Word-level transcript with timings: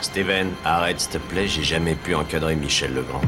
Steven, 0.00 0.48
arrête 0.64 0.98
s'il 0.98 1.10
te 1.10 1.18
plaît, 1.18 1.46
j'ai 1.46 1.62
jamais 1.62 1.94
pu 1.94 2.14
encadrer 2.14 2.56
Michel 2.56 2.94
Legrand. 2.94 3.20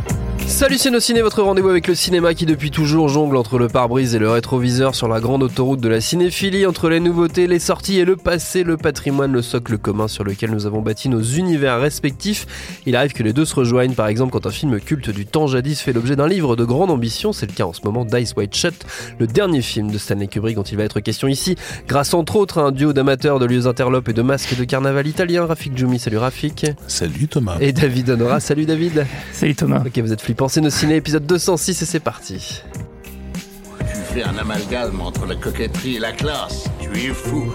Salut 0.46 0.78
c'est 0.78 0.90
nos 0.90 0.98
ciné, 0.98 1.20
votre 1.20 1.42
rendez-vous 1.42 1.68
avec 1.68 1.86
le 1.86 1.94
cinéma 1.94 2.32
qui 2.32 2.46
depuis 2.46 2.70
toujours 2.70 3.10
jongle 3.10 3.36
entre 3.36 3.58
le 3.58 3.68
pare-brise 3.68 4.14
et 4.14 4.18
le 4.18 4.30
rétroviseur 4.30 4.94
sur 4.94 5.06
la 5.06 5.20
grande 5.20 5.42
autoroute 5.42 5.80
de 5.80 5.88
la 5.90 6.00
cinéphilie, 6.00 6.64
entre 6.64 6.88
les 6.88 7.00
nouveautés, 7.00 7.46
les 7.46 7.58
sorties 7.58 7.98
et 7.98 8.06
le 8.06 8.16
passé, 8.16 8.64
le 8.64 8.78
patrimoine, 8.78 9.30
le 9.30 9.42
socle 9.42 9.76
commun 9.76 10.08
sur 10.08 10.24
lequel 10.24 10.50
nous 10.50 10.64
avons 10.64 10.80
bâti 10.80 11.10
nos 11.10 11.20
univers 11.20 11.78
respectifs. 11.78 12.46
Il 12.86 12.96
arrive 12.96 13.12
que 13.12 13.22
les 13.22 13.34
deux 13.34 13.44
se 13.44 13.54
rejoignent, 13.54 13.92
par 13.92 14.08
exemple 14.08 14.32
quand 14.32 14.46
un 14.46 14.50
film 14.50 14.80
culte 14.80 15.10
du 15.10 15.26
temps 15.26 15.46
jadis 15.46 15.82
fait 15.82 15.92
l'objet 15.92 16.16
d'un 16.16 16.26
livre 16.26 16.56
de 16.56 16.64
grande 16.64 16.90
ambition, 16.90 17.34
c'est 17.34 17.46
le 17.46 17.52
cas 17.52 17.64
en 17.64 17.74
ce 17.74 17.82
moment 17.84 18.06
d'Ice 18.06 18.32
White 18.34 18.56
Shut, 18.56 18.86
le 19.18 19.26
dernier 19.26 19.60
film 19.60 19.90
de 19.90 19.98
Stanley 19.98 20.28
Kubrick 20.28 20.56
dont 20.56 20.62
il 20.62 20.78
va 20.78 20.84
être 20.84 21.00
question 21.00 21.28
ici, 21.28 21.56
grâce 21.86 22.14
entre 22.14 22.36
autres 22.36 22.58
à 22.58 22.62
un 22.62 22.72
duo 22.72 22.94
d'amateurs 22.94 23.38
de 23.38 23.44
interlopes 23.66 24.08
et 24.08 24.12
de 24.12 24.22
masques 24.22 24.56
de 24.56 24.64
carnaval 24.64 25.06
italien, 25.06 25.46
Rafik 25.46 25.76
Djoumi, 25.76 25.98
salut 25.98 26.18
Rafik. 26.18 26.66
Salut 26.86 27.28
Thomas. 27.28 27.56
Et 27.60 27.72
David 27.72 28.10
Honora, 28.10 28.40
salut 28.40 28.66
David. 28.66 29.06
Salut 29.32 29.54
Thomas. 29.54 29.82
Ok, 29.84 29.98
vous 29.98 30.12
êtes 30.12 30.22
flippants, 30.22 30.48
c'est 30.48 30.60
nos 30.60 30.70
ciné, 30.70 30.96
épisode 30.96 31.26
206 31.26 31.82
et 31.82 31.84
c'est 31.84 32.00
parti. 32.00 32.62
Tu 33.80 34.14
fais 34.14 34.22
un 34.22 34.36
amalgame 34.36 35.00
entre 35.00 35.26
la 35.26 35.34
coquetterie 35.34 35.96
et 35.96 36.00
la 36.00 36.12
classe. 36.12 36.64
Tu 36.80 36.88
es 36.98 37.14
fou. 37.14 37.52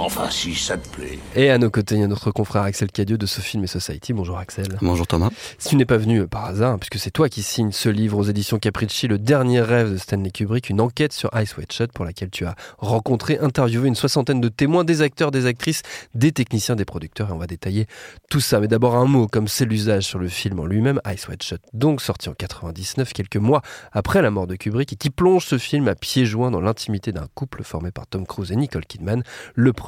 Enfin, 0.00 0.30
si 0.30 0.54
ça 0.54 0.78
te 0.78 0.88
plaît. 0.90 1.18
Et 1.34 1.50
à 1.50 1.58
nos 1.58 1.70
côtés, 1.70 1.96
il 1.96 2.00
y 2.00 2.04
a 2.04 2.06
notre 2.06 2.30
confrère 2.30 2.62
Axel 2.62 2.92
Cadieux 2.92 3.18
de 3.18 3.26
ce 3.26 3.40
film 3.40 3.64
et 3.64 3.66
Society. 3.66 4.12
Bonjour 4.12 4.38
Axel. 4.38 4.78
Bonjour 4.80 5.08
Thomas. 5.08 5.30
Si 5.58 5.70
tu 5.70 5.76
n'es 5.76 5.84
pas 5.84 5.96
venu 5.96 6.20
euh, 6.20 6.26
par 6.28 6.44
hasard, 6.44 6.74
hein, 6.74 6.78
puisque 6.78 7.02
c'est 7.02 7.10
toi 7.10 7.28
qui 7.28 7.42
signes 7.42 7.72
ce 7.72 7.88
livre 7.88 8.16
aux 8.16 8.22
éditions 8.22 8.60
Capricci, 8.60 9.08
Le 9.08 9.18
dernier 9.18 9.60
rêve 9.60 9.90
de 9.90 9.96
Stanley 9.96 10.30
Kubrick, 10.30 10.70
une 10.70 10.80
enquête 10.80 11.12
sur 11.12 11.30
Ice 11.34 11.56
White 11.56 11.72
Shut 11.72 11.90
pour 11.90 12.04
laquelle 12.04 12.30
tu 12.30 12.46
as 12.46 12.54
rencontré, 12.78 13.40
interviewé 13.40 13.88
une 13.88 13.96
soixantaine 13.96 14.40
de 14.40 14.48
témoins, 14.48 14.84
des 14.84 15.02
acteurs, 15.02 15.32
des 15.32 15.46
actrices, 15.46 15.82
des 16.14 16.30
techniciens, 16.30 16.76
des 16.76 16.84
producteurs, 16.84 17.30
et 17.30 17.32
on 17.32 17.38
va 17.38 17.48
détailler 17.48 17.86
tout 18.30 18.40
ça. 18.40 18.60
Mais 18.60 18.68
d'abord 18.68 18.94
un 18.94 19.06
mot, 19.06 19.26
comme 19.26 19.48
c'est 19.48 19.64
l'usage 19.64 20.04
sur 20.04 20.20
le 20.20 20.28
film 20.28 20.60
en 20.60 20.66
lui-même, 20.66 21.00
Ice 21.12 21.26
White 21.26 21.42
Shut, 21.42 21.60
donc 21.72 22.02
sorti 22.02 22.28
en 22.28 22.34
99, 22.34 23.12
quelques 23.12 23.36
mois 23.36 23.62
après 23.90 24.22
la 24.22 24.30
mort 24.30 24.46
de 24.46 24.54
Kubrick, 24.54 24.92
et 24.92 24.96
qui 24.96 25.10
plonge 25.10 25.44
ce 25.44 25.58
film 25.58 25.88
à 25.88 25.96
pieds 25.96 26.24
joints 26.24 26.52
dans 26.52 26.60
l'intimité 26.60 27.10
d'un 27.10 27.26
couple 27.34 27.64
formé 27.64 27.90
par 27.90 28.06
Tom 28.06 28.24
Cruise 28.28 28.52
et 28.52 28.56
Nicole 28.56 28.86
Kidman, 28.86 29.24
le 29.56 29.72
premier 29.72 29.87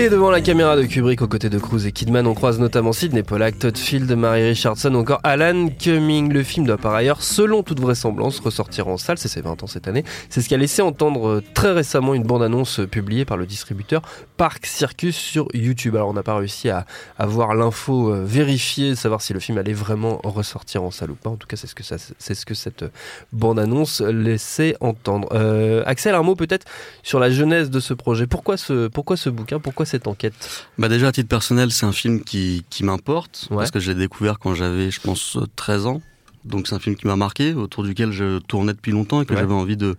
Et 0.00 0.08
devant 0.10 0.30
la 0.30 0.40
caméra 0.40 0.76
de 0.76 0.84
Kubrick 0.84 1.22
aux 1.22 1.26
côtés 1.26 1.50
de 1.50 1.58
Cruise 1.58 1.84
et 1.84 1.90
Kidman, 1.90 2.24
on 2.28 2.34
croise 2.34 2.60
notamment 2.60 2.92
Sidney 2.92 3.24
Pollack, 3.24 3.58
Todd 3.58 3.76
Field, 3.76 4.08
Mary 4.12 4.44
Richardson 4.44 4.94
ou 4.94 4.98
encore 4.98 5.18
Alan 5.24 5.70
Cumming. 5.76 6.32
Le 6.32 6.44
film 6.44 6.66
doit 6.66 6.76
par 6.76 6.94
ailleurs, 6.94 7.20
selon 7.20 7.64
toute 7.64 7.80
vraisemblance, 7.80 8.38
ressortir 8.38 8.86
en 8.86 8.96
salle, 8.96 9.18
c'est 9.18 9.26
ses 9.26 9.40
20 9.40 9.64
ans 9.64 9.66
cette 9.66 9.88
année. 9.88 10.04
C'est 10.30 10.40
ce 10.40 10.46
qui 10.46 10.54
a 10.54 10.56
laissé 10.56 10.82
entendre 10.82 11.26
euh, 11.26 11.42
très 11.52 11.72
récemment 11.72 12.14
une 12.14 12.22
bande-annonce 12.22 12.80
publiée 12.88 13.24
par 13.24 13.36
le 13.36 13.44
distributeur 13.44 14.02
Park 14.36 14.66
Circus 14.66 15.16
sur 15.16 15.48
YouTube. 15.52 15.96
Alors 15.96 16.10
on 16.10 16.12
n'a 16.12 16.22
pas 16.22 16.36
réussi 16.36 16.70
à 16.70 16.86
avoir 17.18 17.56
l'info 17.56 18.14
euh, 18.14 18.22
vérifiée, 18.24 18.94
savoir 18.94 19.20
si 19.20 19.32
le 19.32 19.40
film 19.40 19.58
allait 19.58 19.72
vraiment 19.72 20.20
ressortir 20.22 20.84
en 20.84 20.92
salle 20.92 21.10
ou 21.10 21.16
pas. 21.16 21.30
En 21.30 21.36
tout 21.36 21.48
cas, 21.48 21.56
c'est 21.56 21.66
ce 21.66 21.74
que, 21.74 21.82
ça, 21.82 21.96
c'est 21.98 22.34
ce 22.36 22.46
que 22.46 22.54
cette 22.54 22.84
bande-annonce 23.32 24.00
laissait 24.00 24.76
entendre. 24.78 25.28
Euh, 25.32 25.82
Axel, 25.86 26.14
un 26.14 26.22
mot 26.22 26.36
peut-être 26.36 26.66
sur 27.02 27.18
la 27.18 27.30
genèse 27.30 27.68
de 27.68 27.80
ce 27.80 27.94
projet. 27.94 28.28
Pourquoi 28.28 28.56
ce, 28.56 28.86
pourquoi 28.86 29.16
ce 29.16 29.28
bouquin? 29.28 29.58
Pourquoi 29.58 29.87
cette 29.88 30.06
enquête? 30.06 30.66
Bah 30.78 30.88
déjà 30.88 31.08
à 31.08 31.12
titre 31.12 31.28
personnel, 31.28 31.70
c'est 31.72 31.86
un 31.86 31.92
film 31.92 32.22
qui, 32.22 32.64
qui 32.70 32.84
m'importe 32.84 33.48
Ouais. 33.50 33.56
parce 33.58 33.70
que 33.72 33.80
je 33.80 33.90
l'ai 33.92 33.98
découvert 33.98 34.38
quand 34.38 34.54
j'avais, 34.54 34.90
je 34.90 35.00
pense, 35.00 35.36
13 35.56 35.86
ans. 35.86 36.02
Donc 36.44 36.68
c'est 36.68 36.74
un 36.74 36.78
film 36.78 36.94
qui 36.96 37.06
m'a 37.06 37.16
marqué, 37.16 37.52
autour 37.54 37.82
duquel 37.82 38.12
je 38.12 38.38
tournais 38.38 38.72
depuis 38.72 38.92
longtemps 38.92 39.20
et 39.20 39.26
que 39.26 39.34
Ouais. 39.34 39.40
j'avais 39.40 39.52
envie 39.52 39.76
de, 39.76 39.96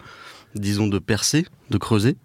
disons, 0.55 0.88
de 0.88 0.97
percer, 0.97 1.45
de 1.69 1.77
creuser. 1.77 2.16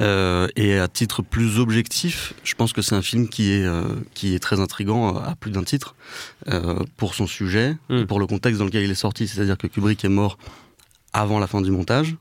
Euh, 0.00 0.48
et 0.56 0.78
à 0.78 0.88
titre 0.88 1.22
plus 1.22 1.58
objectif, 1.58 2.34
je 2.44 2.54
pense 2.54 2.72
que 2.72 2.82
c'est 2.82 2.94
un 2.94 3.02
film 3.02 3.28
qui 3.28 3.52
est 3.52 3.64
euh, 3.64 3.84
qui 4.14 4.34
est 4.34 4.38
très 4.40 4.60
intrigant 4.60 5.16
à 5.16 5.34
plus 5.36 5.50
d'un 5.52 5.62
titre 5.64 5.94
euh, 6.48 6.80
pour 6.96 7.14
son 7.14 7.26
sujet 7.26 7.76
Mm. 7.88 7.98
et 7.98 8.04
pour 8.06 8.18
le 8.20 8.26
contexte 8.26 8.58
dans 8.58 8.66
lequel 8.66 8.84
il 8.84 8.90
est 8.90 8.94
sorti. 8.94 9.26
C'est-à-dire 9.28 9.56
que 9.56 9.66
Kubrick 9.68 10.04
est 10.04 10.08
mort 10.10 10.36
avant 11.14 11.38
la 11.38 11.46
fin 11.46 11.60
du 11.62 11.70
montage, 11.70 12.16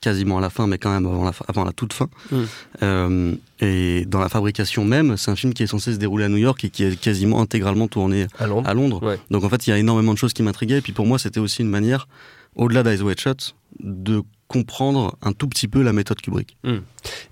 quasiment 0.00 0.38
à 0.38 0.40
la 0.40 0.50
fin, 0.50 0.66
mais 0.66 0.78
quand 0.78 0.90
même 0.90 1.06
avant 1.06 1.24
la, 1.24 1.32
fin- 1.32 1.44
avant 1.48 1.64
la 1.64 1.72
toute 1.72 1.92
fin. 1.92 2.08
Mm. 2.30 2.36
Euh, 2.82 3.34
et 3.60 4.04
dans 4.06 4.20
la 4.20 4.28
fabrication 4.28 4.84
même, 4.84 5.16
c'est 5.16 5.30
un 5.30 5.36
film 5.36 5.52
qui 5.54 5.62
est 5.62 5.66
censé 5.66 5.92
se 5.92 5.98
dérouler 5.98 6.24
à 6.24 6.28
New 6.28 6.36
York 6.36 6.64
et 6.64 6.70
qui 6.70 6.84
est 6.84 6.98
quasiment 7.00 7.40
intégralement 7.40 7.88
tourné 7.88 8.26
à 8.38 8.46
Londres 8.46 8.68
à 8.68 8.74
Londres. 8.74 9.02
Ouais. 9.04 9.18
Donc 9.30 9.44
en 9.44 9.48
fait, 9.48 9.66
il 9.66 9.70
y 9.70 9.72
a 9.72 9.78
énormément 9.78 10.12
de 10.12 10.18
choses 10.18 10.32
qui 10.32 10.42
m'intriguaient. 10.42 10.78
Et 10.78 10.82
puis 10.82 10.92
pour 10.92 11.06
moi, 11.06 11.18
c'était 11.18 11.40
aussi 11.40 11.62
une 11.62 11.70
manière, 11.70 12.08
au-delà 12.56 12.82
d'Eyes 12.82 13.02
Wide 13.02 13.20
Shut, 13.20 13.54
de 13.80 14.22
comprendre 14.46 15.16
un 15.22 15.32
tout 15.32 15.46
petit 15.48 15.68
peu 15.68 15.82
la 15.82 15.92
méthode 15.92 16.20
Kubrick. 16.20 16.56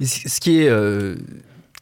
Et 0.01 0.07
Ce 0.07 0.41
qui 0.41 0.59
est. 0.61 0.69
euh, 0.69 1.17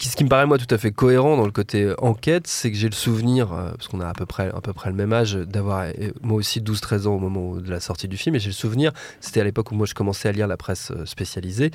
ce 0.00 0.16
qui 0.16 0.24
me 0.24 0.28
paraît 0.28 0.46
moi 0.46 0.58
tout 0.58 0.72
à 0.72 0.78
fait 0.78 0.90
cohérent 0.90 1.36
dans 1.36 1.44
le 1.44 1.52
côté 1.52 1.82
euh, 1.82 1.94
enquête, 1.98 2.46
c'est 2.46 2.70
que 2.70 2.76
j'ai 2.76 2.88
le 2.88 2.94
souvenir, 2.94 3.52
euh, 3.52 3.70
parce 3.72 3.88
qu'on 3.88 4.00
a 4.00 4.08
à 4.08 4.12
peu 4.12 4.26
près, 4.26 4.50
le 4.50 4.92
même 4.92 5.12
âge, 5.12 5.34
d'avoir 5.34 5.82
euh, 5.82 6.10
moi 6.22 6.36
aussi 6.36 6.60
12-13 6.60 7.06
ans 7.06 7.14
au 7.14 7.18
moment 7.18 7.56
de 7.56 7.70
la 7.70 7.80
sortie 7.80 8.08
du 8.08 8.16
film, 8.16 8.34
et 8.34 8.38
j'ai 8.38 8.50
le 8.50 8.54
souvenir, 8.54 8.92
c'était 9.20 9.40
à 9.40 9.44
l'époque 9.44 9.70
où 9.72 9.74
moi 9.74 9.86
je 9.86 9.94
commençais 9.94 10.28
à 10.28 10.32
lire 10.32 10.46
la 10.46 10.56
presse 10.56 10.92
spécialisée, 11.04 11.70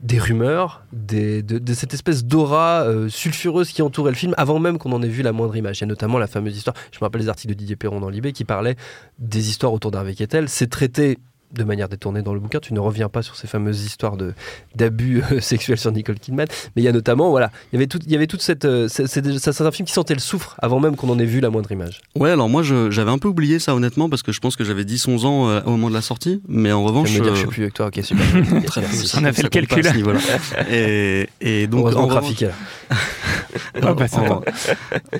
des 0.00 0.18
rumeurs, 0.18 0.84
de, 0.92 1.42
cette 1.72 1.94
espèce 1.94 2.24
d'aura 2.24 2.86
sulfureuse 3.08 3.70
qui 3.70 3.80
entourait 3.80 4.10
le 4.10 4.16
film 4.16 4.34
avant 4.36 4.58
même 4.58 4.76
qu'on 4.78 4.92
en 4.92 5.02
ait 5.02 5.08
vu 5.08 5.22
la 5.22 5.32
moindre 5.32 5.56
image. 5.56 5.78
Il 5.78 5.80
y 5.82 5.84
a 5.84 5.86
notamment 5.86 6.18
la 6.18 6.26
fameuse 6.26 6.56
histoire, 6.56 6.76
je 6.92 6.98
me 6.98 7.04
rappelle 7.04 7.22
les 7.22 7.28
articles 7.28 7.54
de 7.54 7.58
Didier 7.58 7.76
Perron 7.76 8.00
dans 8.00 8.10
Libé 8.10 8.32
qui 8.32 8.44
parlaient 8.44 8.76
des 9.18 9.48
histoires 9.48 9.72
autour 9.72 9.90
d'Harvey 9.90 10.14
Kettel. 10.14 10.48
C'est 10.50 10.68
traité 10.68 11.18
de 11.52 11.64
manière 11.64 11.88
détournée 11.88 12.22
dans 12.22 12.34
le 12.34 12.40
bouquin. 12.40 12.58
Tu 12.60 12.74
ne 12.74 12.80
reviens 12.80 13.08
pas 13.08 13.22
sur 13.22 13.36
ces 13.36 13.46
fameuses 13.46 13.84
histoires 13.84 14.16
de 14.16 14.34
d'abus 14.74 15.22
euh, 15.32 15.40
sexuels 15.40 15.78
sur 15.78 15.92
Nicole 15.92 16.18
Kidman, 16.18 16.46
mais 16.74 16.82
il 16.82 16.84
y 16.84 16.88
a 16.88 16.92
notamment 16.92 17.30
voilà, 17.30 17.50
il 17.72 17.76
y 17.76 17.78
avait 17.78 17.86
tout, 17.86 17.98
il 18.04 18.10
y 18.12 18.16
avait 18.16 18.26
toute 18.26 18.42
cette, 18.42 18.64
euh, 18.64 18.88
c'est 18.88 19.60
un 19.60 19.70
film 19.70 19.86
qui 19.86 19.92
sentait 19.92 20.14
le 20.14 20.20
soufre 20.20 20.56
avant 20.60 20.80
même 20.80 20.96
qu'on 20.96 21.08
en 21.08 21.18
ait 21.18 21.24
vu 21.24 21.40
la 21.40 21.50
moindre 21.50 21.70
image. 21.72 22.00
Ouais, 22.14 22.30
alors 22.30 22.48
moi, 22.48 22.62
je- 22.62 22.90
j'avais 22.90 23.10
un 23.10 23.18
peu 23.18 23.28
oublié 23.28 23.58
ça, 23.58 23.74
honnêtement, 23.74 24.08
parce 24.08 24.22
que 24.22 24.32
je 24.32 24.40
pense 24.40 24.56
que 24.56 24.64
j'avais 24.64 24.84
10-11 24.84 25.24
ans 25.26 25.48
euh, 25.48 25.60
au 25.66 25.70
moment 25.70 25.88
de 25.88 25.94
la 25.94 26.02
sortie. 26.02 26.40
Mais 26.48 26.72
en 26.72 26.82
revanche. 26.84 27.12
de 27.12 27.18
me 27.18 27.24
dire, 27.24 27.34
je 27.34 27.40
euh, 27.40 27.42
suis 27.42 27.46
plus 27.48 27.62
avec 27.62 27.74
toi. 27.74 27.86
Ok, 27.86 28.00
super. 28.02 28.24
Très 28.66 28.80
bien. 28.80 28.90
On 29.18 29.24
a 29.24 29.32
fait 29.32 29.42
le 29.42 29.48
calcul. 29.48 29.84
ce 29.84 29.94
niveau-là. 29.94 30.20
Et, 30.70 31.28
et 31.40 31.66
donc, 31.66 31.86
en 31.94 32.06
revanche. 32.06 32.44
Ah 33.82 33.94
bah, 33.94 34.06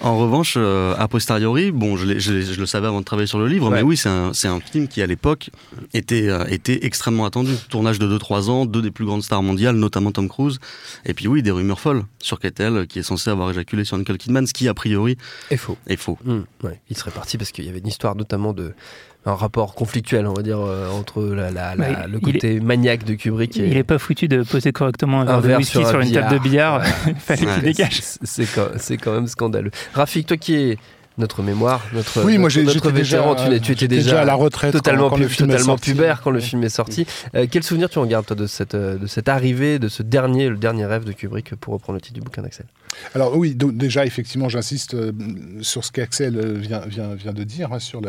en, 0.02 0.08
en 0.08 0.18
revanche, 0.18 0.54
euh, 0.58 0.94
a 0.98 1.08
posteriori, 1.08 1.70
bon, 1.72 1.96
je, 1.96 2.04
l'ai- 2.06 2.20
je 2.20 2.32
l'ai- 2.34 2.42
je 2.42 2.60
le 2.60 2.66
savais 2.66 2.86
avant 2.86 3.00
de 3.00 3.04
travailler 3.04 3.26
sur 3.26 3.38
le 3.38 3.46
livre, 3.48 3.70
Ouais. 3.70 3.76
mais 3.76 3.82
oui, 3.82 3.96
c'est 3.96 4.08
un, 4.10 4.32
c'est 4.34 4.48
un 4.48 4.60
film 4.60 4.88
qui, 4.88 5.00
à 5.00 5.06
l'époque, 5.06 5.50
était, 5.94 6.25
euh, 6.30 6.44
était 6.48 6.84
extrêmement 6.86 7.24
attendu. 7.24 7.52
Tournage 7.70 7.98
de 7.98 8.06
2-3 8.18 8.50
ans, 8.50 8.66
deux 8.66 8.82
des 8.82 8.90
plus 8.90 9.04
grandes 9.04 9.22
stars 9.22 9.42
mondiales, 9.42 9.76
notamment 9.76 10.12
Tom 10.12 10.28
Cruise. 10.28 10.58
Et 11.04 11.14
puis 11.14 11.28
oui, 11.28 11.42
des 11.42 11.50
rumeurs 11.50 11.80
folles 11.80 12.04
sur 12.20 12.38
Kettel, 12.40 12.86
qui 12.86 12.98
est 12.98 13.02
censé 13.02 13.30
avoir 13.30 13.50
éjaculé 13.50 13.84
sur 13.84 13.96
Nicole 13.98 14.18
Kidman, 14.18 14.46
ce 14.46 14.52
qui, 14.54 14.68
a 14.68 14.74
priori, 14.74 15.16
Et 15.50 15.56
faux. 15.56 15.76
est 15.86 15.96
faux. 15.96 16.18
Hmm, 16.24 16.40
ouais. 16.62 16.80
Il 16.90 16.96
serait 16.96 17.10
parti 17.10 17.38
parce 17.38 17.50
qu'il 17.52 17.64
y 17.64 17.68
avait 17.68 17.78
une 17.78 17.88
histoire 17.88 18.14
notamment 18.16 18.52
de 18.52 18.74
un 19.28 19.34
rapport 19.34 19.74
conflictuel, 19.74 20.24
on 20.28 20.34
va 20.34 20.42
dire, 20.42 20.60
euh, 20.60 20.88
entre 20.88 21.20
la, 21.24 21.50
la- 21.50 21.74
la- 21.74 21.88
Ouais, 21.88 22.06
le 22.08 22.20
côté 22.20 22.60
maniaque 22.60 23.02
de 23.02 23.14
Kubrick 23.14 23.56
et 23.56 23.66
Il 23.66 23.76
est 23.76 23.82
pas 23.82 23.98
foutu 23.98 24.28
de 24.28 24.44
poser 24.44 24.70
correctement 24.70 25.22
un 25.22 25.24
verre 25.24 25.34
Un 25.34 25.40
de 25.40 25.46
verre 25.48 25.58
whisky 25.58 25.72
sur 25.78 25.88
sur, 25.88 25.98
un 25.98 26.02
une 26.02 26.12
table 26.12 26.32
de 26.32 26.38
billard. 26.38 26.82
Il 27.08 27.14
fallait 27.18 27.44
Ouais. 27.44 27.54
qu'il 27.54 27.62
dégage. 27.64 28.00
C'est- 28.02 28.20
C'est 28.24 28.46
quand, 28.46 28.68
quand 29.02 29.12
même 29.14 29.26
scandaleux. 29.26 29.72
Rafik, 29.94 30.28
toi 30.28 30.36
qui 30.36 30.54
es 30.54 30.78
notre 31.18 31.42
mémoire, 31.42 31.82
notre, 31.92 32.22
Oui, 32.24 32.32
moi, 32.38 32.42
notre, 32.44 32.50
j'ai- 32.50 32.62
notre 32.64 32.74
j'étais 32.74 32.92
déjà- 32.92 33.16
vétéran. 33.32 33.34
tu, 33.50 33.60
tu 33.60 33.72
étais 33.72 33.88
déjà, 33.88 34.02
déjà 34.10 34.20
à 34.22 34.24
la 34.24 34.34
retraite 34.34 34.72
totalement, 34.72 35.08
quand 35.10 35.16
pu- 35.16 35.28
totalement 35.36 35.64
sorti. 35.64 35.90
pubère 35.92 36.20
quand 36.22 36.30
le 36.30 36.40
film 36.40 36.62
est 36.64 36.68
sorti. 36.68 37.06
Euh, 37.34 37.46
quel 37.50 37.62
souvenir 37.62 37.88
tu 37.88 37.98
en 37.98 38.06
gardes 38.06 38.26
toi 38.26 38.36
de 38.36 38.46
cette, 38.46 38.74
euh, 38.74 38.98
de 38.98 39.06
cette 39.06 39.28
arrivée, 39.28 39.78
de 39.78 39.88
ce 39.88 40.02
dernier, 40.02 40.48
le 40.48 40.56
dernier 40.56 40.84
rêve 40.86 41.04
de 41.04 41.12
Kubrick, 41.12 41.54
pour 41.56 41.74
reprendre 41.74 41.94
le 41.96 42.00
titre 42.00 42.14
du 42.14 42.20
bouquin 42.20 42.42
d'Axel? 42.42 42.66
Alors 43.14 43.36
oui, 43.36 43.54
donc, 43.54 43.76
déjà 43.76 44.04
effectivement, 44.06 44.48
j'insiste 44.48 44.94
euh, 44.94 45.12
sur 45.60 45.84
ce 45.84 45.92
qu'Axel 45.92 46.36
euh, 46.36 46.54
vient, 46.54 46.80
vient, 46.86 47.14
vient 47.14 47.32
de 47.32 47.44
dire, 47.44 47.72
hein, 47.72 47.78
sur 47.78 48.00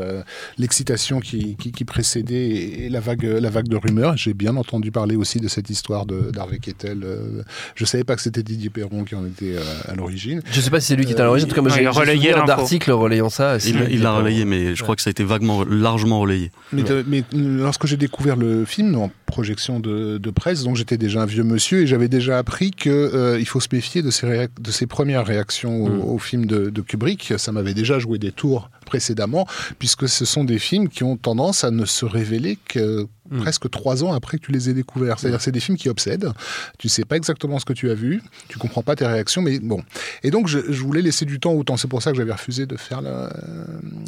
l'excitation 0.58 1.20
qui, 1.20 1.56
qui, 1.56 1.72
qui 1.72 1.86
précédait 1.86 2.48
et, 2.50 2.86
et 2.86 2.90
la 2.90 3.00
vague, 3.00 3.24
la 3.24 3.50
vague 3.50 3.68
de 3.68 3.76
rumeurs. 3.76 4.18
J'ai 4.18 4.34
bien 4.34 4.56
entendu 4.56 4.92
parler 4.92 5.16
aussi 5.16 5.40
de 5.40 5.48
cette 5.48 5.70
histoire 5.70 6.06
de- 6.06 6.32
d'Harvey 6.32 6.60
Kettel. 6.60 7.02
euh, 7.04 7.44
je 7.76 7.86
savais 7.86 8.04
pas 8.04 8.16
que 8.16 8.22
c'était 8.22 8.44
Didier 8.44 8.70
Perron 8.70 9.04
qui 9.04 9.16
en 9.16 9.26
était 9.26 9.56
euh, 9.56 9.62
à 9.88 9.96
l'origine. 9.96 10.42
Je 10.52 10.62
sais 10.62 10.70
pas 10.70 10.80
si 10.80 10.88
c'est 10.88 10.96
lui 10.96 11.06
qui 11.06 11.14
est 11.14 11.20
à 11.20 11.26
l'origine, 11.26 11.48
en 11.48 11.50
tout 11.50 11.56
cas, 11.56 11.62
moi 11.62 11.72
j'ai 11.72 11.82
il 11.82 11.88
a 11.88 11.92
j'ai 11.92 12.00
relayé 12.00 12.34
d'articles 12.46 12.92
relayant 12.92 13.30
ça. 13.30 13.58
Il 13.66 13.88
il 13.92 14.02
l'a 14.02 14.14
relayé, 14.14 14.46
mais 14.46 14.76
je 14.76 14.84
crois 14.84 14.96
que 14.96 15.02
ça 15.02 15.10
a 15.10 15.12
été 15.12 15.24
vaguement, 15.24 15.64
largement 15.64 16.20
relayé. 16.20 16.52
Mais, 16.74 16.84
mais, 17.08 17.20
euh, 17.34 17.58
lorsque 17.62 17.86
j'ai 17.88 17.98
découvert 17.98 18.36
le 18.36 18.66
film 18.66 18.96
en 18.96 19.12
projection 19.28 19.80
de, 19.80 20.18
de 20.18 20.30
presse, 20.32 20.64
donc 20.64 20.76
j'étais 20.78 20.98
déjà 20.98 21.22
un 21.22 21.26
vieux 21.28 21.44
monsieur 21.44 21.82
et 21.84 21.88
j'avais 21.88 22.08
déjà 22.08 22.40
appris 22.40 22.72
que 22.72 22.90
euh, 22.90 23.40
faut 23.46 23.60
se 23.60 23.68
méfier 23.72 24.02
de 24.02 24.10
ses, 24.10 24.26
réac- 24.26 24.60
de 24.60 24.72
ses 24.72 24.88
premières 24.88 25.26
réactions 25.26 25.84
au, 25.84 25.90
Mm. 25.90 26.02
au 26.02 26.18
film 26.18 26.46
de, 26.48 26.70
de 26.72 26.82
Kubrick. 26.82 27.34
Ça 27.38 27.52
m'avait 27.52 27.74
déjà 27.76 28.00
joué 28.00 28.18
des 28.18 28.32
tours 28.32 28.70
précédemment, 28.88 29.46
puisque 29.80 30.10
ce 30.10 30.26
sont 30.26 30.44
des 30.44 30.58
films 30.60 30.90
qui 30.90 31.04
ont 31.04 31.18
tendance 31.18 31.64
à 31.64 31.70
ne 31.72 31.86
se 31.86 32.06
révéler 32.06 32.58
que 32.68 33.08
Mm. 33.30 33.42
presque 33.42 33.70
trois 33.70 34.06
ans 34.06 34.14
après 34.14 34.38
que 34.38 34.46
tu 34.46 34.54
les 34.54 34.70
aies 34.70 34.74
découverts. 34.74 35.20
C'est-à-dire 35.20 35.42
c'est 35.42 35.52
des 35.52 35.60
films 35.60 35.78
qui 35.78 35.90
obsèdent. 35.90 36.30
Tu 36.78 36.88
sais 36.88 37.04
pas 37.04 37.18
exactement 37.18 37.60
ce 37.60 37.66
que 37.66 37.74
tu 37.74 37.90
as 37.92 37.94
vu, 37.94 38.22
tu 38.48 38.58
comprends 38.58 38.84
pas 38.84 38.96
tes 38.96 39.06
réactions, 39.06 39.42
mais 39.42 39.60
bon. 39.60 39.82
Et 40.24 40.32
donc 40.32 40.48
je, 40.48 40.60
je 40.70 40.82
voulais 40.82 41.02
laisser 41.02 41.26
du 41.26 41.38
temps 41.38 41.52
au 41.52 41.62
temps. 41.66 41.76
C'est 41.76 41.90
pour 41.90 42.02
ça 42.02 42.12
que 42.12 42.18
j'avais 42.18 42.32
refusé 42.32 42.66
de 42.66 42.78
faire 42.78 43.02
la, 43.02 43.30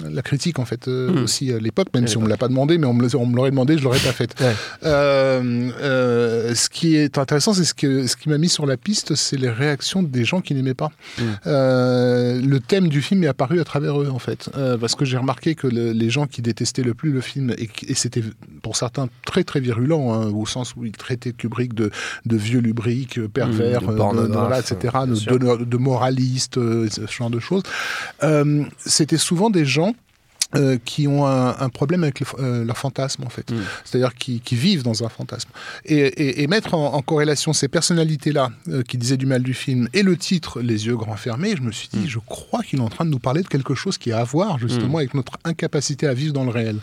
la 0.10 0.22
critique 0.22 0.58
en 0.58 0.64
fait 0.64 0.88
euh, 0.88 1.12
Mm. 1.12 1.24
aussi 1.26 1.52
à 1.52 1.60
l'époque, 1.60 1.90
même 1.94 2.06
À 2.06 2.08
si 2.08 2.16
on 2.16 2.22
me 2.22 2.30
l'a 2.30 2.38
pas 2.38 2.48
demandé, 2.48 2.78
mais 2.78 2.88
on 2.88 2.94
me, 2.94 3.02
le- 3.06 3.14
on 3.18 3.26
me 3.26 3.36
l'aurait 3.36 3.52
demandé, 3.52 3.78
je 3.78 3.84
l'aurais 3.84 4.00
pas 4.00 4.14
faite. 4.14 4.36
Ouais. 4.40 4.56
Euh, 4.86 5.70
euh, 5.82 6.56
ce 6.56 6.70
qui 6.70 6.96
est 6.96 7.18
intéressant, 7.18 7.54
c'est 7.54 7.66
ce, 7.66 7.74
que, 7.74 8.08
ce 8.08 8.16
qui 8.16 8.30
m'a 8.30 8.38
mis 8.38 8.48
sur 8.48 8.66
la 8.66 8.78
piste, 8.78 9.16
c'est 9.16 9.36
les 9.36 9.50
réactions 9.50 10.02
des 10.02 10.24
gens 10.24 10.40
qui 10.40 10.54
n'aimaient 10.56 10.74
pas. 10.74 10.92
Mm. 11.18 11.24
Euh, 11.48 12.42
le 12.42 12.60
thème 12.62 12.88
du 12.88 13.02
film 13.02 13.24
est 13.26 13.28
apparu 13.28 13.60
à 13.60 13.66
travers 13.66 14.02
eux, 14.02 14.10
en 14.10 14.20
fait. 14.20 14.50
Euh, 14.70 14.78
parce 14.78 14.96
que 14.96 15.06
j'ai 15.06 15.18
remarqué 15.18 15.56
que 15.56 15.68
le- 15.68 15.92
les 15.92 16.10
gens 16.10 16.28
qui 16.28 16.42
détestaient 16.42 16.84
le 16.84 16.94
plus 16.94 17.12
le 17.12 17.22
film, 17.22 17.54
et, 17.58 17.70
c'était 17.96 18.24
pour 18.62 18.76
certains 18.76 19.10
très 19.26 19.44
très 19.44 19.60
virulent, 19.60 20.12
hein, 20.14 20.28
au 20.32 20.46
sens 20.46 20.76
où 20.76 20.86
ils 20.86 20.92
traitaient 20.92 21.34
Kubrick 21.34 21.74
de, 21.74 21.92
de 22.26 22.38
vieux 22.38 22.60
lubrique, 22.60 23.18
euh, 23.18 23.28
pervers, 23.28 23.82
de 23.82 23.92
euh, 23.92 23.96
pornographe, 23.98 24.48
voilà, 24.48 24.60
etc., 24.60 24.78
bien 25.06 25.38
de, 25.38 25.66
de 25.66 25.78
moraliste, 25.78 26.58
euh, 26.58 26.88
ce 26.90 27.06
genre 27.12 27.30
de 27.30 27.40
choses. 27.40 27.64
Euh, 28.24 28.64
c'était 28.86 29.18
souvent 29.18 29.50
des 29.50 29.66
gens 29.66 29.94
euh, 30.56 30.78
qui 30.84 31.08
ont 31.08 31.26
un, 31.28 31.56
un 31.60 31.70
problème 31.70 32.04
avec 32.04 32.20
le 32.20 32.26
euh, 32.40 32.66
leur 32.66 32.78
fantasme 32.78 33.24
en 33.24 33.30
fait, 33.30 33.52
Mm. 33.52 33.58
c'est-à-dire 33.86 34.16
qui, 34.16 34.40
qui 34.42 34.56
vivent 34.56 34.84
dans 34.84 35.04
un 35.04 35.10
fantasme. 35.10 35.50
Et, 35.86 35.98
et- 36.00 36.42
et 36.44 36.48
mettre 36.48 36.74
en, 36.74 36.94
en 36.94 37.02
corrélation 37.02 37.54
ces 37.54 37.68
personnalités-là 37.68 38.50
euh, 38.70 38.82
qui 38.84 38.98
disaient 38.98 39.18
du 39.18 39.26
mal 39.28 39.44
du 39.44 39.54
film 39.54 39.88
et 39.94 40.02
le 40.04 40.18
titre 40.18 40.62
Les 40.62 40.88
yeux 40.88 40.96
grands 40.98 41.16
fermés, 41.18 41.56
je 41.56 41.62
me 41.62 41.72
suis 41.72 41.88
dit, 41.94 42.10
je 42.10 42.20
crois 42.26 42.64
qu'il 42.64 42.80
est 42.80 42.82
en 42.82 42.90
train 42.90 43.06
de 43.06 43.10
nous 43.12 43.20
parler 43.20 43.42
de 43.44 43.48
quelque 43.48 43.76
chose 43.76 43.98
qui 43.98 44.12
a 44.12 44.20
à 44.20 44.24
voir 44.24 44.58
justement 44.60 44.98
avec 44.98 45.14
notre 45.14 45.34
incapacité 45.44 46.08
à 46.08 46.14
vivre 46.14 46.34
dans 46.34 46.44
le 46.44 46.50
réel. 46.52 46.78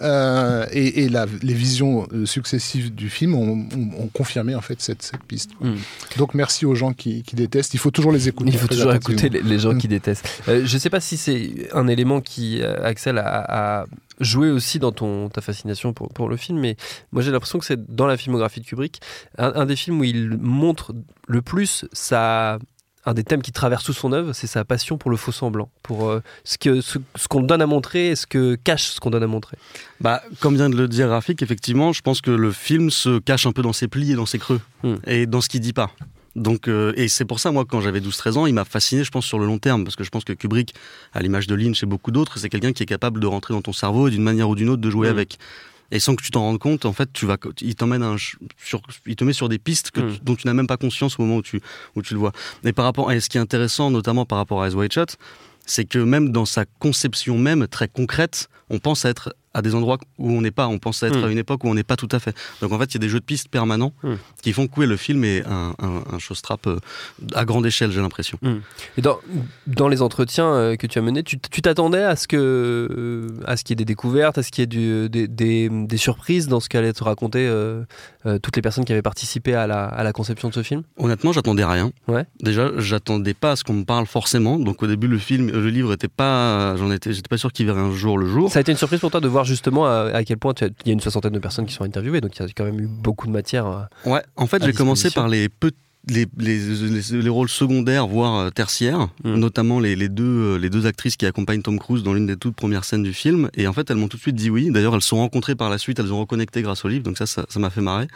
Euh, 0.00 0.66
et 0.72 1.04
et 1.04 1.08
la- 1.08 1.26
les 1.42 1.54
visions 1.54 2.06
euh, 2.12 2.26
successives 2.26 2.94
du 2.94 3.08
film 3.10 3.34
ont, 3.34 3.66
ont- 3.74 4.02
ont 4.04 4.08
confirmé 4.12 4.54
en 4.54 4.60
fait 4.60 4.80
cette, 4.80 5.02
cette 5.02 5.22
piste. 5.22 5.50
Mm. 5.60 5.74
Donc 6.18 6.34
merci 6.34 6.66
aux 6.66 6.74
gens 6.74 6.92
qui, 6.92 7.22
qui 7.22 7.36
détestent. 7.36 7.74
Il 7.74 7.78
faut 7.80 7.90
toujours 7.90 8.12
les 8.12 8.28
écouter. 8.28 8.50
Il 8.52 8.58
faut 8.58 8.68
toujours 8.68 8.94
écouter 8.94 9.28
les, 9.28 9.42
les 9.42 9.58
gens 9.58 9.72
Mm. 9.74 9.78
qui 9.78 9.88
détestent. 9.88 10.28
Euh, 10.48 10.62
je 10.64 10.78
sais 10.78 10.90
pas 10.90 11.00
si 11.00 11.16
c'est 11.16 11.68
un 11.72 11.86
élément 11.88 12.20
qui, 12.20 12.60
euh, 12.62 12.76
A 13.18 13.84
joué 14.20 14.50
aussi 14.50 14.78
dans 14.78 14.92
ton, 14.92 15.28
ta 15.28 15.40
fascination 15.40 15.92
pour, 15.92 16.08
pour 16.10 16.28
le 16.28 16.36
film, 16.36 16.60
mais 16.60 16.76
moi 17.10 17.22
j'ai 17.22 17.32
l'impression 17.32 17.58
que 17.58 17.64
c'est 17.64 17.92
dans 17.94 18.06
la 18.06 18.16
filmographie 18.16 18.60
de 18.60 18.66
Kubrick, 18.66 19.00
un, 19.38 19.52
un 19.54 19.66
des 19.66 19.74
films 19.74 20.00
où 20.00 20.04
il 20.04 20.36
montre 20.38 20.92
le 21.26 21.42
plus 21.42 21.86
sa 21.92 22.58
un 23.04 23.14
des 23.14 23.24
thèmes 23.24 23.42
qui 23.42 23.50
traverse 23.50 23.82
tout 23.82 23.92
son 23.92 24.12
œuvre, 24.12 24.32
c'est 24.32 24.46
sa 24.46 24.64
passion 24.64 24.96
pour 24.96 25.10
le 25.10 25.16
faux 25.16 25.32
semblant, 25.32 25.70
pour 25.82 26.08
euh, 26.08 26.22
ce 26.44 26.56
que 26.56 26.80
ce, 26.80 26.98
ce 27.16 27.26
qu'on 27.26 27.40
donne 27.42 27.60
à 27.60 27.66
montrer 27.66 28.10
et 28.10 28.16
ce 28.16 28.26
que 28.28 28.54
cache 28.54 28.90
ce 28.90 29.00
qu'on 29.00 29.10
donne 29.10 29.24
à 29.24 29.26
montrer. 29.26 29.56
Bah, 30.00 30.22
comme 30.38 30.54
vient 30.54 30.70
de 30.70 30.76
le 30.76 30.86
dire 30.86 31.08
Rafik, 31.08 31.42
effectivement, 31.42 31.92
je 31.92 32.00
pense 32.00 32.20
que 32.20 32.30
le 32.30 32.52
film 32.52 32.90
se 32.90 33.18
cache 33.18 33.44
un 33.46 33.52
peu 33.52 33.62
dans 33.62 33.72
ses 33.72 33.88
plis 33.88 34.12
et 34.12 34.14
dans 34.14 34.26
ses 34.26 34.38
creux, 34.38 34.60
Hmm. 34.84 34.96
et 35.06 35.26
dans 35.26 35.40
ce 35.40 35.48
qu'il 35.48 35.60
dit 35.60 35.72
pas. 35.72 35.90
Donc, 36.34 36.66
euh, 36.68 36.92
et 36.96 37.08
c'est 37.08 37.24
pour 37.24 37.40
ça, 37.40 37.52
moi, 37.52 37.64
quand 37.66 37.80
j'avais 37.80 38.00
12-13 38.00 38.36
ans, 38.38 38.46
il 38.46 38.54
m'a 38.54 38.64
fasciné, 38.64 39.04
je 39.04 39.10
pense, 39.10 39.26
sur 39.26 39.38
le 39.38 39.46
long 39.46 39.58
terme, 39.58 39.84
parce 39.84 39.96
que 39.96 40.04
je 40.04 40.10
pense 40.10 40.24
que 40.24 40.32
Kubrick, 40.32 40.74
à 41.12 41.20
l'image 41.20 41.46
de 41.46 41.54
Lynch 41.54 41.82
et 41.82 41.86
beaucoup 41.86 42.10
d'autres, 42.10 42.38
c'est 42.38 42.48
quelqu'un 42.48 42.72
qui 42.72 42.82
est 42.82 42.86
capable 42.86 43.20
de 43.20 43.26
rentrer 43.26 43.52
dans 43.52 43.62
ton 43.62 43.72
cerveau 43.72 44.08
et 44.08 44.10
d'une 44.10 44.22
manière 44.22 44.48
ou 44.48 44.54
d'une 44.54 44.68
autre 44.70 44.80
de 44.82 44.90
jouer 44.90 45.08
Mm. 45.08 45.10
avec. 45.10 45.38
Et 45.90 46.00
sans 46.00 46.16
que 46.16 46.22
tu 46.22 46.30
t'en 46.30 46.40
rendes 46.40 46.58
compte, 46.58 46.86
en 46.86 46.94
fait, 46.94 47.10
tu 47.12 47.26
vas, 47.26 47.36
il 47.60 47.74
t'emmène 47.74 48.02
un 48.02 48.16
sur, 48.16 48.80
il 49.06 49.14
te 49.14 49.24
met 49.24 49.34
sur 49.34 49.50
des 49.50 49.58
pistes 49.58 49.90
que 49.90 50.00
Mm. 50.00 50.18
dont 50.22 50.34
tu 50.36 50.46
n'as 50.46 50.54
même 50.54 50.66
pas 50.66 50.78
conscience 50.78 51.18
au 51.18 51.22
moment 51.22 51.36
où 51.36 51.42
tu, 51.42 51.60
où 51.96 52.00
tu 52.02 52.14
le 52.14 52.20
vois. 52.20 52.32
Et 52.64 52.72
par 52.72 52.86
rapport, 52.86 53.12
et 53.12 53.20
ce 53.20 53.28
qui 53.28 53.36
est 53.36 53.40
intéressant, 53.42 53.90
notamment 53.90 54.24
par 54.24 54.38
rapport 54.38 54.62
à 54.62 54.68
Eyes 54.68 54.74
Wide 54.74 54.92
Shut, 54.92 55.16
c'est 55.66 55.84
que 55.84 55.98
même 55.98 56.32
dans 56.32 56.46
sa 56.46 56.64
conception 56.78 57.36
même 57.36 57.68
très 57.68 57.88
concrète, 57.88 58.48
on 58.70 58.78
pense 58.78 59.04
à 59.04 59.10
être 59.10 59.34
à 59.54 59.62
des 59.62 59.74
endroits 59.74 59.98
où 60.18 60.30
on 60.30 60.40
n'est 60.40 60.50
pas, 60.50 60.66
on 60.68 60.78
pense 60.78 61.02
être 61.02 61.18
Mm. 61.18 61.24
à 61.24 61.28
une 61.30 61.38
époque 61.38 61.64
où 61.64 61.68
on 61.68 61.74
n'est 61.74 61.82
pas 61.82 61.96
tout 61.96 62.08
à 62.12 62.18
fait. 62.18 62.34
Donc 62.60 62.72
en 62.72 62.78
fait, 62.78 62.86
il 62.86 62.94
y 62.94 62.96
a 62.96 63.00
des 63.00 63.08
jeux 63.08 63.20
de 63.20 63.24
pistes 63.24 63.48
permanents 63.48 63.92
Mm. 64.02 64.14
qui 64.42 64.52
font 64.52 64.66
que 64.66 64.80
oui, 64.80 64.86
le 64.86 64.96
film 64.96 65.24
est 65.24 65.44
un, 65.46 65.74
un, 65.80 66.02
un 66.14 66.18
showstrap 66.18 66.66
euh, 66.66 66.78
à 67.34 67.44
grande 67.44 67.66
échelle, 67.66 67.90
j'ai 67.92 68.00
l'impression. 68.00 68.38
Et 68.96 69.02
dans, 69.02 69.18
dans 69.66 69.88
les 69.88 70.00
entretiens 70.02 70.46
euh, 70.52 70.76
que 70.76 70.86
tu 70.86 70.98
as 70.98 71.02
menés, 71.02 71.22
tu 71.22 71.38
t'attendais 71.38 72.02
à 72.02 72.16
ce 72.16 72.26
que 72.28 72.36
euh, 72.36 73.28
à 73.46 73.56
ce 73.56 73.64
qu'il 73.64 73.72
y 73.72 73.74
ait 73.74 73.76
des 73.76 73.84
découvertes, 73.84 74.38
à 74.38 74.42
ce 74.42 74.50
qu'il 74.50 74.62
y 74.62 74.64
ait 74.64 74.66
du- 74.66 75.08
des, 75.08 75.28
des- 75.28 75.68
des 75.70 75.96
surprises 75.96 76.48
dans 76.48 76.60
ce 76.60 76.68
qu'allaient 76.68 76.92
te 76.92 77.04
raconter 77.04 77.46
euh, 77.46 77.82
euh, 78.26 78.38
toutes 78.38 78.56
les 78.56 78.62
personnes 78.62 78.84
qui 78.84 78.92
avaient 78.92 79.02
participé 79.02 79.54
à 79.54 79.66
la, 79.66 79.84
à 79.84 80.02
la 80.02 80.12
conception 80.12 80.48
de 80.48 80.54
ce 80.54 80.62
film? 80.62 80.82
Honnêtement, 80.96 81.32
j'attendais 81.32 81.64
rien. 81.64 81.90
Ouais. 82.08 82.24
Déjà, 82.40 82.70
j'attendais 82.78 83.34
pas 83.34 83.52
à 83.52 83.56
ce 83.56 83.64
qu'on 83.64 83.74
me 83.74 83.84
parle 83.84 84.06
forcément. 84.06 84.58
Donc 84.58 84.82
au 84.82 84.86
début, 84.86 85.08
le 85.08 85.18
film, 85.18 85.50
le 85.50 85.68
livre 85.68 85.92
était 85.92 86.08
pas, 86.08 86.76
j'en 86.76 86.90
étais, 86.90 87.12
j'étais 87.12 87.28
pas 87.28 87.36
sûr 87.38 87.52
qu'il 87.52 87.66
verrait 87.66 87.80
un 87.80 87.92
jour 87.92 88.18
le 88.18 88.26
jour. 88.26 88.50
Ça 88.50 88.58
a 88.58 88.62
été 88.62 88.72
une 88.72 88.78
surprise 88.78 89.00
pour 89.00 89.10
toi 89.10 89.20
de 89.20 89.28
voir 89.28 89.41
justement 89.44 89.86
à, 89.86 90.10
à 90.14 90.24
quel 90.24 90.38
point 90.38 90.54
il 90.60 90.70
y 90.86 90.90
a 90.90 90.92
une 90.92 91.00
soixantaine 91.00 91.32
de 91.32 91.38
personnes 91.38 91.66
qui 91.66 91.74
sont 91.74 91.84
interviewées, 91.84 92.20
donc 92.20 92.36
il 92.36 92.42
y 92.42 92.44
a 92.44 92.48
quand 92.54 92.64
même 92.64 92.80
eu 92.80 92.86
beaucoup 92.88 93.26
de 93.26 93.32
matière. 93.32 93.66
euh. 93.66 93.82
Ouais, 94.10 94.22
en 94.36 94.46
fait, 94.46 94.64
j'ai 94.64 94.72
commencé 94.72 95.10
par 95.10 95.28
les, 95.28 95.48
pe- 95.48 95.70
les, 96.08 96.26
les, 96.38 96.58
les- 96.58 97.22
les 97.22 97.28
rôles 97.28 97.48
secondaires, 97.48 98.08
voire 98.08 98.36
euh, 98.40 98.50
tertiaires, 98.50 99.08
Mm. 99.22 99.34
notamment 99.36 99.78
les, 99.78 99.94
les 99.94 100.08
deux, 100.08 100.24
euh, 100.24 100.56
les 100.58 100.68
deux 100.68 100.86
actrices 100.86 101.16
qui 101.16 101.26
accompagnent 101.26 101.62
Tom 101.62 101.78
Cruise 101.78 102.02
dans 102.02 102.12
l'une 102.12 102.26
des 102.26 102.36
toutes 102.36 102.56
premières 102.56 102.84
scènes 102.84 103.04
du 103.04 103.12
film. 103.12 103.48
Et 103.54 103.68
en 103.68 103.72
fait, 103.72 103.88
elles 103.88 103.96
m'ont 103.98 104.08
tout 104.08 104.16
de 104.16 104.22
suite 104.22 104.34
dit 104.34 104.50
oui. 104.50 104.70
D'ailleurs, 104.72 104.94
elles 104.96 105.00
se 105.02 105.06
sont 105.08 105.18
rencontrées 105.18 105.54
par 105.54 105.70
la 105.70 105.78
suite, 105.78 106.00
elles 106.00 106.12
ont 106.12 106.18
reconnecté 106.18 106.60
grâce 106.62 106.84
au 106.84 106.88
livre, 106.88 107.04
donc 107.04 107.18
ça, 107.18 107.26
ça 107.26 107.44
m'a 107.60 107.70
fait 107.70 107.80
marrer. 107.82 108.06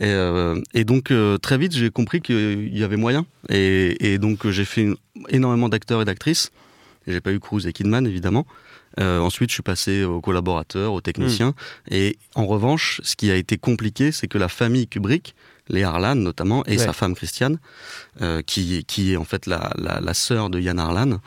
Et, 0.00 0.06
euh, 0.06 0.60
et 0.74 0.84
donc, 0.84 1.12
euh, 1.12 1.38
très 1.38 1.56
vite, 1.56 1.72
j'ai 1.76 1.90
compris 1.90 2.20
qu'il 2.20 2.76
y 2.76 2.82
avait 2.82 2.96
moyen. 2.96 3.26
Et, 3.48 4.12
et 4.14 4.18
donc, 4.18 4.48
j'ai 4.50 4.64
fait 4.64 4.82
une- 4.82 4.96
énormément 5.28 5.68
d'acteurs 5.68 6.02
et 6.02 6.04
d'actrices. 6.04 6.50
J'ai 7.06 7.20
pas 7.20 7.30
eu 7.32 7.38
Cruise 7.38 7.68
et 7.68 7.72
Kidman, 7.72 8.04
évidemment. 8.08 8.44
Euh, 8.98 9.20
ensuite, 9.20 9.50
je 9.50 9.54
suis 9.54 9.62
passé 9.62 10.04
aux 10.04 10.20
collaborateurs, 10.20 10.92
aux 10.92 11.00
techniciens. 11.00 11.54
Et 11.90 12.16
en 12.34 12.46
revanche, 12.46 13.00
ce 13.04 13.14
qui 13.16 13.30
a 13.30 13.34
été 13.36 13.58
compliqué, 13.58 14.12
c'est 14.12 14.26
que 14.28 14.38
la 14.38 14.48
famille 14.48 14.86
Kubrick, 14.88 15.34
les 15.68 15.82
Harlan 15.82 16.14
notamment, 16.14 16.64
et 16.66 16.72
Ouais. 16.72 16.78
sa 16.78 16.92
femme 16.92 17.14
Christiane, 17.14 17.58
euh, 18.22 18.40
qui, 18.42 18.84
qui 18.84 19.12
est 19.12 19.16
en 19.16 19.24
fait 19.24 19.46
la, 19.46 19.72
la, 19.76 20.00
la 20.00 20.14
sœur 20.14 20.48
de 20.48 20.60
Yann 20.60 20.78
Harlan, 20.78 21.18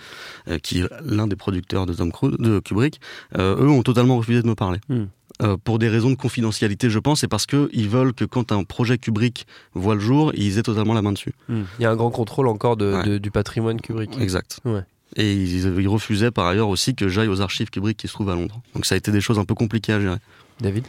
euh, 0.48 0.58
qui 0.60 0.80
est 0.80 0.86
l'un 1.06 1.28
des 1.28 1.36
producteurs 1.36 1.86
de 1.86 1.94
Tom 1.94 2.12
Cruise, 2.12 2.36
de 2.40 2.60
Kubrick, 2.60 3.00
eux 3.38 3.68
ont 3.70 3.84
totalement 3.84 4.18
refusé 4.18 4.42
de 4.42 4.48
me 4.48 4.56
parler. 4.56 4.80
Hmm. 4.90 5.06
Euh, 5.42 5.56
pour 5.64 5.78
des 5.80 5.88
raisons 5.88 6.10
de 6.10 6.16
confidentialité, 6.16 6.90
je 6.90 7.00
pense, 7.00 7.24
et 7.24 7.28
parce 7.30 7.46
qu'ils 7.46 7.88
veulent 7.90 8.14
que 8.14 8.26
quand 8.26 8.52
un 8.52 8.64
projet 8.64 8.98
Kubrick 8.98 9.46
voit 9.74 9.94
le 9.96 10.02
jour, 10.02 10.32
ils 10.36 10.58
aient 10.58 10.64
totalement 10.64 10.94
la 10.94 11.02
main 11.02 11.12
dessus. 11.14 11.34
Il 11.50 11.64
y 11.80 11.86
a 11.86 11.92
un 11.92 11.96
grand 11.96 12.10
contrôle 12.12 12.48
encore 12.48 12.76
de, 12.78 12.94
Ouais. 12.94 13.04
de- 13.04 13.18
du 13.20 13.32
patrimoine 13.32 13.80
Kubrick. 13.80 14.18
Exact. 14.20 14.60
Ouais. 14.66 14.82
Et 15.16 15.34
ils, 15.34 15.88
refusaient 15.88 16.32
par 16.32 16.46
ailleurs 16.48 16.70
aussi 16.70 16.96
que 16.96 17.08
j'aille 17.08 17.28
aux 17.28 17.42
archives 17.42 17.70
Kubrick 17.70 17.98
qui 17.98 18.08
se 18.08 18.14
trouvent 18.14 18.30
à 18.30 18.36
Londres. 18.36 18.62
Donc 18.76 18.86
ça 18.86 18.96
a 18.96 18.98
été 18.98 19.12
des 19.12 19.22
choses 19.22 19.40
un 19.40 19.46
peu 19.46 19.56
compliquées 19.56 19.94
à 19.94 20.00
gérer. 20.00 20.18
David 20.62 20.86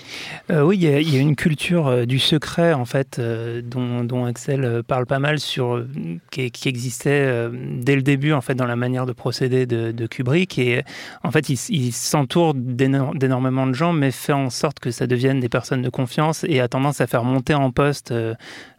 Euh, 0.50 0.62
oui, 0.62 0.76
il 0.76 0.82
y, 0.82 0.88
a- 0.88 1.00
il 1.00 1.14
y 1.14 1.16
a 1.18 1.20
une 1.20 1.36
culture 1.36 1.86
euh, 1.86 2.04
du 2.04 2.18
secret 2.18 2.72
en 2.72 2.84
fait 2.84 3.18
euh, 3.18 3.62
dont, 3.64 4.02
dont 4.04 4.24
Axel 4.24 4.82
parle 4.86 5.06
pas 5.06 5.18
mal 5.18 5.38
sur 5.38 5.84
qui, 6.30 6.50
qui 6.50 6.68
existait 6.68 7.48
dès 7.80 7.94
le 7.96 8.02
début 8.02 8.32
en 8.32 8.40
fait 8.40 8.54
dans 8.54 8.66
la 8.66 8.76
manière 8.76 9.06
de 9.06 9.12
procéder 9.12 9.66
de, 9.66 9.92
de 9.92 10.06
Kubrick 10.06 10.58
et 10.58 10.82
en 11.22 11.30
fait 11.30 11.48
il, 11.48 11.92
s'entoure 11.92 12.54
d'éno- 12.54 13.14
d'énormément 13.14 13.66
de 13.66 13.74
gens 13.74 13.92
mais 13.92 14.10
fait 14.10 14.32
en 14.32 14.50
sorte 14.50 14.80
que 14.80 14.90
ça 14.90 15.06
devienne 15.06 15.40
des 15.40 15.48
personnes 15.48 15.82
de 15.82 15.88
confiance 15.90 16.44
et 16.48 16.60
a 16.60 16.68
tendance 16.68 17.00
à 17.00 17.06
faire 17.06 17.24
monter 17.24 17.54
en 17.54 17.70
poste 17.70 18.12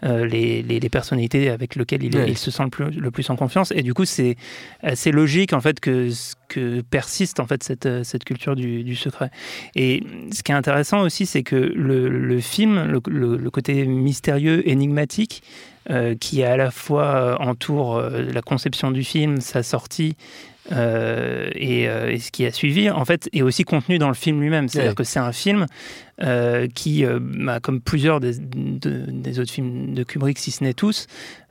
les, 0.03 0.61
les- 0.63 0.79
les 0.79 0.89
personnalités 0.89 1.49
avec 1.49 1.75
lesquelles 1.75 2.03
il, 2.03 2.15
est- 2.15 2.19
Ouais. 2.21 2.29
il 2.29 2.37
se 2.37 2.51
sent 2.51 2.63
le 2.63 2.69
plus, 2.69 2.89
le 2.91 3.11
plus 3.11 3.29
en 3.29 3.35
confiance 3.35 3.71
et 3.75 3.81
du 3.83 3.93
coup 3.93 4.05
c'est 4.05 4.35
assez 4.83 5.11
logique 5.11 5.53
en 5.53 5.61
fait 5.61 5.79
que 5.79 6.09
que 6.53 6.81
persiste 6.81 7.39
en 7.39 7.47
fait 7.47 7.63
cette, 7.63 7.85
euh, 7.85 8.03
cette 8.03 8.23
culture 8.23 8.55
du, 8.55 8.83
du 8.83 8.95
secret. 8.95 9.31
Et 9.75 10.03
ce 10.31 10.43
qui 10.43 10.51
est 10.51 10.55
intéressant 10.55 11.01
aussi, 11.01 11.25
c'est 11.25 11.43
que 11.43 11.55
le, 11.55 12.09
le 12.09 12.39
film, 12.39 12.83
le, 12.85 12.99
le- 13.07 13.37
le 13.37 13.49
côté 13.49 13.85
mystérieux, 13.85 14.67
énigmatique, 14.67 15.41
qui 16.19 16.43
à 16.43 16.57
la 16.57 16.69
fois 16.69 17.37
entoure 17.41 17.99
la 18.01 18.41
conception 18.43 18.91
du 18.91 19.03
film, 19.03 19.41
sa 19.41 19.63
sortie, 19.63 20.15
euh, 20.71 21.49
et, 21.55 21.83
et, 21.85 22.19
ce 22.19 22.29
qui 22.31 22.45
a 22.45 22.51
suivi, 22.51 22.89
en 22.89 23.03
fait, 23.03 23.27
est 23.33 23.41
aussi 23.41 23.63
contenu 23.63 23.97
dans 23.97 24.07
le 24.07 24.13
film 24.13 24.39
lui-même. 24.41 24.69
C'est-à-dire 24.69 24.95
que 24.95 25.03
c'est 25.03 25.19
un 25.19 25.31
film 25.31 25.65
euh, 26.21 26.67
qui, 26.73 27.03
euh, 27.03 27.19
bah, 27.19 27.59
comme 27.59 27.81
plusieurs 27.81 28.19
des, 28.19 28.33
des, 28.37 29.39
autres 29.39 29.51
films 29.51 29.95
de 29.95 30.03
Kubrick, 30.03 30.37
si 30.37 30.51
ce 30.51 30.63
n'est 30.63 30.75
tous, 30.75 31.07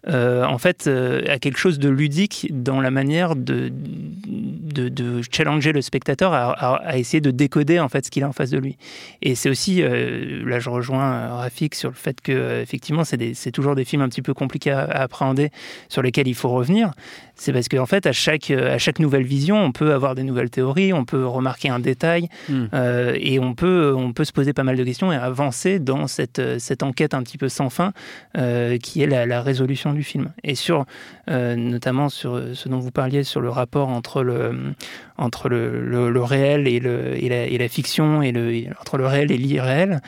euh, 0.08 0.44
en 0.44 0.58
fait, 0.58 0.88
a 0.88 1.38
quelque 1.38 1.58
chose 1.58 1.78
de 1.78 1.88
ludique 1.88 2.48
dans 2.50 2.80
la 2.80 2.90
manière 2.90 3.36
de, 3.36 3.70
de, 3.72 5.20
challenger 5.30 5.72
le 5.72 5.82
spectateur 5.82 6.32
à, 6.32 6.98
essayer 6.98 7.20
de 7.20 7.30
décoder 7.30 7.78
en 7.80 7.88
fait 7.88 8.06
ce 8.06 8.10
qu'il 8.10 8.22
a 8.24 8.28
en 8.28 8.32
face 8.32 8.50
de 8.50 8.58
lui. 8.58 8.76
Et 9.22 9.34
c'est 9.34 9.50
aussi, 9.50 9.82
là 9.82 10.58
je 10.58 10.70
rejoins 10.70 11.28
Rafik 11.28 11.74
sur 11.74 11.90
le 11.90 11.94
fait 11.94 12.20
que 12.20 12.60
effectivement 12.60 13.04
c'est 13.04 13.52
toujours 13.52 13.74
des 13.74 13.84
films 13.84 14.02
un 14.02 14.08
petit 14.08 14.22
peu 14.22 14.34
compliqués 14.34 14.70
à, 14.70 14.84
appréhender, 14.84 15.50
sur 15.88 16.02
lesquels 16.02 16.28
il 16.28 16.34
faut 16.34 16.48
revenir. 16.48 16.92
C'est 17.34 17.52
parce 17.52 17.68
qu'en 17.68 17.86
fait 17.86 18.06
à 18.06 18.12
chaque, 18.12 18.50
à 18.50 18.78
chaque 18.78 18.98
nouvelle 18.98 19.24
vision, 19.24 19.62
on 19.62 19.72
peut 19.72 19.92
avoir 19.92 20.14
des 20.14 20.22
nouvelles 20.22 20.50
théories, 20.50 20.92
on 20.92 21.04
peut 21.04 21.26
remarquer 21.26 21.68
un 21.68 21.78
détail, 21.78 22.28
hmm. 22.48 22.66
et 23.14 23.38
on 23.38 23.54
peut, 23.54 23.94
on 23.96 24.12
peut 24.12 24.24
se 24.24 24.32
poser 24.32 24.52
pas 24.52 24.64
mal 24.64 24.76
de 24.76 24.84
questions 24.84 25.12
et 25.12 25.16
avancer 25.16 25.78
dans 25.78 26.06
cette, 26.06 26.38
euh, 26.38 26.58
cette 26.58 26.82
enquête 26.82 27.14
un 27.14 27.22
petit 27.22 27.38
peu 27.38 27.48
sans 27.48 27.70
fin 27.70 27.92
euh, 28.36 28.78
qui 28.78 29.02
est 29.02 29.06
la, 29.06 29.40
résolution 29.40 29.89
du 29.92 30.02
film. 30.02 30.32
Et 30.44 30.54
sur, 30.54 30.86
euh, 31.30 31.56
notamment 31.56 32.08
sur 32.08 32.40
ce 32.54 32.68
dont 32.68 32.78
vous 32.78 32.90
parliez, 32.90 33.24
sur 33.24 33.40
le 33.40 33.48
rapport 33.48 33.88
entre 33.88 34.22
le, 34.22 34.74
entre 35.16 35.48
le, 35.48 35.80
le, 36.08 36.22
réel 36.22 36.68
et, 36.68 36.80
le, 36.80 37.22
et, 37.22 37.28
la, 37.28 37.44
et 37.44 37.58
la 37.58 37.68
fiction, 37.68 38.22
et 38.22 38.32
le, 38.32 38.70
entre 38.80 38.98
le 38.98 39.06
réel 39.06 39.30
et 39.32 39.36
l'irréel, 39.36 40.00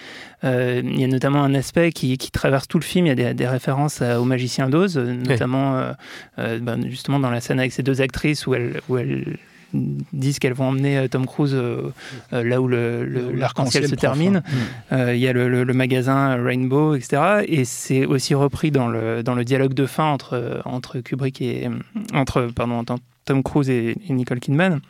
il 0.45 1.01
y 1.01 1.05
a 1.05 1.09
notamment 1.09 1.45
un 1.45 1.55
aspect 1.55 1.93
qui, 1.93 2.19
qui, 2.19 2.31
traverse 2.33 2.67
tout 2.67 2.79
le 2.79 2.85
film. 2.85 3.07
Il 3.07 3.11
y 3.11 3.13
a 3.13 3.15
des, 3.15 3.35
des 3.35 3.47
références 3.47 4.03
au 4.03 4.25
magicien 4.25 4.69
d'Oz, 4.69 4.99
notamment 4.99 5.93
ben, 6.37 6.89
justement 6.89 7.21
dans 7.21 7.31
la 7.31 7.41
scène 7.41 7.61
avec 7.61 7.73
ces 7.73 7.83
deux 7.83 8.01
actrices 8.01 8.47
où 8.47 8.55
elles, 8.55 8.81
où 8.89 8.97
elles 8.97 9.39
disent 9.75 10.39
qu'elles 10.39 10.53
vont 10.53 10.69
emmener 10.69 10.99
euh, 10.99 11.09
Tom 11.09 11.27
Cruise 11.27 11.55
euh, 11.55 11.93
euh, 12.33 12.45
là 12.45 12.61
où 12.61 12.69
l'arc-en-ciel 12.69 13.89
se 13.89 13.95
termine. 13.95 14.43
Il 14.91 15.17
y 15.17 15.29
a 15.29 15.33
le, 15.33 15.73
magasin 15.73 16.43
Rainbow, 16.43 16.95
etc. 16.95 17.45
Et 17.47 17.65
c'est 17.65 18.05
aussi 18.05 18.35
repris 18.35 18.71
dans 18.71 18.89
le, 18.89 19.23
dans 19.23 19.35
le 19.35 19.45
dialogue 19.45 19.75
de 19.75 19.87
fin 19.87 20.05
entre, 20.05 20.61
entre 20.65 21.01
Kubrick 21.01 21.41
et 21.41 21.69
entre 22.13 22.49
pardon, 22.55 22.85
Tom 23.25 23.43
Cruise 23.43 23.71
et, 23.71 23.97
Nicole 24.11 24.41
Kidman. 24.41 24.81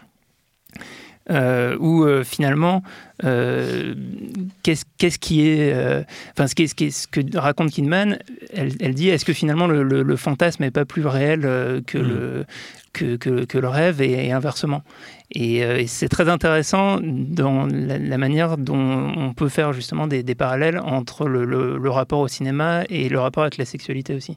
où 1.31 2.05
finalement, 2.25 2.83
qu'est-ce 4.63 5.19
qui 5.19 5.47
est, 5.47 6.05
enfin 6.33 6.47
ce, 6.49 6.55
ce, 6.67 6.91
ce, 6.91 7.07
que 7.07 7.39
raconte 7.39 7.71
Kidman, 7.71 8.19
elle, 8.53 8.73
elle 8.81 8.95
dit 8.95 9.09
est-ce 9.09 9.25
que 9.25 9.33
finalement 9.33 9.67
le, 9.67 10.17
fantasme 10.17 10.65
n'est 10.65 10.73
pas 10.73 10.85
plus 10.85 11.07
réel 11.07 11.43
que 11.87 11.99
mm. 11.99 12.03
le 12.03 12.45
que, 12.93 13.59
le 13.59 13.69
rêve 13.69 14.01
et, 14.01 14.33
inversement. 14.33 14.83
Euh, 15.37 15.79
et, 15.79 15.87
c'est 15.87 16.09
très 16.09 16.29
intéressant 16.29 16.99
dans 17.03 17.67
la, 17.67 18.19
manière 18.19 18.59
dont 18.59 19.13
on 19.17 19.35
peut 19.35 19.49
faire 19.49 19.73
justement 19.73 20.07
des, 20.07 20.35
parallèles 20.35 20.79
entre 20.79 21.27
le, 21.27 21.91
rapport 21.91 22.21
au 22.21 22.29
cinéma 22.29 22.85
et 22.89 23.09
le 23.09 23.21
rapport 23.21 23.43
avec 23.43 23.57
la 23.57 23.65
sexualité 23.65 24.15
aussi. 24.15 24.37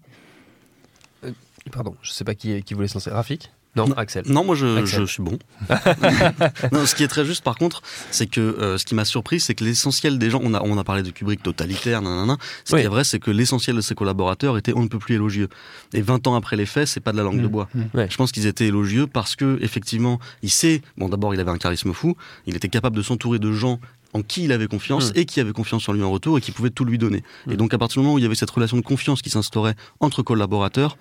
Euh, 1.24 1.32
pardon, 1.72 1.96
je 2.02 2.12
ne 2.12 2.14
sais 2.14 2.24
pas 2.24 2.36
qui, 2.36 2.62
qui 2.64 2.74
voulait 2.74 2.88
se 2.88 2.96
lancer. 2.96 3.12
Rafik? 3.12 3.52
Non, 3.76 3.92
Axel. 3.94 4.24
Non, 4.28 4.44
moi 4.44 4.56
je, 4.56 4.86
je 4.86 5.04
suis 5.04 5.22
bon. 5.22 5.38
non, 6.72 6.86
ce 6.86 6.96
qui 6.96 7.04
est 7.04 7.08
très 7.08 7.26
juste 7.26 7.44
par 7.44 7.56
contre, 7.56 7.82
c'est 8.12 8.28
que 8.28 8.40
euh, 8.40 8.78
ce 8.78 8.86
qui 8.86 8.96
m'a 8.96 9.06
surpris, 9.06 9.40
c'est 9.40 9.56
que 9.56 9.64
l'essentiel 9.64 10.18
des 10.18 10.30
gens, 10.30 10.40
on 10.44 10.54
a, 10.54 10.62
on 10.62 10.78
a 10.78 10.84
parlé 10.84 11.04
de 11.04 11.10
Kubrick 11.12 11.44
totalitaire, 11.44 12.02
nanana. 12.02 12.38
Ce 12.64 12.76
qui 12.76 12.82
est 12.82 12.88
vrai, 12.88 13.04
c'est 13.04 13.20
que 13.20 13.32
l'essentiel 13.32 13.76
de 13.76 13.82
ses 13.82 13.96
collaborateurs 13.96 14.58
était 14.58 14.74
on 14.76 14.84
ne 14.84 14.88
peut 14.88 15.00
plus 15.00 15.16
élogieux. 15.16 15.50
Et 15.94 16.02
20 16.02 16.28
ans 16.28 16.36
après 16.36 16.56
les 16.56 16.66
faits, 16.66 16.88
c'est 16.88 17.00
pas 17.00 17.12
de 17.12 17.18
la 17.18 17.24
langue 17.24 17.42
de 17.42 17.48
mmh. 17.48 17.52
bois. 17.52 17.70
Mmh. 17.74 17.82
Je 18.10 18.18
pense 18.18 18.32
qu'ils 18.32 18.48
étaient 18.48 18.68
élogieux 18.68 19.08
parce 19.08 19.36
que 19.36 19.60
effectivement, 19.62 20.20
il 20.42 20.50
sait, 20.50 20.82
bon 20.98 21.10
d'abord 21.10 21.34
il 21.34 21.40
avait 21.40 21.52
un 21.52 21.58
charisme 21.58 21.94
fou, 21.94 22.16
il 22.46 22.56
était 22.56 22.70
capable 22.70 22.96
de 22.96 23.02
s'entourer 23.02 23.40
de 23.40 23.52
gens 23.52 23.80
en 24.14 24.22
qui 24.22 24.46
il 24.46 24.54
avait 24.54 24.68
confiance 24.68 25.10
mmh. 25.10 25.20
et 25.20 25.26
qui 25.26 25.42
avait 25.42 25.52
confiance 25.52 25.90
en 25.90 25.94
lui 25.94 26.02
en 26.02 26.12
retour 26.12 26.38
et 26.38 26.42
qui 26.42 26.52
pouvait 26.52 26.70
tout 26.70 26.86
lui 26.86 26.98
donner. 26.98 27.24
Et 27.52 27.58
donc 27.58 27.74
à 27.74 27.78
partir 27.78 28.02
du 28.02 28.06
moment 28.06 28.16
où 28.16 28.20
il 28.20 28.24
y 28.24 28.26
avait 28.26 28.36
cette 28.36 28.50
relation 28.50 28.78
de 28.78 28.82
confiance 28.82 29.22
qui 29.22 29.30
s'instaurait 29.30 29.76
entre 30.00 30.22
collaborateurs, 30.22 30.98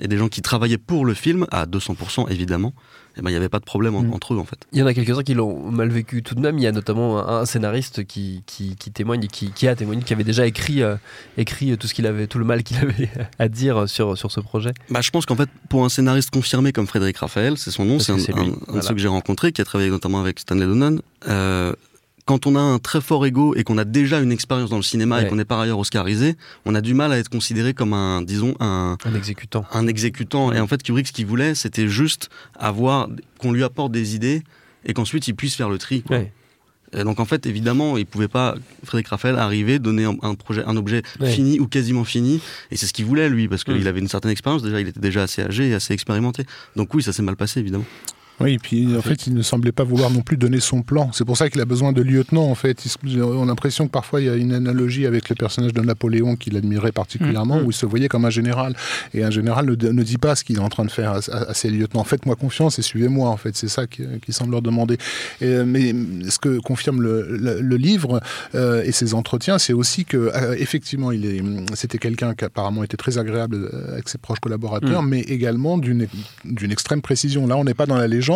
et 0.00 0.08
des 0.08 0.16
gens 0.16 0.28
qui 0.28 0.42
travaillaient 0.42 0.78
pour 0.78 1.04
le 1.04 1.14
film, 1.14 1.46
à 1.50 1.66
200% 1.66 2.30
évidemment, 2.30 2.72
eh 3.16 3.20
ben, 3.20 3.28
il 3.28 3.32
n'y 3.32 3.36
avait 3.36 3.48
pas 3.48 3.58
de 3.58 3.64
problème 3.64 3.94
mm. 3.94 4.12
entre 4.12 4.34
eux 4.34 4.38
en 4.38 4.44
fait. 4.44 4.58
Il 4.72 4.78
y 4.78 4.82
en 4.82 4.86
a 4.86 4.94
quelques-uns 4.94 5.22
qui 5.22 5.34
l'ont 5.34 5.70
mal 5.70 5.90
vécu 5.90 6.22
tout 6.22 6.34
de 6.34 6.40
même. 6.40 6.58
Il 6.58 6.62
y 6.62 6.66
a 6.66 6.72
notamment 6.72 7.26
un, 7.28 7.44
scénariste 7.44 8.04
qui, 8.04 8.42
qui, 8.46 8.74
témoigne, 8.74 9.26
qui, 9.26 9.52
qui, 9.52 9.68
a 9.68 9.76
témoigné, 9.76 10.02
qui 10.02 10.12
avait 10.12 10.24
déjà 10.24 10.46
écrit, 10.46 10.82
euh, 10.82 10.96
écrit 11.36 11.76
tout 11.76 11.86
ce 11.86 11.94
qu'il 11.94 12.06
avait, 12.06 12.26
tout 12.26 12.38
le 12.38 12.44
mal 12.44 12.62
qu'il 12.62 12.76
avait 12.82 13.10
à 13.38 13.48
dire 13.48 13.88
sur, 13.88 14.16
sur 14.16 14.30
ce 14.30 14.40
projet. 14.40 14.72
Bah, 14.90 15.00
je 15.02 15.10
pense 15.10 15.26
qu'en 15.26 15.36
fait, 15.36 15.48
pour 15.68 15.84
un 15.84 15.88
scénariste 15.88 16.30
confirmé 16.30 16.72
comme 16.72 16.86
Frédéric 16.86 17.18
Raphaël, 17.18 17.58
c'est 17.58 17.70
son 17.70 17.84
nom, 17.84 17.98
c'est 17.98 18.12
un, 18.12 18.16
de 18.16 18.80
ceux 18.80 18.94
que 18.94 19.00
j'ai 19.00 19.08
rencontré, 19.08 19.52
qui 19.52 19.60
a 19.60 19.64
travaillé 19.64 19.90
notamment 19.90 20.20
avec 20.20 20.40
Stanley 20.40 20.66
Donen. 20.66 21.00
Euh, 21.28 21.74
quand 22.24 22.46
on 22.46 22.54
a 22.56 22.60
un 22.60 22.78
très 22.78 23.00
fort 23.00 23.26
ego 23.26 23.54
et 23.56 23.64
qu'on 23.64 23.78
a 23.78 23.84
déjà 23.84 24.20
une 24.20 24.32
expérience 24.32 24.70
dans 24.70 24.76
le 24.76 24.82
cinéma 24.82 25.22
et 25.22 25.28
qu'on 25.28 25.38
est 25.38 25.44
par 25.44 25.60
ailleurs 25.60 25.78
oscarisé, 25.78 26.36
on 26.64 26.74
a 26.74 26.80
du 26.80 26.94
mal 26.94 27.12
à 27.12 27.18
être 27.18 27.28
considéré 27.28 27.74
comme 27.74 27.92
un, 27.92 28.22
disons, 28.22 28.54
un, 28.60 28.96
un 29.04 29.14
exécutant. 29.14 29.64
Un 29.72 29.86
exécutant. 29.86 30.52
Et 30.52 30.60
en 30.60 30.66
fait, 30.66 30.82
Kubrick, 30.82 31.08
ce 31.08 31.12
qu'il 31.12 31.26
voulait, 31.26 31.54
c'était 31.54 31.88
juste 31.88 32.28
avoir, 32.58 33.08
qu'on 33.38 33.52
lui 33.52 33.64
apporte 33.64 33.92
des 33.92 34.14
idées 34.14 34.42
et 34.84 34.92
qu'ensuite 34.94 35.26
il 35.28 35.34
puisse 35.34 35.56
faire 35.56 35.68
le 35.68 35.78
tri. 35.78 36.04
Et 36.94 37.04
donc 37.04 37.20
en 37.20 37.24
fait, 37.24 37.46
évidemment, 37.46 37.96
il 37.96 38.04
pouvait 38.04 38.28
pas, 38.28 38.54
Frédéric 38.84 39.08
Raphaël, 39.08 39.36
arriver, 39.36 39.78
donner 39.78 40.04
un, 40.04 40.34
projet, 40.34 40.62
un 40.66 40.76
objet 40.76 41.02
fini 41.24 41.58
ou 41.58 41.66
quasiment 41.66 42.04
fini. 42.04 42.40
Et 42.70 42.76
c'est 42.76 42.86
ce 42.86 42.92
qu'il 42.92 43.06
voulait, 43.06 43.28
lui, 43.30 43.48
parce 43.48 43.64
qu'il 43.64 43.82
mm. 43.82 43.86
avait 43.86 44.00
une 44.00 44.08
certaine 44.08 44.30
expérience. 44.30 44.62
Déjà, 44.62 44.80
il 44.80 44.88
était 44.88 45.00
déjà 45.00 45.22
assez 45.22 45.42
âgé 45.42 45.70
et 45.70 45.74
assez 45.74 45.94
expérimenté. 45.94 46.44
Donc 46.76 46.92
oui, 46.94 47.02
ça 47.02 47.12
s'est 47.12 47.22
mal 47.22 47.36
passé, 47.36 47.60
évidemment. 47.60 47.86
Oui, 48.42 48.54
et 48.54 48.58
puis 48.58 48.96
en 48.96 49.02
fait, 49.02 49.26
il 49.26 49.34
ne 49.34 49.42
semblait 49.42 49.72
pas 49.72 49.84
vouloir 49.84 50.10
non 50.10 50.22
plus 50.22 50.36
donner 50.36 50.60
son 50.60 50.82
plan. 50.82 51.10
C'est 51.12 51.24
pour 51.24 51.36
ça 51.36 51.48
qu'il 51.50 51.60
a 51.60 51.64
besoin 51.64 51.92
de 51.92 52.02
lieutenant, 52.02 52.44
en 52.44 52.54
fait. 52.54 52.84
On 53.04 53.42
a 53.42 53.46
l'impression 53.46 53.86
que 53.86 53.92
parfois 53.92 54.20
il 54.20 54.26
y 54.26 54.30
a 54.30 54.36
une 54.36 54.52
analogie 54.52 55.06
avec 55.06 55.28
le 55.28 55.34
personnage 55.34 55.72
de 55.72 55.80
Napoléon 55.80 56.36
qu'il 56.36 56.56
admirait 56.56 56.92
particulièrement, 56.92 57.56
mm, 57.56 57.62
mm. 57.62 57.66
où 57.66 57.70
il 57.70 57.74
se 57.74 57.86
voyait 57.86 58.08
comme 58.08 58.24
un 58.24 58.30
général. 58.30 58.74
Et 59.14 59.22
un 59.24 59.30
général 59.30 59.66
ne, 59.66 60.02
dit 60.02 60.18
pas 60.18 60.34
ce 60.36 60.44
qu'il 60.44 60.56
est 60.56 60.60
en 60.60 60.68
train 60.68 60.84
de 60.84 60.90
faire 60.90 61.12
à, 61.12 61.54
ses 61.54 61.70
lieutenants. 61.70 62.04
Faites-moi 62.04 62.36
confiance 62.36 62.78
et 62.78 62.82
suivez-moi, 62.82 63.28
en 63.28 63.36
fait. 63.36 63.56
C'est 63.56 63.68
ça 63.68 63.86
qu'il 63.86 64.34
semble 64.34 64.52
leur 64.52 64.62
demander. 64.62 64.98
mais 65.40 65.94
ce 66.28 66.38
que 66.38 66.58
confirme 66.58 67.02
le, 67.02 67.76
livre 67.76 68.20
euh, 68.54 68.82
et 68.82 68.92
ses 68.92 69.14
entretiens, 69.14 69.58
c'est 69.58 69.72
aussi 69.72 70.04
que, 70.04 70.16
euh, 70.16 70.54
effectivement, 70.58 71.10
il 71.10 71.24
est, 71.26 71.42
c'était 71.74 71.98
quelqu'un 71.98 72.34
qui 72.34 72.44
apparemment 72.44 72.84
était 72.84 72.96
très 72.96 73.18
agréable 73.18 73.56
euh, 73.56 73.92
avec 73.92 74.08
ses 74.08 74.18
proches 74.18 74.40
collaborateurs, 74.40 75.02
mm. 75.02 75.08
mais 75.08 75.20
également 75.20 75.78
d'une 75.78 76.06
extrême 76.70 77.02
précision. 77.02 77.46
Là, 77.46 77.56
on 77.56 77.64
n'est 77.64 77.74
pas 77.74 77.86
dans 77.86 77.96
la 77.96 78.08
légende 78.08 78.31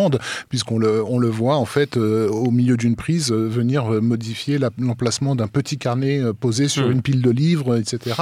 puisqu'on 0.49 0.77
le, 0.77 1.03
on 1.03 1.19
le 1.19 1.29
voit 1.29 1.57
en 1.57 1.65
fait 1.65 1.97
euh, 1.97 2.27
au 2.29 2.51
milieu 2.51 2.77
d'une 2.77 2.95
prise 2.95 3.31
euh, 3.31 3.47
venir 3.47 3.93
euh, 3.93 4.01
modifier 4.01 4.59
l'emplacement 4.77 5.35
d'un 5.35 5.47
petit 5.47 5.77
carnet 5.77 6.21
posé 6.39 6.67
sur 6.67 6.87
hmm. 6.87 6.91
une 6.91 7.01
pile 7.01 7.21
de 7.21 7.31
livres, 7.31 7.77
etc. 7.77 8.15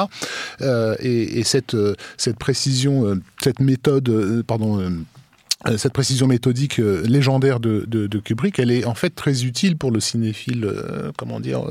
et, 1.00 1.40
et 1.40 1.44
cette, 1.44 1.76
cette 2.18 2.38
précision, 2.38 3.20
cette 3.42 3.60
méthode, 3.60 4.44
pardon 4.48 4.80
cette 5.78 5.94
précision 5.94 6.28
méthodique 6.28 6.80
euh, 6.80 7.02
légendaire 7.08 7.60
de, 7.60 7.86
de, 7.88 8.08
de, 8.08 8.20
Kubrick, 8.20 8.60
elle 8.60 8.72
est 8.72 8.86
en 8.86 8.94
fait 8.94 9.10
très 9.10 9.46
utile 9.46 9.78
pour 9.78 9.92
le 9.92 10.00
cinéphile, 10.00 10.66
euh, 10.66 11.12
comment 11.18 11.40
dire, 11.40 11.64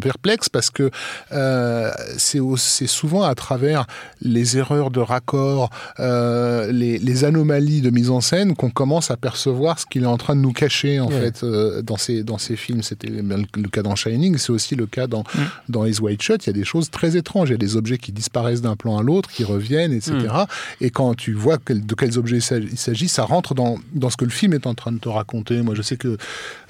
perplexe, 0.00 0.48
parce 0.48 0.70
que 0.70 0.90
euh, 1.32 1.90
c'est 2.16 2.86
souvent 2.86 3.24
à 3.24 3.34
travers 3.34 3.86
les 4.22 4.56
erreurs 4.56 4.90
de 4.90 5.00
raccord, 5.00 5.70
euh, 6.00 6.70
les, 6.72 6.98
les, 6.98 7.24
anomalies 7.24 7.80
de 7.80 7.90
mise 7.90 8.10
en 8.10 8.20
scène 8.20 8.54
qu'on 8.54 8.70
commence 8.70 9.10
à 9.10 9.16
percevoir 9.16 9.78
ce 9.78 9.86
qu'il 9.86 10.04
est 10.04 10.06
en 10.06 10.16
train 10.16 10.36
de 10.36 10.40
nous 10.40 10.52
cacher 10.52 11.00
en 11.00 11.08
fait 11.08 11.44
dans 11.82 11.96
ces 11.96 12.22
dans 12.22 12.38
ces 12.38 12.56
films. 12.56 12.82
C'était 12.82 13.08
le 13.08 13.68
cas 13.68 13.82
dans 13.82 13.96
Shining, 13.96 14.38
c'est 14.38 14.52
aussi 14.52 14.76
le 14.76 14.86
cas 14.86 15.06
dans 15.08 15.20
mm. 15.20 15.40
dans 15.68 15.84
Eyes 15.84 16.00
White 16.00 16.22
Shut. 16.22 16.46
Il 16.46 16.48
y 16.48 16.50
a 16.50 16.52
des 16.52 16.64
choses 16.64 16.90
très 16.90 17.16
étranges. 17.16 17.48
Il 17.48 17.52
y 17.52 17.54
a 17.54 17.58
des 17.58 17.76
objets 17.76 17.98
qui 17.98 18.12
disparaissent 18.12 18.62
d'un 18.62 18.76
plan 18.76 18.96
à 18.96 19.02
l'autre, 19.02 19.30
qui 19.30 19.44
reviennent, 19.44 19.92
etc. 19.92 20.12
Mm. 20.12 20.84
Et 20.84 20.90
quand 20.90 21.14
tu 21.14 21.32
vois 21.32 21.58
de 21.68 21.94
quels 21.94 22.18
objets 22.18 22.38
il 22.38 22.78
s'agit, 22.78 23.07
ça 23.08 23.24
rentre 23.24 23.54
dans, 23.54 23.78
ce 24.10 24.16
que 24.16 24.24
le 24.24 24.30
film 24.30 24.54
est 24.54 24.66
en 24.66 24.74
train 24.74 24.92
de 24.92 24.98
te 24.98 25.08
raconter. 25.08 25.62
Moi, 25.62 25.74
je 25.74 25.82
sais 25.82 25.96
que 25.96 26.16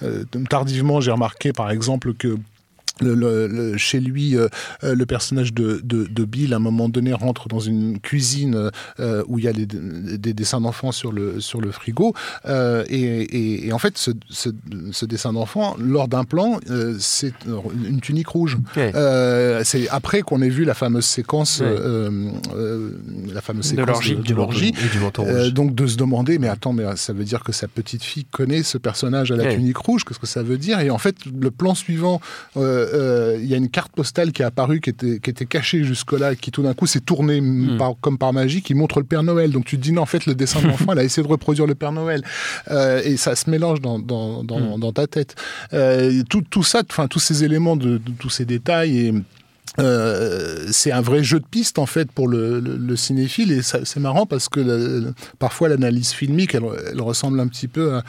euh, 0.03 0.25
tardivement, 0.49 1.01
j'ai 1.01 1.11
remarqué, 1.11 1.53
par 1.53 1.71
exemple, 1.71 2.15
que 2.15 2.39
le, 3.03 3.77
chez 3.77 4.01
lui, 4.01 4.37
euh, 4.37 4.49
euh, 4.85 4.95
le 4.95 5.07
personnage 5.07 5.53
de, 5.53 5.81
de, 5.83 6.25
Bill, 6.25 6.53
à 6.53 6.57
un 6.57 6.61
moment 6.61 6.89
donné, 6.89 7.13
rentre 7.13 7.49
dans 7.49 7.61
une 7.61 7.99
cuisine 8.01 8.71
euh, 9.01 9.23
où 9.29 9.39
il 9.39 9.45
y 9.45 9.49
a 9.49 9.53
des 9.53 10.35
dessins 10.35 10.61
d'enfants 10.61 10.93
sur 10.93 11.13
le, 11.13 11.41
sur 11.41 11.61
le 11.61 11.71
frigo. 11.71 12.15
Et, 12.47 13.67
et, 13.67 13.73
en 13.73 13.79
fait, 13.79 13.97
ce, 13.99 14.11
ce, 14.31 15.05
dessin 15.07 15.33
d'enfant, 15.33 15.77
lors 15.79 16.09
d'un 16.09 16.25
plan, 16.25 16.59
c'est 16.99 17.33
une 17.87 18.01
tunique 18.01 18.29
rouge. 18.29 18.59
c'est 19.65 19.89
après 19.89 20.23
qu'on 20.23 20.43
ait 20.43 20.49
vu 20.49 20.65
la 20.65 20.75
fameuse 20.75 21.07
séquence, 21.07 21.63
la 21.63 23.41
fameuse 23.41 23.67
séquence 23.67 24.09
de 24.09 24.35
l'orgie, 24.35 24.75
donc 25.53 25.75
de 25.75 25.87
se 25.87 25.97
demander, 25.97 26.39
mais 26.39 26.49
attends, 26.49 26.73
mais 26.73 26.85
ça 26.97 27.13
veut 27.13 27.25
dire 27.25 27.43
que 27.43 27.53
sa 27.53 27.69
petite 27.69 28.03
fille 28.03 28.25
connaît 28.25 28.63
ce 28.63 28.79
personnage 28.79 29.33
à 29.33 29.37
la 29.37 29.55
tunique 29.55 29.79
rouge 29.79 30.05
Qu'est-ce 30.05 30.19
que 30.19 30.27
ça 30.27 30.43
veut 30.43 30.59
dire? 30.59 30.81
Et 30.81 30.91
en 30.91 30.99
fait, 30.99 31.17
le 31.27 31.51
plan 31.51 31.75
suivant 31.75 32.21
euh, 32.93 33.39
il 33.41 33.47
y 33.49 33.55
a 33.55 33.57
une 33.57 33.69
carte 33.69 33.93
postale 33.93 34.33
qui 34.33 34.43
est 34.43 34.45
apparue, 34.45 34.81
qui 34.81 34.91
était, 34.91 35.19
qui 35.21 35.31
était 35.31 35.47
cachée 35.47 35.85
jusque-là, 35.85 36.35
qui 36.35 36.51
tout 36.51 36.63
d'un 36.63 36.75
coup 36.75 36.87
s'est 36.87 37.01
tournée 37.01 37.41
Hmm. 37.41 37.77
par- 37.79 37.95
comme 38.01 38.19
par 38.19 38.33
magie, 38.33 38.63
qui 38.63 38.75
montre 38.75 38.99
le 39.01 39.05
Père 39.05 39.23
Noël. 39.23 39.51
Donc 39.51 39.65
tu 39.65 39.77
te 39.77 39.83
dis, 39.83 39.93
non, 39.93 40.03
en 40.03 40.07
fait, 40.07 40.27
le 40.27 40.35
dessin 40.35 40.61
de 40.61 40.67
l'enfant, 40.69 40.93
elle 40.93 40.99
a 41.01 41.05
essayé 41.05 41.23
de 41.27 41.31
reproduire 41.31 41.67
le 41.67 41.75
Père 41.75 41.93
Noël. 41.93 42.23
Euh, 42.71 43.01
et 43.05 43.17
ça 43.17 43.35
se 43.37 43.49
mélange 43.51 43.81
dans, 43.81 43.99
dans, 43.99 44.43
dans, 44.45 44.77
Hmm. 44.77 44.81
dans 44.81 44.93
ta 44.93 45.07
tête. 45.07 45.35
Euh, 45.73 46.23
tout, 46.29 46.43
tout 46.49 46.63
ça, 46.63 46.83
enfin, 46.89 47.07
tous 47.09 47.19
ces 47.21 47.45
éléments, 47.45 47.77
de, 47.77 47.99
de 47.99 48.11
tous 48.19 48.31
ces 48.31 48.45
détails 48.45 48.99
et. 48.99 49.15
Euh, 49.81 50.67
c'est 50.73 50.93
un 50.93 51.01
vrai 51.01 51.23
jeu 51.23 51.39
de 51.41 51.45
piste 51.45 51.79
en 51.79 51.87
fait 51.87 52.11
pour 52.13 52.29
le, 52.29 52.61
le- 52.61 52.77
le 52.77 52.97
cinéphile. 52.97 53.53
Et 53.53 53.63
c'est 53.63 54.01
marrant 54.01 54.27
parce 54.27 54.49
que 54.49 54.61
le- 54.61 55.15
parfois 55.39 55.69
l'analyse 55.69 56.11
filmique 56.11 56.55
elle, 56.55 56.65
elle 56.91 57.01
ressemble 57.01 57.41
un 57.41 57.47
petit 57.49 57.69
peu 57.69 57.95
à, 57.97 58.03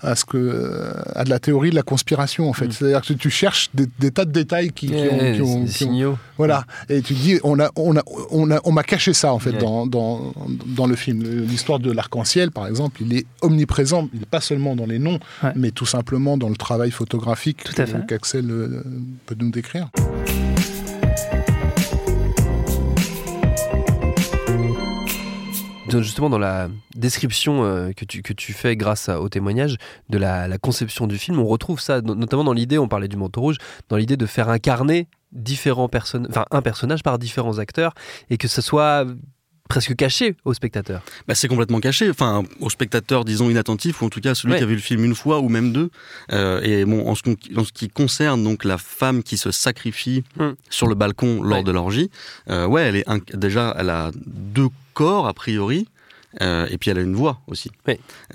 à 0.00 0.14
ce 0.16 0.24
que 0.24 0.92
à 1.14 1.24
de 1.24 1.30
la 1.30 1.38
théorie 1.38 1.70
de 1.70 1.74
la 1.74 1.82
conspiration 1.82 2.48
en 2.48 2.52
fait. 2.52 2.72
C'est-à-dire 2.72 3.02
que 3.02 3.12
tu 3.12 3.30
cherches 3.30 3.70
des, 3.74 3.86
des 3.98 4.10
tas 4.10 4.24
de 4.24 4.32
détails 4.32 4.72
qui, 4.72 4.86
qui 4.88 4.94
ont, 4.94 5.18
Ouais, 5.18 5.32
qui 5.36 5.42
ont- 5.42 5.60
des 5.64 5.70
qui 5.70 5.84
ont- 5.84 5.88
signaux. 5.88 6.18
voilà. 6.38 6.64
Et 6.88 7.02
tu 7.02 7.14
dis 7.14 7.38
on 7.44 7.58
a 7.60 7.70
on 7.76 7.96
a 7.96 8.02
on 8.30 8.50
a 8.50 8.60
on 8.64 8.72
m'a 8.72 8.82
caché 8.82 9.12
ça 9.12 9.32
en 9.32 9.38
fait 9.38 9.52
dans, 9.52 9.86
dans 9.86 10.32
dans 10.66 10.86
le 10.86 10.96
film. 10.96 11.22
L'histoire 11.22 11.78
de 11.80 11.90
l'arc-en-ciel 11.92 12.50
par 12.50 12.66
exemple 12.66 13.02
il 13.02 13.14
est 13.16 13.26
omniprésent. 13.42 14.08
Il 14.14 14.20
n'est 14.20 14.26
pas 14.26 14.40
seulement 14.40 14.74
dans 14.76 14.86
les 14.86 14.98
noms 14.98 15.18
Ouais. 15.42 15.52
mais 15.56 15.70
tout 15.70 15.86
simplement 15.86 16.36
dans 16.36 16.48
le 16.48 16.56
travail 16.56 16.90
photographique 16.90 17.64
qu'Axel 18.08 18.50
euh, 18.50 18.82
peut 19.26 19.36
nous 19.38 19.50
décrire 19.50 19.88
Justement, 25.90 26.30
dans 26.30 26.38
la 26.38 26.68
description 26.94 27.64
euh, 27.64 27.92
que, 27.92 28.04
tu, 28.04 28.52
fais 28.52 28.76
grâce 28.76 29.08
au 29.08 29.28
témoignage 29.28 29.76
de 30.08 30.18
la, 30.18 30.58
conception 30.58 31.06
du 31.06 31.18
film, 31.18 31.38
on 31.38 31.46
retrouve 31.46 31.80
ça, 31.80 32.00
no- 32.00 32.14
notamment 32.14 32.44
dans 32.44 32.52
l'idée, 32.52 32.78
on 32.78 32.88
parlait 32.88 33.08
du 33.08 33.16
manteau 33.16 33.40
rouge, 33.40 33.56
dans 33.88 33.96
l'idée 33.96 34.16
de 34.16 34.26
faire 34.26 34.48
incarner 34.48 35.08
différents 35.32 35.88
personnages, 35.88 36.30
enfin 36.30 36.44
un 36.50 36.62
personnage 36.62 37.02
par 37.02 37.18
différents 37.18 37.58
acteurs, 37.58 37.94
et 38.30 38.36
que 38.36 38.48
ce 38.48 38.60
soit 38.62 39.06
presque 39.70 39.96
caché 39.96 40.34
au 40.44 40.52
spectateur. 40.52 41.00
Bah, 41.26 41.34
c'est 41.34 41.48
complètement 41.48 41.80
caché, 41.80 42.10
enfin 42.10 42.42
au 42.60 42.68
spectateur 42.68 43.24
disons 43.24 43.48
inattentif 43.48 44.02
ou 44.02 44.04
en 44.06 44.10
tout 44.10 44.20
cas 44.20 44.34
celui 44.34 44.52
Ouais. 44.52 44.58
qui 44.58 44.64
a 44.64 44.66
vu 44.66 44.74
le 44.74 44.80
film 44.80 45.04
une 45.04 45.14
fois 45.14 45.40
ou 45.40 45.48
même 45.48 45.72
deux. 45.72 45.90
Euh, 46.32 46.60
et 46.62 46.84
bon, 46.84 47.08
en 47.08 47.14
ce, 47.14 47.22
con- 47.22 47.36
en 47.56 47.64
ce 47.64 47.72
qui 47.72 47.88
concerne 47.88 48.42
donc 48.44 48.64
la 48.64 48.76
femme 48.78 49.22
qui 49.22 49.38
se 49.38 49.50
sacrifie 49.50 50.22
Hmm. 50.36 50.50
sur 50.68 50.86
le 50.88 50.94
balcon 50.94 51.42
lors 51.42 51.58
Ouais. 51.58 51.64
de 51.64 51.70
l'orgie, 51.72 52.10
euh, 52.50 52.66
ouais, 52.66 52.82
elle 52.82 52.96
est 52.96 53.08
inc- 53.08 53.34
déjà 53.36 53.74
elle 53.78 53.88
a 53.90 54.10
deux 54.26 54.68
corps 54.94 55.26
a 55.26 55.32
priori. 55.34 55.86
euh, 56.40 56.68
et 56.70 56.78
puis 56.78 56.90
elle 56.92 56.98
a 56.98 57.00
une 57.00 57.16
voix 57.16 57.40
aussi, 57.48 57.72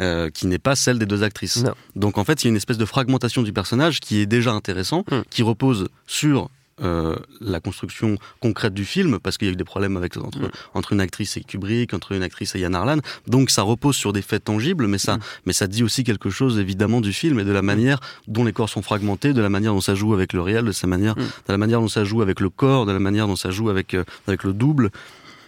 euh, 0.01 0.29
qui 0.29 0.47
n'est 0.47 0.59
pas 0.59 0.75
celle 0.75 0.99
des 0.99 1.05
deux 1.05 1.23
actrices. 1.23 1.63
Non. 1.63 1.73
Donc 1.95 2.17
en 2.17 2.25
fait, 2.25 2.43
il 2.43 2.47
y 2.47 2.49
a 2.49 2.51
une 2.51 2.57
espèce 2.57 2.77
de 2.77 2.83
fragmentation 2.83 3.41
du 3.41 3.53
personnage 3.53 4.01
qui 4.01 4.19
est 4.19 4.25
déjà 4.25 4.51
intéressant, 4.51 5.05
Hmm. 5.09 5.21
qui 5.29 5.43
repose 5.43 5.87
sur 6.05 6.49
euh, 6.81 7.15
la 7.39 7.59
construction 7.59 8.17
concrète 8.41 8.73
du 8.73 8.83
film, 8.85 9.19
parce 9.19 9.37
qu'il 9.37 9.47
y 9.47 9.49
a 9.49 9.53
eu 9.53 9.55
des 9.55 9.63
problèmes 9.63 9.95
avec, 9.97 10.17
entre, 10.17 10.39
Hmm. 10.39 10.49
entre 10.73 10.91
une 10.93 10.99
actrice 10.99 11.37
et 11.37 11.41
Kubrick, 11.41 11.93
entre 11.93 12.11
une 12.11 12.23
actrice 12.23 12.53
et 12.55 12.59
Yann 12.59 12.75
Arlan. 12.75 12.97
Donc 13.27 13.49
ça 13.49 13.61
repose 13.61 13.95
sur 13.95 14.11
des 14.11 14.21
faits 14.21 14.43
tangibles, 14.43 14.87
mais 14.87 14.97
ça, 14.97 15.17
mais 15.45 15.53
ça 15.53 15.67
dit 15.67 15.83
aussi 15.83 16.03
quelque 16.03 16.29
chose 16.29 16.59
évidemment 16.59 16.99
du 17.01 17.13
film 17.13 17.39
et 17.39 17.43
de 17.45 17.51
la 17.51 17.61
manière 17.61 17.99
dont 18.27 18.43
les 18.43 18.51
corps 18.53 18.69
sont 18.69 18.81
fragmentés, 18.81 19.31
de 19.33 19.41
la 19.41 19.49
manière 19.49 19.73
dont 19.73 19.81
ça 19.81 19.95
joue 19.95 20.13
avec 20.13 20.33
le 20.33 20.41
réel, 20.41 20.65
de 20.65 20.71
sa 20.73 20.87
manière, 20.87 21.15
Mm. 21.17 21.21
de 21.21 21.51
la 21.53 21.57
manière 21.57 21.79
dont 21.79 21.87
ça 21.87 22.03
joue 22.03 22.21
avec 22.21 22.39
le 22.41 22.49
corps, 22.49 22.85
de 22.85 22.91
la 22.91 22.99
manière 22.99 23.27
dont 23.27 23.35
ça 23.37 23.51
joue 23.51 23.69
avec 23.69 23.93
euh, 23.93 24.03
avec 24.27 24.43
le 24.43 24.51
double. 24.53 24.89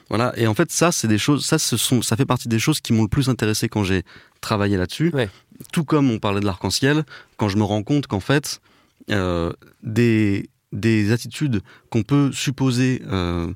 Voilà. 0.09 0.31
Et 0.37 0.47
en 0.47 0.53
fait, 0.53 0.71
ça, 0.71 0.93
c'est 0.93 1.09
des 1.09 1.17
choses, 1.17 1.45
ça, 1.45 1.59
ce 1.59 1.75
sont, 1.75 2.01
ça 2.01 2.15
fait 2.15 2.25
partie 2.25 2.47
des 2.47 2.59
choses 2.59 2.79
qui 2.79 2.93
m'ont 2.93 3.01
le 3.03 3.09
plus 3.09 3.27
intéressé 3.27 3.67
quand 3.67 3.83
j'ai 3.83 4.03
travaillé 4.39 4.77
là-dessus. 4.77 5.11
Ouais. 5.13 5.29
Tout 5.73 5.83
comme 5.83 6.09
on 6.09 6.19
parlait 6.19 6.39
de 6.39 6.45
l'arc-en-ciel, 6.45 7.03
quand 7.35 7.49
je 7.49 7.57
me 7.57 7.63
rends 7.63 7.83
compte 7.83 8.07
qu'en 8.07 8.21
fait, 8.21 8.61
euh, 9.11 9.51
des, 9.83 10.49
des 10.73 11.11
attitudes 11.11 11.61
qu'on 11.89 12.03
peut 12.03 12.31
supposer 12.31 13.01
euh, 13.11 13.47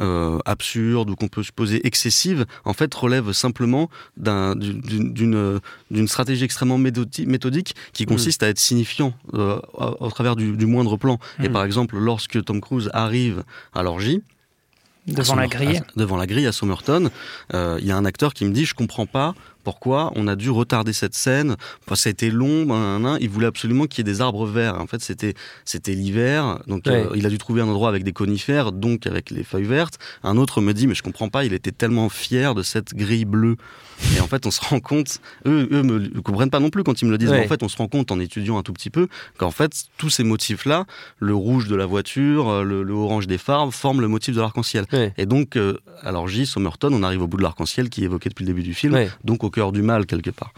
euh, 0.00 0.38
absurdes 0.44 1.08
ou 1.10 1.16
qu'on 1.16 1.28
peut 1.28 1.42
supposer 1.42 1.86
excessives, 1.86 2.44
en 2.64 2.72
fait, 2.74 2.92
relèvent 2.94 3.32
simplement 3.32 3.88
d'un- 4.18 4.54
d'une 4.54 6.08
stratégie 6.08 6.44
extrêmement 6.44 6.78
méthodi- 6.78 7.26
méthodique 7.26 7.74
qui 7.92 8.04
consiste 8.06 8.42
à 8.42 8.48
être 8.48 8.58
signifiant 8.58 9.14
euh, 9.34 9.58
au, 9.74 10.06
au 10.06 10.10
travers 10.10 10.36
du, 10.36 10.56
du 10.56 10.66
moindre 10.66 10.96
plan. 10.96 11.18
Et 11.42 11.48
Mm. 11.48 11.52
par 11.52 11.64
exemple, 11.64 11.96
lorsque 11.98 12.42
Tom 12.44 12.60
Cruise 12.60 12.90
arrive 12.92 13.42
à 13.74 13.82
l'orgie, 13.82 14.22
devant 15.06 15.36
la 15.36 15.46
grille. 15.46 15.78
à- 15.78 15.86
devant 15.98 16.16
la 16.16 16.26
grille 16.26 16.46
à 16.46 16.52
Somerton, 16.52 17.10
euh, 17.54 17.78
il 17.80 17.86
y 17.86 17.90
a 17.92 17.96
un 17.96 18.04
acteur 18.04 18.34
qui 18.34 18.44
me 18.44 18.50
dit 18.52 18.64
je 18.64 18.74
comprends 18.74 19.06
pas 19.06 19.34
pourquoi 19.66 20.12
on 20.14 20.28
a 20.28 20.36
dû 20.36 20.48
retarder 20.48 20.92
cette 20.92 21.14
scène. 21.16 21.56
Ça 21.92 22.08
a 22.08 22.10
été 22.12 22.30
long, 22.30 22.64
ben, 22.66 23.00
nan. 23.00 23.18
il 23.20 23.28
voulait 23.28 23.48
absolument 23.48 23.86
qu'il 23.86 24.06
y 24.06 24.08
ait 24.08 24.12
des 24.12 24.20
arbres 24.20 24.46
verts. 24.46 24.80
En 24.80 24.86
fait, 24.86 25.00
c'était 25.00 25.34
c'était 25.64 25.92
l'hiver, 25.92 26.60
donc 26.68 26.86
euh, 26.86 27.08
il 27.16 27.26
a 27.26 27.30
dû 27.30 27.38
trouver 27.38 27.62
un 27.62 27.66
endroit 27.66 27.88
avec 27.88 28.04
des 28.04 28.12
conifères, 28.12 28.70
donc 28.70 29.08
avec 29.08 29.30
les 29.30 29.42
feuilles 29.42 29.64
vertes. 29.64 29.98
Un 30.22 30.36
autre 30.36 30.60
me 30.60 30.72
dit 30.72 30.86
mais 30.86 30.94
je 30.94 31.02
comprends 31.02 31.30
pas, 31.30 31.44
il 31.44 31.52
était 31.52 31.72
tellement 31.72 32.08
fier 32.08 32.54
de 32.54 32.62
cette 32.62 32.94
grille 32.94 33.24
bleue. 33.24 33.56
Et 34.14 34.20
en 34.20 34.28
fait, 34.28 34.46
on 34.46 34.50
se 34.50 34.60
rend 34.60 34.78
compte, 34.78 35.20
eux, 35.46 35.68
eux 35.72 35.82
me 35.82 36.20
comprennent 36.20 36.50
pas 36.50 36.60
non 36.60 36.70
plus 36.70 36.84
quand 36.84 37.00
ils 37.00 37.06
me 37.06 37.10
le 37.10 37.18
disent. 37.18 37.30
Ouais. 37.30 37.38
Mais 37.38 37.46
en 37.46 37.48
fait, 37.48 37.62
on 37.62 37.68
se 37.68 37.78
rend 37.78 37.88
compte 37.88 38.12
en 38.12 38.20
étudiant 38.20 38.58
un 38.58 38.62
tout 38.62 38.74
petit 38.74 38.90
peu 38.90 39.08
qu'en 39.38 39.50
fait, 39.50 39.72
tous 39.96 40.10
ces 40.10 40.22
motifs-là, 40.22 40.84
le 41.18 41.34
rouge 41.34 41.66
de 41.66 41.74
la 41.74 41.86
voiture, 41.86 42.48
euh, 42.48 42.62
le, 42.62 42.82
le 42.82 42.92
orange 42.92 43.26
des 43.26 43.38
phares, 43.38 43.72
forment 43.72 44.02
le 44.02 44.08
motif 44.08 44.34
de 44.36 44.40
l'arc-en-ciel. 44.40 44.84
Ouais. 44.92 45.14
Et 45.16 45.24
donc, 45.24 45.56
euh, 45.56 45.78
à 46.02 46.12
l'orgie, 46.12 46.46
Somerton, 46.46 46.90
on 46.92 47.02
arrive 47.02 47.22
au 47.22 47.26
bout 47.26 47.38
de 47.38 47.42
l'arc-en-ciel 47.42 47.88
qui 47.88 48.02
est 48.02 48.04
évoqué 48.04 48.28
depuis 48.28 48.44
le 48.44 48.48
début 48.52 48.62
du 48.62 48.74
film, 48.74 48.96
donc 49.24 49.44
au 49.44 49.50
cœur 49.56 49.72
du 49.72 49.82
mal 49.82 50.04
quelque 50.06 50.30
part. 50.30 50.52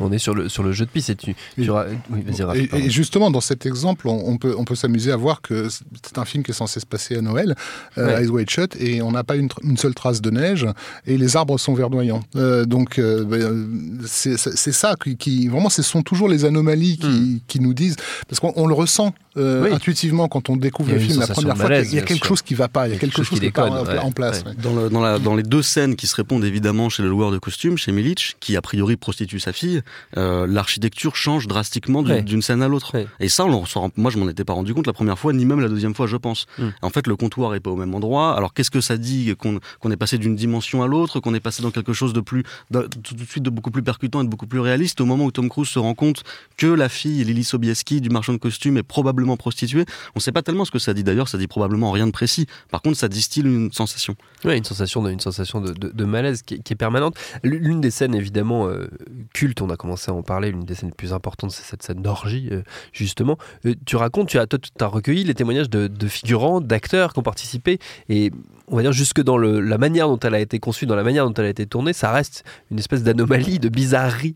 On 0.00 0.10
est 0.12 0.18
sur 0.18 0.34
le, 0.34 0.48
sur 0.48 0.62
le 0.62 0.72
jeu 0.72 0.84
de 0.84 0.90
piste 0.90 1.08
et 1.10 1.14
tu. 1.16 1.34
tu 1.54 1.64
Et- 1.64 1.70
ra- 1.70 1.86
Oui, 2.10 2.20
vas-y, 2.26 2.42
Raph, 2.42 2.56
Et, 2.56 2.66
pardon. 2.66 2.84
et 2.84 2.90
justement, 2.90 3.30
dans 3.30 3.40
cet 3.40 3.64
exemple, 3.64 4.08
on, 4.08 4.28
on 4.28 4.36
peut, 4.36 4.54
on 4.58 4.64
peut 4.64 4.74
s'amuser 4.74 5.12
à 5.12 5.16
voir 5.16 5.40
que 5.40 5.68
c'est 5.70 6.18
un 6.18 6.24
film 6.24 6.42
qui 6.42 6.50
est 6.50 6.54
censé 6.54 6.80
se 6.80 6.86
passer 6.86 7.16
à 7.16 7.22
Noël, 7.22 7.54
euh, 7.96 8.06
Ouais. 8.16 8.24
Eyes 8.24 8.28
Wide 8.28 8.50
Shut, 8.50 8.76
et 8.80 9.00
on 9.02 9.12
n'a 9.12 9.24
pas 9.24 9.36
une, 9.36 9.48
seule 9.76 9.94
trace 9.94 10.20
de 10.20 10.30
neige, 10.30 10.66
et 11.06 11.16
les 11.16 11.36
arbres 11.36 11.56
sont 11.58 11.72
verdoyants. 11.74 12.20
Euh, 12.36 12.64
donc, 12.66 12.98
euh, 12.98 13.24
ben, 13.24 13.40
euh, 13.40 13.66
c'est 14.06 14.36
c'est- 14.36 14.56
c'est 14.56 14.72
ça 14.72 14.96
qui, 15.02 15.16
qui- 15.16 15.48
Vraiment, 15.48 15.70
ce 15.70 15.82
sont 15.82 16.02
toujours 16.02 16.28
les 16.28 16.44
anomalies 16.44 16.98
qui, 16.98 17.42
qui 17.46 17.60
nous 17.60 17.72
disent. 17.72 17.96
Parce 18.28 18.40
qu'on 18.40 18.52
on 18.56 18.66
le 18.66 18.74
ressent 18.74 19.14
euh, 19.40 19.60
Hmm. 19.60 19.64
Oui. 19.64 19.72
intuitivement 19.72 20.28
quand 20.28 20.48
on 20.50 20.56
découvre 20.56 20.92
le 20.92 20.98
film 20.98 21.18
la 21.20 21.26
première 21.26 21.56
fois. 21.56 21.64
malaise, 21.68 21.92
Il 21.92 21.96
y 21.96 21.98
a 21.98 22.02
quelque 22.02 22.18
sûr. 22.18 22.26
chose 22.26 22.42
qui 22.42 22.54
va 22.54 22.68
pas, 22.68 22.86
il 22.88 22.92
y 22.92 22.96
a 22.96 22.98
quelque 22.98 23.16
chose 23.16 23.28
qui 23.28 23.40
n'est 23.40 23.50
pas 23.50 23.68
en- 23.68 24.12
place. 24.12 24.42
ouais. 24.42 24.48
ouais. 24.50 24.54
Dans, 24.62 24.74
le- 24.74 24.88
dans, 24.90 25.00
la- 25.00 25.18
dans 25.18 25.34
les 25.34 25.42
deux 25.42 25.62
scènes 25.62 25.96
qui 25.96 26.06
se 26.06 26.14
répondent 26.14 26.44
évidemment 26.44 26.88
chez 26.88 27.02
le 27.02 27.08
loueur 27.08 27.30
de 27.30 27.38
costumes, 27.38 27.76
chez 27.78 27.92
Milic, 27.92 28.36
qui 28.40 28.56
a 28.56 28.62
priori 28.62 28.96
prostitue 28.96 29.40
sa 29.40 29.52
fille, 29.52 29.82
euh, 30.16 30.46
l'architecture 30.46 31.16
change 31.16 31.46
drastiquement 31.46 32.02
d'une 32.02 32.42
scène 32.42 32.62
à 32.62 32.68
l'autre. 32.68 32.94
Ouais. 32.94 33.06
Et 33.18 33.28
ça, 33.28 33.44
on 33.44 33.64
moi 33.96 34.10
je 34.10 34.18
m'en 34.18 34.28
étais 34.28 34.44
pas 34.44 34.52
rendu 34.52 34.74
compte 34.74 34.86
la 34.86 34.92
première 34.92 35.18
fois, 35.18 35.32
ni 35.32 35.44
même 35.44 35.60
la 35.60 35.68
deuxième 35.68 35.94
fois, 35.94 36.06
je 36.06 36.16
pense. 36.16 36.46
Mm. 36.58 36.68
En 36.82 36.90
fait, 36.90 37.06
le 37.06 37.16
comptoir 37.16 37.54
est 37.54 37.60
pas 37.60 37.70
au 37.70 37.76
même 37.76 37.94
endroit. 37.94 38.36
Alors 38.36 38.52
qu'est-ce 38.54 38.70
que 38.70 38.80
ça 38.80 38.96
dit 38.96 39.34
qu'on 39.38 39.90
est 39.90 39.96
passé 39.96 40.18
d'une 40.18 40.36
dimension 40.36 40.82
à 40.82 40.86
l'autre, 40.86 41.20
qu'on 41.20 41.34
est 41.34 41.40
passé 41.40 41.62
dans 41.62 41.70
quelque 41.70 41.92
chose 41.92 42.12
de 42.12 42.20
plus, 42.20 42.44
de- 42.70 42.88
tout 43.02 43.14
de 43.14 43.24
suite 43.24 43.42
de 43.42 43.50
beaucoup 43.50 43.70
plus 43.70 43.82
percutant 43.82 44.20
et 44.20 44.24
de 44.24 44.28
beaucoup 44.28 44.46
plus 44.46 44.60
réaliste 44.60 45.00
au 45.00 45.06
moment 45.06 45.24
où 45.24 45.30
Tom 45.30 45.48
Cruise 45.48 45.68
se 45.68 45.78
rend 45.78 45.94
compte 45.94 46.22
que 46.56 46.66
la 46.66 46.88
fille 46.88 47.24
Lily 47.24 47.44
Sobieski 47.44 48.00
du 48.00 48.10
marchand 48.10 48.32
de 48.32 48.38
costumes 48.38 48.76
est 48.76 48.82
probablement 48.82 49.29
prostituée. 49.36 49.84
On 50.14 50.20
sait 50.20 50.32
pas 50.32 50.42
tellement 50.42 50.64
ce 50.64 50.70
que 50.70 50.78
ça 50.78 50.94
dit 50.94 51.04
d'ailleurs, 51.04 51.28
ça 51.28 51.38
dit 51.38 51.46
probablement 51.46 51.90
rien 51.90 52.06
de 52.06 52.12
précis. 52.12 52.46
Par 52.70 52.82
contre, 52.82 52.96
ça 52.96 53.08
distille 53.08 53.42
une 53.44 53.72
sensation. 53.72 54.14
Ouais, 54.44 54.56
une 54.58 54.64
sensation 54.64 55.02
de, 55.02 55.10
une 55.10 55.20
sensation 55.20 55.60
de, 55.60 55.72
de- 55.72 55.90
de 55.92 56.04
malaise 56.04 56.42
qui, 56.42 56.54
est- 56.54 56.58
qui 56.62 56.72
est 56.72 56.76
permanente. 56.76 57.16
L'une 57.42 57.80
des 57.80 57.90
scènes 57.90 58.14
évidemment 58.14 58.66
euh, 58.68 58.88
cultes, 59.34 59.60
on 59.62 59.70
a 59.70 59.76
commencé 59.76 60.10
à 60.10 60.14
en 60.14 60.22
parler, 60.22 60.50
l'une 60.50 60.64
des 60.64 60.74
scènes 60.74 60.90
les 60.90 60.94
plus 60.94 61.12
importantes, 61.12 61.50
c'est 61.52 61.64
cette 61.64 61.82
scène 61.82 62.02
d'orgie, 62.02 62.48
euh, 62.52 62.62
justement. 62.92 63.38
Euh, 63.66 63.74
tu 63.86 63.96
racontes, 63.96 64.28
tu 64.28 64.38
as, 64.38 64.46
toi, 64.46 64.58
as 64.80 64.86
recueilli 64.86 65.24
les 65.24 65.34
témoignages 65.34 65.70
de, 65.70 65.86
de 65.86 66.08
figurants, 66.08 66.60
d'acteurs 66.60 67.12
qui 67.12 67.18
ont 67.18 67.22
participé, 67.22 67.78
et 68.08 68.30
on 68.68 68.76
va 68.76 68.82
dire 68.82 68.92
jusque 68.92 69.20
dans 69.22 69.36
le, 69.36 69.60
la 69.60 69.78
manière 69.78 70.08
dont 70.08 70.18
elle 70.18 70.34
a 70.34 70.40
été 70.40 70.58
conçue, 70.60 70.86
dans 70.86 70.94
la 70.96 71.02
manière 71.02 71.26
dont 71.26 71.34
elle 71.34 71.46
a 71.46 71.48
été 71.50 71.66
tournée, 71.66 71.92
ça 71.92 72.12
reste 72.12 72.44
une 72.70 72.78
espèce 72.78 73.02
d'anomalie, 73.02 73.58
de 73.58 73.68
bizarrerie 73.68 74.34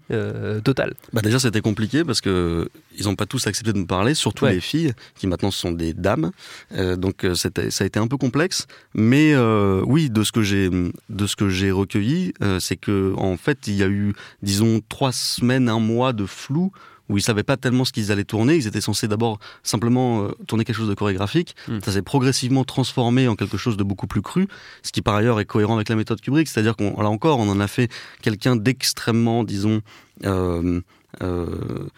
totale. 0.65 0.95
Bah 1.13 1.21
déjà 1.23 1.39
c'était 1.39 1.61
compliqué 1.61 2.05
parce 2.05 2.21
que 2.21 2.69
ils 2.99 3.05
n'ont 3.05 3.17
pas 3.17 3.27
tous 3.27 3.47
accepté 3.47 3.73
de 3.73 3.79
me 3.79 3.87
parler, 3.87 4.15
surtout 4.15 4.45
Ouais. 4.45 4.55
les 4.55 4.61
filles 4.61 4.74
qui 5.15 5.27
maintenant 5.27 5.51
sont 5.51 5.73
des 5.73 5.93
dames. 5.93 6.31
Euh, 6.73 6.97
donc 6.97 7.25
euh, 7.25 7.35
ça 7.35 7.49
a 7.57 7.85
été 7.85 7.99
un 7.99 8.07
peu 8.07 8.17
complexe, 8.17 8.67
mais 8.95 9.33
euh, 9.35 9.83
oui 9.87 10.11
de 10.11 10.23
ce 10.23 10.33
que 10.33 10.43
j'ai 10.43 10.69
de 10.71 11.27
ce 11.27 11.37
que 11.37 11.49
j'ai 11.49 11.71
recueilli, 11.71 12.33
euh, 12.43 12.61
c'est 12.61 12.77
que 12.77 13.15
en 13.17 13.37
fait 13.37 13.67
il 13.67 13.75
y 13.75 13.83
a 13.83 13.89
eu 13.89 14.15
disons 14.43 14.81
trois 14.89 15.13
semaines, 15.13 15.69
un 15.69 15.81
mois 15.81 16.13
de 16.13 16.27
flou 16.27 16.73
où 17.11 17.19
ils 17.19 17.23
savaient 17.23 17.43
pas 17.43 17.59
tellement 17.59 17.85
ce 17.85 17.93
qu'ils 17.93 18.11
allaient 18.13 18.25
tourner. 18.25 18.57
Ils 18.57 18.67
étaient 18.67 18.81
censés 18.81 19.09
d'abord 19.09 19.39
simplement 19.63 20.29
tourner 20.47 20.65
quelque 20.65 20.77
chose 20.77 20.89
de 20.89 20.95
chorégraphique. 20.95 21.55
Mm. 21.69 21.81
Ça 21.85 21.93
s'est 21.93 22.03
progressivement 22.03 22.65
transformé 22.65 23.29
en 23.29 23.37
quelque 23.37 23.59
chose 23.59 23.77
de 23.77 23.85
beaucoup 23.85 24.07
plus 24.07 24.23
cru, 24.23 24.49
ce 24.83 24.91
qui 24.91 25.03
par 25.03 25.15
ailleurs 25.15 25.39
est 25.39 25.45
cohérent 25.45 25.75
avec 25.75 25.91
la 25.91 25.97
méthode 25.97 26.23
Kubrick. 26.23 26.49
C'est-à-dire 26.49 26.77
qu'on 26.77 27.03
là 27.03 27.11
encore, 27.11 27.41
on 27.41 27.49
en 27.51 27.61
a 27.61 27.69
fait 27.69 27.91
quelqu'un 28.23 28.57
d'extrêmement, 28.57 29.45
disons, 29.45 29.83
euh, 30.25 30.81
euh, 31.23 31.89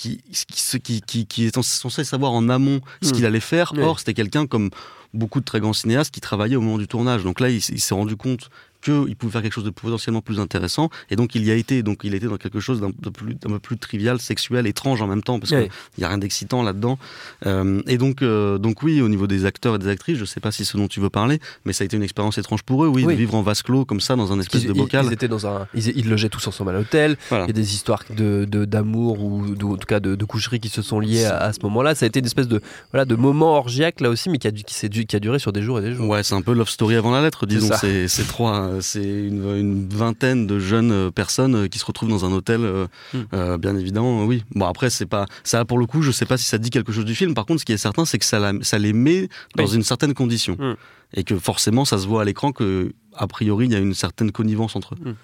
qui, 0.00 0.20
qui, 0.48 0.80
qui, 0.80 1.00
qui, 1.02 1.26
qui 1.26 1.44
est 1.46 1.54
censé 1.62 2.04
savoir 2.04 2.32
en 2.32 2.48
amont 2.48 2.80
ce 3.02 3.10
Mm. 3.10 3.12
qu'il 3.12 3.26
allait 3.26 3.40
faire. 3.40 3.72
Or, 3.78 3.98
c'était 3.98 4.14
quelqu'un 4.14 4.46
comme 4.46 4.70
beaucoup 5.14 5.40
de 5.40 5.44
très 5.44 5.60
grands 5.60 5.72
cinéastes 5.72 6.12
qui 6.14 6.20
travaillaient 6.20 6.56
au 6.56 6.60
moment 6.60 6.78
du 6.78 6.86
tournage. 6.88 7.24
Donc 7.24 7.40
là, 7.40 7.48
il, 7.50 7.60
s'est 7.60 7.94
rendu 7.94 8.16
compte 8.16 8.50
qu'il 8.82 9.14
pouvait 9.14 9.32
faire 9.32 9.42
quelque 9.42 9.52
chose 9.52 9.64
de 9.64 9.68
potentiellement 9.70 10.22
plus 10.22 10.40
intéressant, 10.40 10.88
et 11.10 11.16
donc 11.16 11.34
il 11.34 11.44
y 11.44 11.50
a 11.50 11.54
été. 11.54 11.82
Donc 11.82 11.98
il 12.02 12.14
était 12.14 12.28
dans 12.28 12.38
quelque 12.38 12.60
chose 12.60 12.80
d'un 12.80 12.90
plus, 12.92 13.34
peu 13.34 13.58
plus 13.58 13.76
trivial, 13.76 14.18
sexuel, 14.20 14.66
étrange 14.66 15.02
en 15.02 15.06
même 15.06 15.22
temps, 15.22 15.38
parce 15.38 15.50
qu'il 15.50 15.68
n'y 15.98 16.04
a 16.04 16.08
rien 16.08 16.16
d'excitant 16.16 16.62
là-dedans. 16.62 16.98
Euh, 17.44 17.82
et 17.86 17.98
donc, 17.98 18.22
euh, 18.22 18.56
donc 18.56 18.82
oui, 18.82 19.02
au 19.02 19.08
niveau 19.10 19.26
des 19.26 19.44
acteurs 19.44 19.74
et 19.74 19.78
des 19.78 19.88
actrices, 19.88 20.16
je 20.16 20.24
sais 20.24 20.40
pas 20.40 20.50
si 20.50 20.64
c'est 20.64 20.72
ce 20.72 20.76
dont 20.78 20.88
tu 20.88 20.98
veux 21.00 21.10
parler, 21.10 21.40
mais 21.66 21.74
ça 21.74 21.82
a 21.82 21.84
été 21.84 21.98
une 21.98 22.02
expérience 22.02 22.38
étrange 22.38 22.62
pour 22.62 22.82
eux, 22.84 22.88
oui, 22.88 23.04
Oui. 23.04 23.12
de 23.12 23.18
vivre 23.18 23.34
en 23.34 23.42
vase 23.42 23.60
clos 23.62 23.84
comme 23.84 24.00
ça 24.00 24.16
dans 24.16 24.32
un 24.32 24.40
espèce 24.40 24.62
Ils, 24.62 24.68
de 24.68 24.72
bocal. 24.72 25.04
ils 25.06 25.12
étaient 25.12 25.28
dans 25.28 25.46
un, 25.46 25.66
ils, 25.74 25.88
ils 25.98 26.08
logeaient 26.08 26.30
tous 26.30 26.46
ensemble 26.46 26.70
à 26.70 26.72
l'hôtel. 26.74 27.18
Voilà. 27.28 27.44
Il 27.44 27.48
y 27.48 27.50
a 27.50 27.54
des 27.54 27.74
histoires 27.74 28.02
de 28.16 28.46
d'amour 28.64 29.22
ou 29.22 29.54
de- 29.54 29.64
en 29.66 29.76
tout 29.76 29.86
cas 29.86 30.00
de, 30.00 30.14
de 30.14 30.24
coucherie 30.24 30.58
qui 30.60 30.70
se 30.70 30.80
sont 30.80 31.00
liées 31.00 31.24
à, 31.26 31.36
à 31.36 31.52
ce 31.52 31.58
moment-là. 31.64 31.94
Ça 31.94 32.06
a 32.06 32.08
été 32.08 32.20
une 32.20 32.26
espèce 32.26 32.48
de 32.48 32.62
voilà 32.92 33.04
de 33.04 33.14
moment 33.14 33.56
orgiaque 33.58 34.00
là 34.00 34.08
aussi, 34.08 34.30
mais 34.30 34.38
qui 34.38 34.48
a, 34.48 34.52
qui, 34.52 34.72
s'est 34.74 34.88
du- 35.00 35.06
qui 35.06 35.16
a 35.16 35.20
duré 35.20 35.38
sur 35.38 35.52
des 35.52 35.62
jours 35.62 35.78
et 35.78 35.82
des 35.82 35.94
jours. 35.94 36.08
Ouais, 36.08 36.22
c'est 36.22 36.34
un 36.34 36.42
peu 36.42 36.52
love 36.52 36.68
story 36.68 36.94
avant 36.96 37.10
la 37.10 37.20
lettre, 37.22 37.46
disons. 37.46 37.74
C'est 37.80 38.26
trois, 38.28 38.80
c'est 38.80 39.02
une, 39.02 39.44
une 39.56 39.88
vingtaine 39.88 40.46
de 40.46 40.58
jeunes 40.58 40.92
euh, 40.92 41.10
personnes 41.10 41.54
euh, 41.54 41.68
qui 41.68 41.78
se 41.78 41.84
retrouvent 41.84 42.08
dans 42.08 42.24
un 42.24 42.32
hôtel. 42.32 42.60
euh, 42.64 42.86
Hmm. 43.12 43.18
euh, 43.34 43.58
bien 43.58 43.76
évidemment, 43.76 44.24
oui. 44.24 44.44
Bon 44.54 44.66
après, 44.66 44.90
c'est 44.90 45.06
pas 45.06 45.26
ça 45.44 45.64
pour 45.64 45.78
le 45.78 45.86
coup. 45.86 46.02
Je 46.02 46.10
sais 46.12 46.26
pas 46.26 46.36
si 46.36 46.44
ça 46.44 46.58
dit 46.58 46.70
quelque 46.70 46.92
chose 46.92 47.04
du 47.04 47.14
film. 47.14 47.34
Par 47.34 47.46
contre, 47.46 47.60
ce 47.60 47.64
qui 47.64 47.72
est 47.72 47.76
certain, 47.78 48.04
c'est 48.04 48.18
que 48.18 48.24
ça, 48.24 48.38
la- 48.38 48.52
ça 48.62 48.78
les 48.78 48.92
met 48.92 49.28
dans 49.56 49.64
Oui. 49.66 49.74
une 49.74 49.82
certaine 49.82 50.14
condition 50.14 50.56
Hmm. 50.58 50.74
et 51.14 51.24
que 51.24 51.38
forcément, 51.38 51.84
ça 51.84 51.98
se 51.98 52.06
voit 52.06 52.22
à 52.22 52.24
l'écran 52.24 52.52
que 52.52 52.92
a 53.16 53.26
priori, 53.26 53.66
il 53.66 53.72
y 53.72 53.76
a 53.76 53.78
une 53.78 53.94
certaine 53.94 54.30
connivence 54.32 54.76
entre 54.76 54.94
eux. 54.94 55.14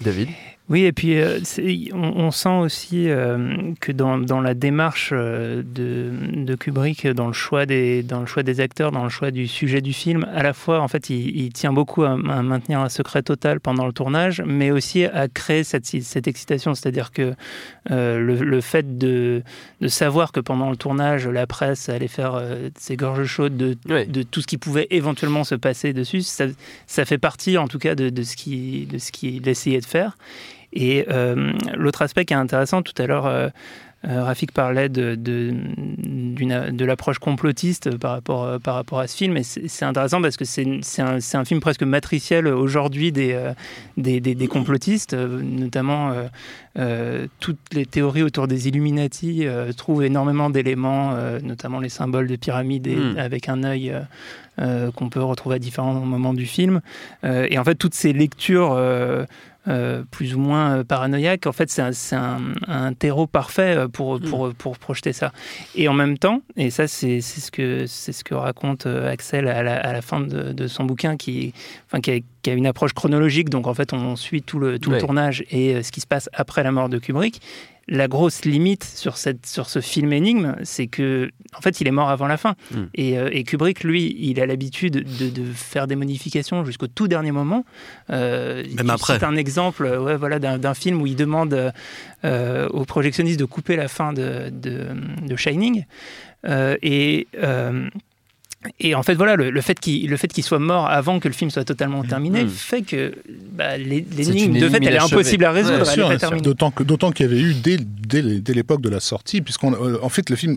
David? 0.00 0.28
Oui, 0.70 0.84
et 0.84 0.92
puis 0.92 1.18
euh, 1.18 1.40
on, 1.92 1.98
on 1.98 2.30
sent 2.30 2.48
aussi 2.48 3.10
euh, 3.10 3.74
que 3.80 3.92
dans, 3.92 4.16
dans 4.16 4.40
la 4.40 4.54
démarche 4.54 5.10
euh, 5.12 5.62
de, 5.62 6.10
de 6.42 6.54
Kubrick, 6.54 7.06
dans 7.06 7.26
le, 7.26 7.34
choix 7.34 7.66
des, 7.66 8.02
dans 8.02 8.20
le 8.20 8.26
choix 8.26 8.42
des 8.42 8.60
acteurs, 8.60 8.90
dans 8.90 9.04
le 9.04 9.10
choix 9.10 9.30
du 9.30 9.46
sujet 9.46 9.82
du 9.82 9.92
film, 9.92 10.26
à 10.32 10.42
la 10.42 10.54
fois, 10.54 10.80
en 10.80 10.88
fait, 10.88 11.10
il, 11.10 11.36
il 11.36 11.52
tient 11.52 11.74
beaucoup 11.74 12.02
à, 12.04 12.12
à 12.12 12.42
maintenir 12.42 12.80
un 12.80 12.88
secret 12.88 13.22
total 13.22 13.60
pendant 13.60 13.84
le 13.84 13.92
tournage, 13.92 14.42
mais 14.46 14.70
aussi 14.70 15.04
à 15.04 15.28
créer 15.28 15.64
cette, 15.64 15.84
cette 15.84 16.28
excitation. 16.28 16.74
C'est-à-dire 16.74 17.12
que 17.12 17.34
euh, 17.90 18.18
le, 18.18 18.36
le 18.36 18.60
fait 18.62 18.96
de, 18.96 19.42
de 19.82 19.88
savoir 19.88 20.32
que 20.32 20.40
pendant 20.40 20.70
le 20.70 20.76
tournage, 20.76 21.28
la 21.28 21.46
presse 21.46 21.90
allait 21.90 22.08
faire 22.08 22.42
ses 22.78 22.96
gorges 22.96 23.26
chaudes 23.26 23.58
de, 23.58 23.76
de 23.86 24.22
tout 24.22 24.40
ce 24.40 24.46
qui 24.46 24.56
pouvait 24.56 24.86
éventuellement 24.88 25.44
se 25.44 25.56
passer 25.56 25.92
dessus, 25.92 26.22
ça, 26.22 26.46
ça 26.86 27.04
fait 27.04 27.18
partie 27.18 27.58
en 27.58 27.68
tout 27.68 27.78
cas 27.78 27.94
de, 27.94 28.08
de 28.08 28.22
ce 28.22 28.34
qu'il 28.34 28.88
de 28.88 28.96
ce 28.96 29.12
qu'il 29.12 29.46
essayait 29.46 29.80
de 29.80 29.84
faire. 29.84 30.16
Et 30.74 31.06
euh, 31.08 31.52
l'autre 31.76 32.02
aspect 32.02 32.24
qui 32.24 32.34
est 32.34 32.36
intéressant, 32.36 32.82
tout 32.82 33.00
à 33.00 33.06
l'heure, 33.06 33.26
euh, 33.26 33.48
euh, 34.06 34.22
Rafik 34.22 34.52
parlait 34.52 34.90
de, 34.90 35.14
de, 35.14 36.84
l'approche 36.84 37.18
complotiste 37.18 37.96
par 37.96 38.10
rapport, 38.10 38.60
par 38.60 38.74
rapport 38.74 38.98
à 39.00 39.06
ce 39.06 39.16
film. 39.16 39.36
Et 39.38 39.42
c'est 39.42 39.84
intéressant 39.86 40.20
parce 40.20 40.36
que 40.36 40.44
c'est 40.44 40.66
un, 40.98 41.18
un 41.32 41.44
film 41.44 41.60
presque 41.60 41.82
matriciel 41.84 42.46
aujourd'hui 42.48 43.12
des, 43.12 43.38
des, 43.96 44.20
des- 44.20 44.34
des 44.34 44.46
complotistes, 44.46 45.14
notamment 45.14 46.10
euh, 46.10 46.24
euh, 46.78 47.26
toutes 47.40 47.56
les 47.72 47.86
théories 47.86 48.22
autour 48.22 48.46
des 48.46 48.68
Illuminati 48.68 49.46
euh, 49.46 49.72
trouvent 49.72 50.04
énormément 50.04 50.50
d'éléments, 50.50 51.16
notamment 51.42 51.80
les 51.80 51.88
symboles 51.88 52.26
de 52.26 52.36
pyramides 52.36 52.86
et- 52.86 52.96
Mm. 52.96 53.16
avec 53.18 53.48
un 53.48 53.64
œil. 53.64 53.92
qu'on 54.94 55.08
peut 55.08 55.20
retrouver 55.22 55.56
à 55.56 55.58
différents 55.58 55.94
moments 55.94 56.32
du 56.32 56.46
film. 56.46 56.80
Et 57.24 57.58
en 57.58 57.64
fait, 57.64 57.74
toutes 57.74 57.94
ces 57.94 58.12
lectures 58.12 58.78
euh, 59.68 60.02
plus 60.10 60.34
ou 60.34 60.38
moins 60.38 60.78
euh, 60.78 60.84
paranoïaques, 60.84 61.46
en 61.46 61.52
fait, 61.52 61.70
c'est 61.70 61.82
un, 61.82 61.92
c'est 61.92 62.16
un- 62.16 62.52
un 62.68 62.92
terreau 62.92 63.26
parfait 63.26 63.76
euh, 63.76 63.88
pour, 63.88 64.20
pour, 64.20 64.52
pour 64.54 64.78
projeter 64.78 65.12
ça. 65.12 65.32
Et 65.74 65.88
en 65.88 65.94
même 65.94 66.18
temps, 66.18 66.40
et 66.56 66.70
ça, 66.70 66.86
c'est 66.86 67.20
c'est 67.20 67.40
ce, 67.40 67.50
que, 67.50 67.86
c'est 67.86 68.12
ce 68.12 68.24
que 68.24 68.34
raconte 68.34 68.86
Axel 68.86 69.48
à 69.48 69.62
la, 69.62 69.76
à 69.80 69.92
la 69.92 70.02
fin 70.02 70.20
de, 70.20 70.52
de 70.52 70.66
son 70.68 70.84
bouquin, 70.84 71.16
qui, 71.16 71.52
enfin, 71.86 72.00
qui, 72.00 72.10
a, 72.10 72.18
qui 72.42 72.50
a 72.50 72.52
une 72.54 72.66
approche 72.66 72.92
chronologique. 72.92 73.48
Donc, 73.48 73.66
en 73.66 73.74
fait, 73.74 73.92
on 73.92 74.16
suit 74.16 74.42
tout 74.42 74.58
le, 74.58 74.78
tout 74.78 74.90
Ouais. 74.90 74.96
le 74.96 75.00
tournage 75.02 75.44
et 75.50 75.82
ce 75.82 75.90
qui 75.92 76.00
se 76.00 76.06
passe 76.06 76.28
après 76.34 76.62
la 76.62 76.70
mort 76.72 76.88
de 76.88 76.98
Kubrick. 76.98 77.40
La 77.86 78.08
grosse 78.08 78.44
limite 78.44 78.84
sur, 78.84 79.16
cette, 79.16 79.46
sur 79.46 79.68
ce 79.68 79.80
film 79.80 80.12
énigme, 80.12 80.56
c'est 80.62 80.86
que, 80.86 81.30
en 81.56 81.60
fait, 81.60 81.80
il 81.80 81.86
est 81.88 81.90
mort 81.90 82.08
avant 82.08 82.26
la 82.26 82.36
fin. 82.36 82.54
Mm. 82.70 82.82
Et, 82.94 83.18
euh, 83.18 83.28
et 83.32 83.44
Kubrick, 83.44 83.84
lui, 83.84 84.16
il 84.18 84.40
a 84.40 84.46
l'habitude 84.46 84.94
de, 84.94 85.28
de 85.28 85.44
faire 85.52 85.86
des 85.86 85.96
modifications 85.96 86.64
jusqu'au 86.64 86.86
tout 86.86 87.08
dernier 87.08 87.32
moment. 87.32 87.64
Euh, 88.10 88.62
Même 88.74 88.90
après. 88.90 89.14
cites 89.14 89.22
un 89.22 89.36
exemple 89.36 89.84
euh, 89.84 90.00
ouais, 90.00 90.16
voilà, 90.16 90.38
d'un 90.38 90.74
film 90.74 91.02
où 91.02 91.06
il 91.06 91.16
demande 91.16 91.72
euh, 92.24 92.68
aux 92.68 92.84
projectionnistes 92.84 93.38
de 93.38 93.44
couper 93.44 93.76
la 93.76 93.88
fin 93.88 94.12
de, 94.12 94.50
de, 94.50 94.88
de 95.26 95.36
Shining. 95.36 95.84
Et. 96.46 97.26
Et 98.80 98.94
en 98.94 99.02
fait, 99.02 99.14
voilà, 99.14 99.36
le, 99.36 99.50
le 99.50 99.60
fait 99.60 99.78
qu'il 99.78 100.08
le 100.08 100.16
fait 100.16 100.28
qu'il 100.28 100.44
soit 100.44 100.58
mort 100.58 100.88
avant 100.88 101.20
que 101.20 101.28
le 101.28 101.34
film 101.34 101.50
soit 101.50 101.64
totalement 101.64 102.02
terminé 102.04 102.44
Mm. 102.44 102.48
fait 102.48 102.82
que 102.82 103.14
bah, 103.52 103.76
l'énigme, 103.76 104.58
de 104.58 104.68
fait, 104.68 104.78
elle 104.84 104.94
est 104.94 104.98
impossible 104.98 105.44
à 105.44 105.52
résoudre. 105.52 105.84
Ouais. 106.32 106.40
D'autant 106.40 106.70
que 106.70 106.82
d'autant 106.82 107.10
qu'il 107.10 107.26
y 107.26 107.28
avait 107.28 107.40
eu 107.40 107.54
dès, 107.54 107.76
dès, 107.78 108.22
dès 108.40 108.54
l'époque 108.54 108.80
de 108.80 108.88
la 108.88 109.00
sortie, 109.00 109.40
puisqu'on 109.40 109.72
euh, 109.74 109.98
en 110.02 110.08
fait 110.08 110.30
le 110.30 110.36
film 110.36 110.56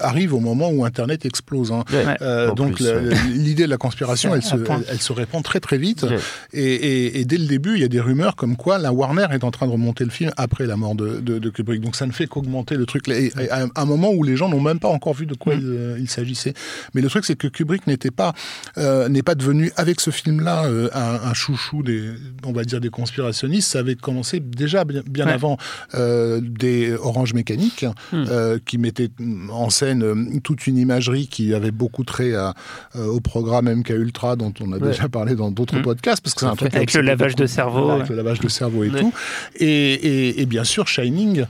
arrive 0.00 0.34
au 0.34 0.40
moment 0.40 0.70
où 0.70 0.84
Internet 0.84 1.24
explose. 1.26 1.72
hein. 1.72 1.84
Ouais. 1.92 2.04
Euh, 2.22 2.52
donc 2.54 2.80
l'idée 2.80 3.64
de 3.64 3.70
la 3.70 3.76
conspiration, 3.76 4.34
elle 4.34 4.42
se, 4.42 4.54
elle, 4.56 4.84
elle 4.90 5.00
se 5.00 5.12
répand 5.12 5.42
très 5.42 5.60
très 5.60 5.78
vite. 5.78 6.02
Ouais. 6.02 6.16
Et, 6.52 6.62
et- 6.74 7.20
et 7.20 7.24
dès 7.24 7.38
le 7.38 7.46
début, 7.46 7.74
il 7.74 7.80
y 7.80 7.84
a 7.84 7.88
des 7.88 8.00
rumeurs 8.00 8.36
comme 8.36 8.56
quoi 8.56 8.78
la 8.78 8.92
Warner 8.92 9.26
est 9.32 9.44
en 9.44 9.50
train 9.50 9.66
de 9.66 9.72
remonter 9.72 10.04
le 10.04 10.10
film 10.10 10.30
après 10.36 10.66
la 10.66 10.76
mort 10.76 10.94
de, 10.94 11.20
de- 11.20 11.38
de 11.38 11.50
Kubrick. 11.50 11.80
Donc 11.80 11.96
ça 11.96 12.06
ne 12.06 12.12
fait 12.12 12.26
qu'augmenter 12.26 12.76
le 12.76 12.86
truc. 12.86 13.08
Et, 13.08 13.26
et 13.40 13.50
à 13.50 13.66
un 13.74 13.84
moment 13.84 14.10
où 14.12 14.22
les 14.22 14.36
gens 14.36 14.48
n'ont 14.48 14.60
même 14.60 14.78
pas 14.78 14.88
encore 14.88 15.14
vu 15.14 15.26
de 15.26 15.34
quoi 15.34 15.54
il, 15.54 15.64
euh, 15.64 15.96
il 15.98 16.08
s'agissait. 16.08 16.54
Mais 16.94 17.00
le 17.00 17.08
truc, 17.08 17.24
c'est 17.24 17.36
que 17.38 17.46
Kubrick 17.48 17.86
n'était 17.86 18.10
pas 18.10 18.34
euh, 18.76 19.08
n'est 19.08 19.22
pas 19.22 19.34
devenu 19.34 19.70
avec 19.76 20.00
ce 20.00 20.10
film-là 20.10 20.64
euh, 20.66 20.88
un, 20.92 21.28
un 21.30 21.34
chouchou 21.34 21.82
des 21.82 22.10
on 22.44 22.52
va 22.52 22.64
dire 22.64 22.80
des 22.80 22.90
conspirationnistes. 22.90 23.70
Ça 23.72 23.78
avait 23.80 23.94
commencé 23.94 24.40
déjà 24.40 24.84
bien, 24.84 25.02
bien 25.08 25.26
Ouais. 25.26 25.32
avant 25.32 25.56
euh, 25.94 26.40
des 26.42 26.94
Orange 26.94 27.34
Mécaniques 27.34 27.86
Hmm. 28.12 28.24
euh, 28.28 28.58
qui 28.64 28.78
mettaient 28.78 29.10
en 29.50 29.70
scène 29.70 30.40
toute 30.42 30.66
une 30.66 30.78
imagerie 30.78 31.26
qui 31.28 31.54
avait 31.54 31.70
beaucoup 31.70 32.04
trait 32.04 32.34
à, 32.34 32.54
au 32.96 33.20
programme 33.20 33.68
MK 33.72 33.90
Ultra 33.90 34.36
dont 34.36 34.52
on 34.60 34.72
a 34.72 34.76
Ouais. 34.78 34.88
déjà 34.90 35.08
parlé 35.08 35.34
dans 35.34 35.50
d'autres 35.50 35.78
Hmm. 35.78 35.82
podcasts 35.82 36.22
parce 36.22 36.34
que 36.34 36.40
c'est 36.40 36.46
un 36.46 36.56
truc 36.56 36.74
Avec 36.74 36.92
le 36.94 37.02
lavage 37.02 37.36
de 37.36 37.46
cerveau, 37.46 37.80
Voilà, 37.80 37.88
ouais. 37.94 38.00
avec 38.00 38.08
le 38.10 38.16
lavage 38.16 38.40
de 38.40 38.48
cerveau 38.48 38.84
et 38.84 38.90
tout 38.90 39.12
et, 39.56 39.66
et- 39.66 40.40
et 40.42 40.46
bien 40.46 40.64
sûr 40.64 40.88
Shining 40.88 41.44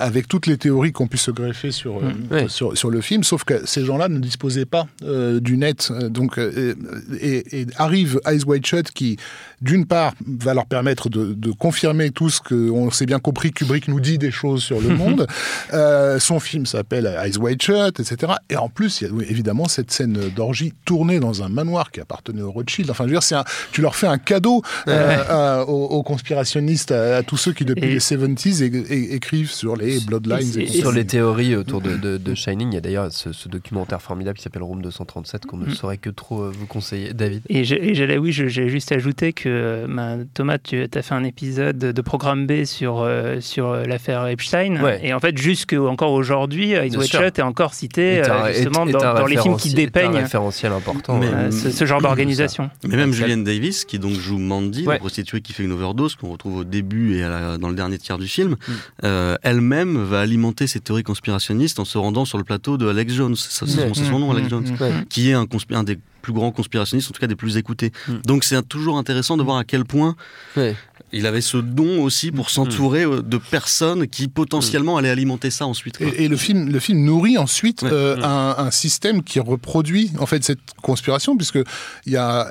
avec 0.00 0.28
toutes 0.28 0.46
les 0.46 0.56
théories 0.56 0.92
qu'on 0.92 1.06
puisse 1.06 1.22
se 1.22 1.30
greffer 1.30 1.70
sur, 1.70 2.00
Hmm. 2.00 2.48
Sur, 2.48 2.76
sur 2.76 2.90
le 2.90 3.00
film 3.00 3.24
sauf 3.24 3.44
que 3.44 3.66
ces 3.66 3.84
gens-là 3.84 4.08
ne 4.08 4.18
disposaient 4.18 4.64
pas 4.66 4.77
euh, 5.02 5.40
du 5.40 5.56
net. 5.56 5.88
Euh, 5.90 6.08
donc 6.08 6.38
euh, 6.38 6.74
et, 7.20 7.60
et 7.60 7.66
arrive 7.76 8.20
Eyes 8.26 8.44
Wide 8.46 8.66
Shut 8.66 8.90
qui 8.92 9.16
d'une 9.60 9.86
part 9.86 10.12
va 10.26 10.54
leur 10.54 10.66
permettre 10.66 11.08
de, 11.08 11.32
de 11.34 11.50
confirmer 11.50 12.10
tout 12.10 12.30
ce 12.30 12.40
qu'on 12.40 12.90
s'est 12.90 13.06
bien 13.06 13.18
compris 13.18 13.50
Kubrick 13.52 13.88
nous 13.88 14.00
dit 14.00 14.18
des 14.18 14.30
choses 14.30 14.62
sur 14.62 14.80
le 14.80 14.88
monde. 14.96 15.26
Euh, 15.72 16.18
son 16.18 16.38
film 16.40 16.66
s'appelle 16.66 17.06
Eyes 17.24 17.36
Wide 17.38 17.60
Shut 17.62 18.00
etc 18.00 18.32
et 18.50 18.56
en 18.56 18.68
plus 18.68 19.00
il 19.00 19.08
y 19.08 19.10
a 19.10 19.12
oui, 19.12 19.24
évidemment 19.28 19.66
cette 19.68 19.90
scène 19.90 20.18
d'orgie 20.36 20.72
tournée 20.84 21.18
dans 21.20 21.42
un 21.42 21.48
manoir 21.48 21.90
qui 21.90 22.00
appartenait 22.00 22.42
au 22.42 22.50
Rothschild. 22.52 22.90
Enfin 22.90 23.04
je 23.08 23.12
veux 23.14 23.18
dire 23.18 23.38
un- 23.38 23.44
tu 23.72 23.80
leur 23.82 23.96
fais 23.96 24.06
un 24.06 24.18
cadeau 24.18 24.62
à- 24.86 25.64
aux, 25.66 25.86
aux 25.86 26.02
conspirationnistes 26.02 26.92
à, 26.92 27.16
à 27.18 27.22
tous 27.22 27.36
ceux 27.36 27.52
qui 27.52 27.64
depuis 27.64 27.86
Et- 27.86 27.94
les 27.94 27.98
70s 28.00 28.62
é- 28.62 28.66
é- 28.94 29.14
écrivent 29.14 29.50
sur 29.50 29.76
les 29.76 30.00
bloodlines 30.00 30.58
Et- 30.58 30.66
Sur 30.68 30.92
les 30.92 31.04
théories 31.06 31.56
autour 31.56 31.80
de, 31.80 31.96
de- 31.96 32.16
de 32.16 32.34
Shining, 32.34 32.68
il 32.72 32.74
y 32.74 32.78
a 32.78 32.80
d'ailleurs 32.80 33.12
ce, 33.12 33.32
ce 33.32 33.48
documentaire 33.48 34.00
formidable 34.02 34.36
qui 34.36 34.42
s'appelle 34.44 34.57
Room 34.62 34.82
237 34.82 35.46
qu'on 35.46 35.56
ne 35.58 35.66
Mm. 35.66 35.70
saurait 35.74 35.96
que 35.98 36.10
trop 36.10 36.42
euh, 36.42 36.52
vous 36.56 36.66
conseiller. 36.66 37.12
David 37.14 37.42
Et 37.48 37.64
j'allais, 37.64 38.18
oui, 38.18 38.32
j'ai 38.32 38.48
juste 38.68 38.92
ajouté 38.92 39.32
que 39.32 39.48
euh, 39.48 39.86
ben, 39.88 40.26
Thomas, 40.34 40.58
tu 40.58 40.86
as 40.94 41.02
fait 41.02 41.14
un 41.14 41.24
épisode 41.24 41.78
de 41.78 42.02
Programme 42.02 42.46
B 42.46 42.64
sur, 42.64 43.00
euh, 43.00 43.40
sur 43.40 43.72
l'affaire 43.72 44.26
Epstein. 44.26 44.80
Ouais. 44.82 45.00
Et 45.02 45.12
en 45.14 45.20
fait, 45.20 45.36
jusque 45.38 45.72
encore 45.74 46.12
aujourd'hui, 46.12 46.72
Eyes 46.72 46.96
Wide. 46.96 47.10
Shut 47.10 47.38
est 47.38 47.42
encore 47.42 47.74
cité 47.74 48.14
Est 48.16 48.28
un- 48.30 48.52
justement 48.52 48.86
est- 48.86 48.90
est 48.90 48.92
dans, 48.92 49.26
les 49.26 49.36
films 49.36 49.56
qui 49.56 49.68
est 49.68 49.72
un 49.72 49.74
dépeignent 49.76 50.16
référentiel 50.16 50.72
important. 50.72 51.18
Mais- 51.18 51.26
euh, 51.26 51.50
ce, 51.50 51.70
ce 51.70 51.84
genre 51.84 52.00
d'organisation. 52.00 52.70
Mais 52.86 52.96
même. 52.96 53.12
Julianne 53.12 53.44
Davis, 53.44 53.84
qui 53.84 53.98
donc 53.98 54.12
joue 54.14 54.38
Mandy, 54.38 54.86
Ouais. 54.86 54.94
la 54.94 54.98
prostituée 55.00 55.40
qui 55.40 55.52
fait 55.52 55.64
une 55.64 55.72
overdose, 55.72 56.14
qu'on 56.14 56.28
retrouve 56.30 56.58
au 56.58 56.64
début 56.64 57.16
et 57.16 57.22
à 57.24 57.28
la- 57.28 57.58
dans 57.58 57.68
le 57.68 57.74
dernier 57.74 57.98
tiers 57.98 58.18
du 58.18 58.28
film, 58.28 58.52
Mm. 58.52 58.72
euh, 59.04 59.36
elle-même 59.42 60.02
va 60.04 60.20
alimenter 60.20 60.66
ces 60.66 60.80
théories 60.80 61.02
conspirationnistes 61.02 61.80
en 61.80 61.84
se 61.84 61.98
rendant 61.98 62.24
sur 62.24 62.38
le 62.38 62.44
plateau 62.44 62.76
de 62.76 62.88
Alex 62.88 63.12
Jones. 63.14 63.34
Ça, 63.36 63.66
C'est 63.66 63.72
son, 63.72 63.94
c'est 63.94 64.04
son 64.04 64.18
nom, 64.18 64.28
Mm, 64.32 64.36
Alex 64.36 64.47
mm, 64.48 64.50
Jones. 64.50 64.76
mm, 64.78 64.82
Ouais. 64.82 64.92
Qui 65.08 65.30
est 65.30 65.34
un, 65.34 65.46
des 65.84 65.98
plus 66.22 66.32
grands 66.32 66.50
conspirationnistes, 66.50 67.08
en 67.10 67.12
tout 67.14 67.20
cas 67.20 67.26
des 67.26 67.36
plus 67.36 67.56
écoutés. 67.56 67.92
Mm. 68.08 68.14
Donc 68.26 68.44
c'est 68.44 68.60
toujours 68.68 68.98
intéressant 68.98 69.36
de 69.36 69.42
voir 69.42 69.56
à 69.58 69.64
quel 69.64 69.84
point 69.84 70.16
Ouais. 70.56 70.76
Il 71.12 71.26
avait 71.26 71.40
ce 71.40 71.56
don 71.56 72.02
aussi 72.02 72.30
pour 72.30 72.50
s'entourer 72.50 73.04
euh, 73.04 73.22
de 73.22 73.38
personnes 73.38 74.06
qui 74.08 74.28
potentiellement 74.28 74.96
allaient 74.98 75.08
alimenter 75.10 75.50
ça 75.50 75.66
ensuite. 75.66 75.98
quoi. 75.98 76.06
Et, 76.06 76.24
et 76.24 76.28
le 76.28 76.36
film, 76.36 76.68
le 76.70 76.78
film 76.80 77.02
nourrit 77.04 77.38
ensuite 77.38 77.82
Ouais. 77.82 77.90
euh, 77.92 78.16
Mm. 78.16 78.24
un, 78.24 78.54
un 78.58 78.70
système 78.70 79.22
qui 79.22 79.40
reproduit 79.40 80.10
en 80.18 80.26
fait 80.26 80.42
cette 80.44 80.58
conspiration, 80.82 81.36
puisque 81.36 81.58
il 82.06 82.12
y 82.12 82.16
a 82.16 82.48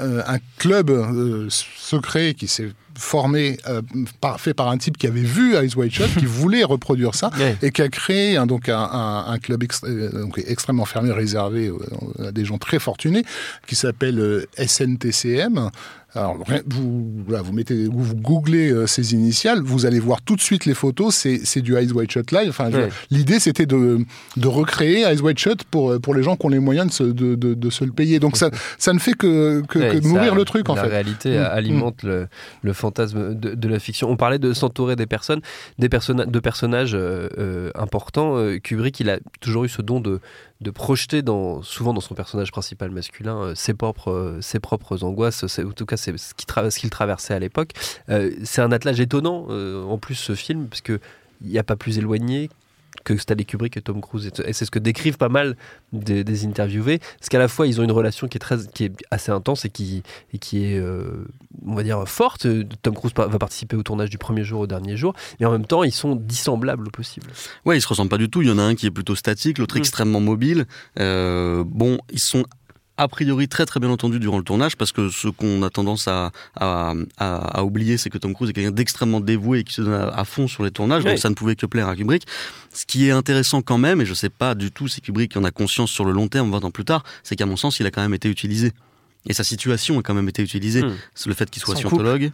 euh, 0.00 0.22
un 0.26 0.38
club 0.58 0.90
euh, 0.90 1.46
secret 1.50 2.34
qui 2.34 2.48
s'est 2.48 2.70
formé, 2.98 3.56
euh, 3.68 3.80
par- 4.20 4.38
fait 4.38 4.52
par 4.52 4.68
un 4.68 4.76
type 4.76 4.98
qui 4.98 5.06
avait 5.06 5.22
vu 5.22 5.54
Eyes 5.54 5.74
Wide 5.76 5.92
Shut, 5.92 6.14
qui 6.18 6.26
voulait 6.40 6.62
reproduire 6.64 7.14
ça, 7.14 7.30
Ouais. 7.38 7.56
et 7.62 7.70
qui 7.70 7.80
a 7.82 7.88
créé 7.88 8.36
un, 8.36 8.46
donc 8.46 8.68
un, 8.68 8.78
un- 8.78 9.24
un 9.28 9.38
club 9.38 9.64
donc 10.12 10.38
extrêmement 10.46 10.84
fermé, 10.84 11.10
réservé 11.10 11.72
à 12.22 12.32
des 12.32 12.44
gens 12.44 12.58
très 12.58 12.78
fortunés, 12.78 13.24
qui 13.66 13.76
s'appelle 13.76 14.18
euh, 14.18 14.46
SNTCM. 14.58 15.70
Alors, 16.14 16.36
vous, 16.66 17.10
voilà, 17.26 17.42
vous 17.42 17.52
mettez, 17.52 17.86
vous, 17.86 18.14
googlez 18.14 18.70
euh, 18.70 18.86
ces 18.86 19.14
initiales, 19.14 19.60
vous 19.62 19.86
allez 19.86 19.98
voir 19.98 20.20
tout 20.20 20.36
de 20.36 20.40
suite 20.42 20.66
les 20.66 20.74
photos. 20.74 21.14
C'est, 21.14 21.60
du 21.62 21.74
Eyes 21.76 21.90
Wide 21.92 22.10
Shut 22.10 22.30
live. 22.32 22.48
Enfin, 22.50 22.70
l'idée 23.10 23.40
c'était 23.40 23.66
de, 23.66 24.04
de 24.36 24.48
recréer 24.48 25.02
Eyes 25.04 25.20
Wide 25.20 25.38
Shut 25.38 25.64
pour 25.64 25.92
euh, 25.92 25.98
pour 25.98 26.14
les 26.14 26.22
gens 26.22 26.36
qui 26.36 26.44
ont 26.46 26.50
les 26.50 26.58
moyens 26.58 26.88
de 26.88 26.92
se, 26.92 27.02
de, 27.04 27.34
de, 27.34 27.54
de 27.54 27.70
se 27.70 27.84
le 27.84 27.92
payer. 27.92 28.18
Donc 28.20 28.36
ça, 28.36 28.50
ça 28.78 28.92
ne 28.92 28.98
fait 28.98 29.14
que, 29.14 29.62
que, 29.68 29.78
ça- 30.02 30.34
le 30.34 30.44
truc 30.44 30.68
en 30.68 30.74
la 30.74 30.82
fait. 30.82 30.88
réalité 30.88 31.38
Mm. 31.38 31.42
alimente 31.42 32.02
le, 32.02 32.28
le 32.62 32.72
fantasme 32.72 33.34
de, 33.34 33.68
la 33.68 33.78
fiction. 33.78 34.10
On 34.10 34.16
parlait 34.16 34.38
de 34.38 34.52
s'entourer 34.52 34.96
des 34.96 35.06
personnes, 35.06 35.40
des 35.78 35.88
de 35.88 36.38
personnages 36.40 36.94
euh, 36.94 37.28
euh, 37.38 37.70
importants. 37.74 38.36
Kubrick, 38.62 39.00
il 39.00 39.08
a 39.08 39.18
toujours 39.40 39.64
eu 39.64 39.68
ce 39.68 39.80
don 39.82 40.00
de, 40.00 40.20
de 40.62 40.70
projeter 40.70 41.22
souvent 41.62 41.92
dans 41.92 42.00
son 42.00 42.14
personnage 42.14 42.50
principal 42.52 42.90
masculin 42.90 43.36
euh, 43.42 43.54
ses, 43.54 43.74
propres, 43.74 44.10
euh, 44.10 44.40
ses 44.40 44.60
propres 44.60 45.04
angoisses. 45.04 45.46
C'est- 45.46 45.64
En 45.64 45.72
tout 45.72 45.86
cas, 45.86 45.96
c'est 45.96 46.16
ce 46.18 46.34
qu'il 46.78 46.90
traversait 46.90 47.34
à 47.34 47.38
l'époque. 47.38 47.72
Euh, 48.08 48.30
c'est 48.44 48.62
un 48.62 48.72
attelage 48.72 49.00
étonnant, 49.00 49.46
en 49.48 49.98
plus, 49.98 50.14
ce 50.14 50.34
film, 50.34 50.68
parce 50.68 50.80
que 50.80 51.00
il 51.44 51.50
n'y 51.50 51.58
a 51.58 51.64
pas 51.64 51.76
plus 51.76 51.98
éloigné 51.98 52.50
que 53.04 53.16
Stanley 53.16 53.44
Kubrick 53.44 53.76
et 53.76 53.82
Tom 53.82 54.00
Cruise. 54.00 54.30
Et 54.44 54.52
c'est 54.52 54.64
ce 54.64 54.70
que 54.70 54.78
décrivent 54.78 55.16
pas 55.16 55.28
mal 55.28 55.56
des, 55.92 56.24
des 56.24 56.44
interviewés. 56.46 56.98
Parce 57.18 57.28
qu'à 57.28 57.38
la 57.38 57.48
fois, 57.48 57.66
ils 57.66 57.80
ont 57.80 57.84
une 57.84 57.92
relation 57.92 58.28
qui 58.28 58.36
est, 58.36 58.40
très, 58.40 58.58
qui 58.72 58.84
est 58.84 58.92
assez 59.10 59.32
intense 59.32 59.64
et 59.64 59.70
qui, 59.70 60.02
et 60.32 60.38
qui 60.38 60.64
est, 60.64 60.78
euh, 60.78 61.24
on 61.66 61.74
va 61.74 61.82
dire, 61.82 62.06
forte. 62.08 62.46
Tom 62.82 62.94
Cruise 62.94 63.12
va 63.16 63.38
participer 63.38 63.76
au 63.76 63.82
tournage 63.82 64.10
du 64.10 64.18
premier 64.18 64.44
jour 64.44 64.60
au 64.60 64.66
dernier 64.66 64.96
jour. 64.96 65.14
Mais 65.40 65.46
en 65.46 65.52
même 65.52 65.66
temps, 65.66 65.82
ils 65.82 65.92
sont 65.92 66.14
dissemblables 66.16 66.86
au 66.86 66.90
possible. 66.90 67.26
Ouais, 67.64 67.76
ils 67.76 67.82
se 67.82 67.88
ressemblent 67.88 68.10
pas 68.10 68.18
du 68.18 68.28
tout. 68.30 68.42
Il 68.42 68.48
y 68.48 68.52
en 68.52 68.58
a 68.58 68.62
un 68.62 68.74
qui 68.74 68.86
est 68.86 68.90
plutôt 68.90 69.16
statique, 69.16 69.58
l'autre 69.58 69.76
Mm. 69.76 69.78
extrêmement 69.78 70.20
mobile. 70.20 70.66
Euh, 71.00 71.64
bon, 71.66 71.98
ils 72.12 72.18
sont 72.20 72.44
a 72.96 73.08
priori 73.08 73.48
très 73.48 73.66
très 73.66 73.80
bien 73.80 73.90
entendus 73.90 74.18
durant 74.18 74.38
le 74.38 74.44
tournage 74.44 74.76
parce 74.76 74.92
que 74.92 75.08
ce 75.08 75.28
qu'on 75.28 75.62
a 75.62 75.70
tendance 75.70 76.08
à, 76.08 76.30
à, 76.56 76.94
à, 77.18 77.58
à 77.58 77.62
oublier, 77.64 77.96
c'est 77.96 78.10
que 78.10 78.18
Tom 78.18 78.34
Cruise 78.34 78.50
est 78.50 78.52
quelqu'un 78.52 78.70
d'extrêmement 78.70 79.20
dévoué 79.20 79.60
et 79.60 79.64
qui 79.64 79.74
se 79.74 79.82
donne 79.82 79.94
à, 79.94 80.08
à 80.08 80.24
fond 80.24 80.46
sur 80.48 80.62
les 80.62 80.70
tournages, 80.70 81.04
donc 81.04 81.18
ça 81.18 81.30
ne 81.30 81.34
pouvait 81.34 81.56
que 81.56 81.66
plaire 81.66 81.88
à 81.88 81.96
Kubrick. 81.96 82.24
Ce 82.72 82.86
qui 82.86 83.08
est 83.08 83.10
intéressant 83.10 83.62
quand 83.62 83.78
même, 83.78 84.00
et 84.00 84.06
je 84.06 84.14
sais 84.14 84.30
pas 84.30 84.54
du 84.54 84.70
tout 84.70 84.88
si 84.88 85.00
Kubrick 85.00 85.36
en 85.36 85.44
a 85.44 85.50
conscience 85.50 85.90
sur 85.90 86.04
le 86.04 86.12
long 86.12 86.28
terme, 86.28 86.50
20 86.50 86.64
ans 86.64 86.70
plus 86.70 86.84
tard, 86.84 87.04
c'est 87.22 87.36
qu'à 87.36 87.46
mon 87.46 87.56
sens, 87.56 87.80
il 87.80 87.86
a 87.86 87.90
quand 87.90 88.02
même 88.02 88.14
été 88.14 88.28
utilisé. 88.28 88.72
Et 89.28 89.34
sa 89.34 89.44
situation 89.44 90.00
a 90.00 90.02
quand 90.02 90.14
même 90.14 90.28
été 90.28 90.42
utilisée. 90.42 90.82
Mm. 90.82 90.96
C'est 91.14 91.28
le 91.28 91.34
fait 91.34 91.48
qu'il 91.48 91.62
soit 91.62 91.76
Son 91.76 91.88
scientologue, 91.88 92.32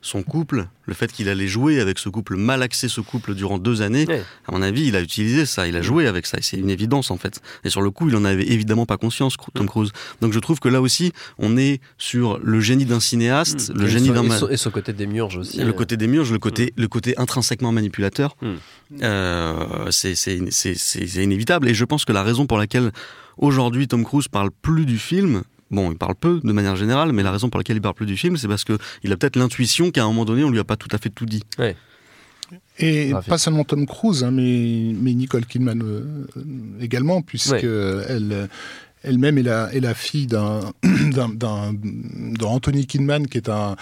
son 0.00 0.22
couple, 0.22 0.68
le 0.86 0.94
fait 0.94 1.10
qu'il 1.12 1.28
allait 1.28 1.48
jouer 1.48 1.80
avec 1.80 1.98
ce 1.98 2.08
couple, 2.08 2.36
mal 2.36 2.62
axé 2.62 2.86
ce 2.88 3.00
couple 3.00 3.34
durant 3.34 3.58
deux 3.58 3.82
années. 3.82 4.06
À 4.46 4.52
mon 4.52 4.62
avis, 4.62 4.86
il 4.86 4.94
a 4.94 5.00
utilisé 5.00 5.46
ça, 5.46 5.66
il 5.66 5.74
a 5.76 5.82
joué 5.82 6.06
avec 6.06 6.26
ça, 6.26 6.38
et 6.38 6.42
c'est 6.42 6.56
une 6.56 6.70
évidence 6.70 7.10
en 7.10 7.16
fait. 7.16 7.40
Et 7.64 7.70
sur 7.70 7.82
le 7.82 7.90
coup, 7.90 8.08
il 8.08 8.14
en 8.14 8.24
avait 8.24 8.46
évidemment 8.46 8.86
pas 8.86 8.96
conscience, 8.98 9.36
Tom 9.54 9.66
Cruise. 9.66 9.90
Donc 10.20 10.32
je 10.32 10.38
trouve 10.38 10.60
que 10.60 10.68
là 10.68 10.80
aussi, 10.80 11.12
on 11.38 11.56
est 11.56 11.80
sur 11.98 12.38
le 12.38 12.60
génie 12.60 12.84
d'un 12.84 13.00
cinéaste, 13.00 13.72
le 13.74 13.86
Et 13.86 13.88
génie 13.90 14.10
d'un 14.10 14.22
et, 14.24 14.52
et 14.52 14.56
son 14.56 14.70
côté 14.70 14.92
démiurge 14.92 15.38
aussi. 15.38 15.58
le 15.58 15.72
côté 15.72 15.96
des 15.96 16.06
murs, 16.06 16.30
le 16.30 16.38
côté, 16.38 16.72
le 16.76 16.86
côté 16.86 17.18
intrinsèquement 17.18 17.72
manipulateur, 17.72 18.36
euh, 19.02 19.90
c'est 19.90 20.14
c'est- 20.14 20.40
c'est- 20.50 20.74
c'est- 20.78 21.06
c'est 21.06 21.22
inévitable. 21.24 21.68
Et 21.68 21.74
je 21.74 21.84
pense 21.84 22.04
que 22.04 22.12
la 22.12 22.22
raison 22.22 22.46
pour 22.46 22.58
laquelle 22.58 22.92
aujourd'hui 23.36 23.88
Tom 23.88 24.04
Cruise 24.04 24.28
parle 24.28 24.50
plus 24.62 24.86
du 24.86 24.98
film, 24.98 25.42
bon, 25.70 25.90
il 25.92 25.98
parle 25.98 26.14
peu 26.14 26.40
de 26.42 26.52
manière 26.52 26.76
générale, 26.76 27.12
mais 27.12 27.22
la 27.22 27.32
raison 27.32 27.48
pour 27.50 27.58
laquelle 27.58 27.76
il 27.76 27.82
parle 27.82 27.94
plus 27.94 28.06
du 28.06 28.16
film, 28.16 28.36
c'est 28.36 28.48
parce 28.48 28.64
que 28.64 28.78
il 29.02 29.12
a 29.12 29.16
peut-être 29.16 29.36
l'intuition 29.36 29.90
qu'à 29.90 30.02
un 30.04 30.06
moment 30.06 30.24
donné, 30.24 30.44
on 30.44 30.50
lui 30.50 30.58
a 30.58 30.64
pas 30.64 30.76
tout 30.76 30.88
à 30.92 30.98
fait 30.98 31.10
tout 31.10 31.26
dit. 31.26 31.42
Et 32.78 33.12
Ravi. 33.12 33.28
pas 33.28 33.36
seulement 33.38 33.64
Tom 33.64 33.86
Cruise, 33.86 34.24
hein, 34.24 34.30
mais, 34.30 34.92
mais 34.98 35.12
Nicole 35.12 35.44
Kidman 35.44 35.82
euh, 35.82 36.26
également, 36.80 37.20
puisque 37.22 37.50
Ouais. 37.52 38.04
elle, 38.08 38.48
elle-même 39.02 39.36
est 39.38 39.42
la, 39.42 39.72
est 39.74 39.80
la 39.80 39.94
fille 39.94 40.26
d'un, 40.26 40.60
Anthony 42.42 42.86
Kidman, 42.86 43.26
qui 43.26 43.38
est 43.38 43.48
un, 43.48 43.76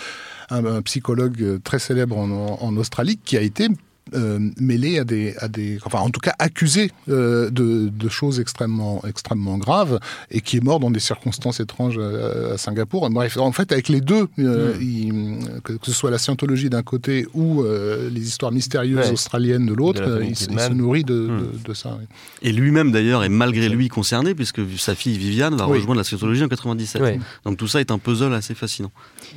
un- 0.51 0.65
un 0.65 0.83
psychologue 0.83 1.61
très 1.63 1.79
célèbre 1.79 2.17
en, 2.19 2.59
en 2.61 2.77
Australie, 2.77 3.19
qui 3.25 3.37
a 3.37 3.41
été 3.43 3.69
euh, 4.15 4.39
mêlé 4.61 4.99
à 4.99 5.05
des, 5.05 5.35
à 5.39 5.49
des, 5.49 5.79
enfin 5.85 5.99
en 5.99 6.11
tout 6.11 6.21
cas 6.21 6.35
accusé 6.39 6.93
euh, 7.09 7.51
de, 7.51 7.89
de 7.89 8.09
choses 8.09 8.39
extrêmement, 8.41 9.03
extrêmement 9.07 9.59
graves 9.59 9.99
et 10.31 10.41
qui 10.41 10.59
est 10.59 10.63
mort 10.65 10.79
dans 10.81 10.91
des 10.91 11.01
circonstances 11.01 11.59
étranges 11.61 11.97
euh, 11.99 12.55
à 12.55 12.59
Singapour. 12.59 13.09
Bref, 13.11 13.37
en 13.37 13.53
fait, 13.53 13.73
avec 13.73 13.89
les 13.89 14.01
deux, 14.01 14.29
euh, 14.39 14.77
il- 14.81 15.39
que, 15.65 15.73
que 15.73 15.87
ce 15.87 15.93
soit 15.93 16.11
la 16.11 16.19
scientologie 16.19 16.71
d'un 16.71 16.83
côté 16.83 17.27
ou 17.35 17.63
euh, 17.63 18.09
les 18.11 18.27
histoires 18.27 18.53
mystérieuses 18.53 19.07
Ouais. 19.07 19.13
australiennes 19.13 19.67
de 19.67 19.75
l'autre, 19.75 20.21
il, 20.23 20.37
se- 20.37 20.51
il 20.51 20.61
se 20.61 20.71
nourrit 20.73 21.03
de, 21.05 21.15
Hmm. 21.27 21.41
de, 21.41 21.69
de 21.69 21.75
ça. 21.75 21.97
oui. 21.99 22.07
Et 22.43 22.53
lui-même 22.53 22.93
d'ailleurs 22.93 23.25
est 23.25 23.29
malgré 23.29 23.69
lui 23.69 23.89
concerné 23.89 24.35
puisque 24.35 24.61
sa 24.79 24.95
fille 24.95 25.19
Viviane 25.19 25.57
va 25.57 25.67
Oui. 25.67 25.79
rejoindre 25.79 25.99
la 25.99 26.05
scientologie 26.05 26.45
en 26.45 26.49
97. 26.49 27.03
Ouais. 27.03 27.19
Donc 27.45 27.57
tout 27.57 27.67
ça 27.67 27.81
est 27.81 27.91
un 27.91 27.99
puzzle 27.99 28.33
assez 28.35 28.55
fascinant. 28.55 28.93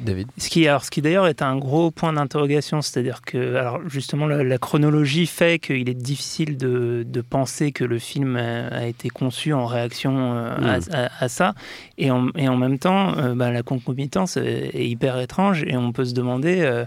David? 0.06 0.28
Ce 0.38 0.50
qui, 0.50 0.68
alors, 0.68 0.84
ce 0.86 0.92
qui 0.92 1.02
d'ailleurs 1.02 1.26
est 1.28 1.42
un 1.42 1.58
gros 1.58 1.90
point 1.90 2.14
d'interrogation, 2.14 2.82
c'est-à-dire 2.84 3.22
que, 3.26 3.56
alors 3.56 3.80
justement, 3.90 4.28
la, 4.28 4.44
la 4.44 4.58
chronologie 4.60 5.26
fait 5.26 5.58
qu'il 5.60 5.90
est 5.90 5.94
difficile 5.94 6.58
de, 6.58 7.04
de 7.08 7.22
penser 7.22 7.72
que 7.72 7.84
le 7.84 7.98
film 7.98 8.36
a, 8.36 8.86
été 8.86 9.10
conçu 9.10 9.54
en 9.54 9.66
réaction 9.66 10.34
euh, 10.36 10.56
à, 10.58 10.78
Mm. 10.80 10.82
à- 10.94 11.10
à 11.20 11.28
ça, 11.30 11.54
et 11.98 12.12
en, 12.12 12.28
et 12.36 12.48
en 12.48 12.58
même 12.58 12.78
temps, 12.78 13.18
euh, 13.18 13.34
bah, 13.34 13.52
la 13.52 13.64
concomitance 13.64 14.38
est, 14.38 14.70
est 14.76 14.88
hyper 14.88 15.20
étrange, 15.20 15.64
et 15.66 15.76
on 15.78 15.92
peut 15.92 16.06
se 16.06 16.14
demander. 16.14 16.62
euh, 16.62 16.86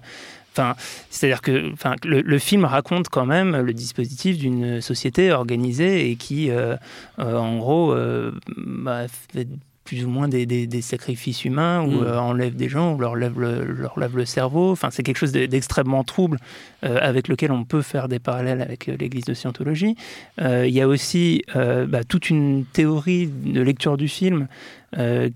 Enfin, 0.54 0.74
c'est-à-dire 1.08 1.40
que 1.40 1.72
enfin, 1.72 1.94
le, 2.04 2.20
le 2.20 2.38
film 2.38 2.66
raconte 2.66 3.08
quand 3.08 3.24
même 3.24 3.56
le 3.56 3.72
dispositif 3.72 4.36
d'une 4.36 4.82
société 4.82 5.32
organisée 5.32 6.10
et 6.10 6.16
qui, 6.16 6.50
euh, 6.50 6.76
euh, 7.18 7.38
en 7.38 7.56
gros, 7.56 7.94
euh, 7.94 8.32
bah, 8.58 9.06
fait 9.08 9.48
plus 9.84 10.04
ou 10.04 10.08
moins 10.08 10.28
des, 10.28 10.46
des- 10.46 10.66
des 10.66 10.80
sacrifices 10.82 11.44
humains 11.44 11.82
ou 11.82 12.00
Mm. 12.02 12.04
euh, 12.04 12.20
enlève 12.20 12.54
des 12.54 12.68
gens 12.68 12.94
ou 12.94 12.98
leur 13.00 13.16
lève 13.16 13.38
le, 13.40 13.64
leur 13.64 13.98
lève 13.98 14.16
le 14.16 14.24
cerveau. 14.24 14.70
Enfin, 14.70 14.90
c'est 14.90 15.02
quelque 15.02 15.16
chose 15.18 15.32
de- 15.32 15.46
d'extrêmement 15.46 16.04
trouble 16.04 16.38
euh, 16.84 16.98
avec 17.00 17.26
lequel 17.28 17.50
on 17.52 17.64
peut 17.64 17.82
faire 17.82 18.08
des 18.08 18.18
parallèles 18.18 18.62
avec 18.62 18.88
euh, 18.88 18.96
l'Église 18.98 19.24
de 19.24 19.34
Scientologie. 19.34 19.96
Il 20.40 20.70
y 20.70 20.80
a 20.80 20.88
aussi 20.88 21.42
bah, 21.54 22.04
toute 22.04 22.30
une 22.30 22.64
théorie 22.72 23.26
de 23.28 23.60
lecture 23.60 23.96
du 23.96 24.08
film 24.08 24.46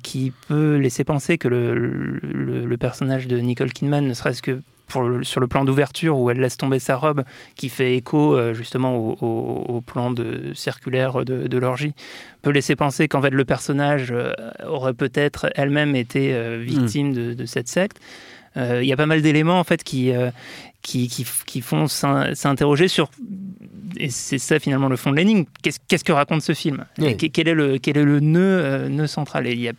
qui 0.03 0.33
peut 0.49 0.77
laisser 0.77 1.05
penser 1.05 1.39
que 1.39 1.49
le, 1.49 1.75
le- 2.23 2.67
le 2.67 2.77
personnage 2.77 3.27
de 3.27 3.39
Nicole 3.39 3.73
Kidman, 3.73 4.07
ne 4.07 4.15
serait-ce 4.15 4.43
que 4.43 4.61
pour 4.89 5.03
le- 5.03 5.25
sur 5.25 5.41
le 5.41 5.47
plan 5.47 5.65
d'ouverture 5.65 6.19
où 6.19 6.31
elle 6.31 6.39
laisse 6.41 6.57
tomber 6.57 6.79
sa 6.79 6.97
robe, 6.97 7.25
qui 7.57 7.69
fait 7.69 7.97
écho 7.97 8.35
euh, 8.37 8.55
justement 8.55 8.97
au, 8.97 9.17
au- 9.21 9.65
au 9.77 9.81
plan 9.81 10.11
de, 10.11 10.53
circulaire 10.55 11.25
de, 11.25 11.47
de 11.49 11.59
l'orgie, 11.59 11.93
peut 12.43 12.51
laisser 12.51 12.77
penser 12.77 13.09
qu'en 13.09 13.21
fait 13.23 13.31
le 13.31 13.45
personnage 13.45 14.09
euh, 14.13 14.33
aurait 14.67 14.95
peut-être 14.95 15.51
elle-même 15.57 15.97
été 15.97 16.33
euh, 16.35 16.59
victime 16.65 17.13
de, 17.13 17.35
de 17.35 17.47
cette 17.47 17.69
secte. 17.69 17.99
Il 18.59 18.85
y 18.87 18.93
a 18.95 18.97
pas 18.97 19.05
mal 19.05 19.21
d'éléments 19.21 19.61
en 19.61 19.65
fait 19.65 19.85
qui, 19.85 20.13
qui, 20.81 21.09
qui, 21.09 21.27
qui 21.45 21.61
font 21.61 21.89
s'in- 21.89 22.35
s'interroger 22.35 22.89
sur 22.89 23.11
et 23.99 24.09
c'est 24.09 24.39
ça 24.39 24.59
finalement 24.59 24.89
le 24.89 24.97
fond 24.97 25.11
de 25.11 25.17
l'énigme. 25.17 25.45
Qu'est-ce 25.63 26.03
que 26.05 26.13
raconte 26.13 26.41
ce 26.41 26.55
film? 26.55 26.87
Oui. 26.99 27.09
Et 27.09 27.17
que- 27.19 27.27
quel, 27.27 27.49
est 27.49 27.55
le, 27.55 27.77
quel 27.77 27.99
est 27.99 28.03
le 28.05 28.21
nœud, 28.21 28.41
euh, 28.65 28.89
nœud 28.89 29.07
central? 29.07 29.47
Et 29.47 29.53
il 29.53 29.61
y 29.61 29.69
a 29.69 29.73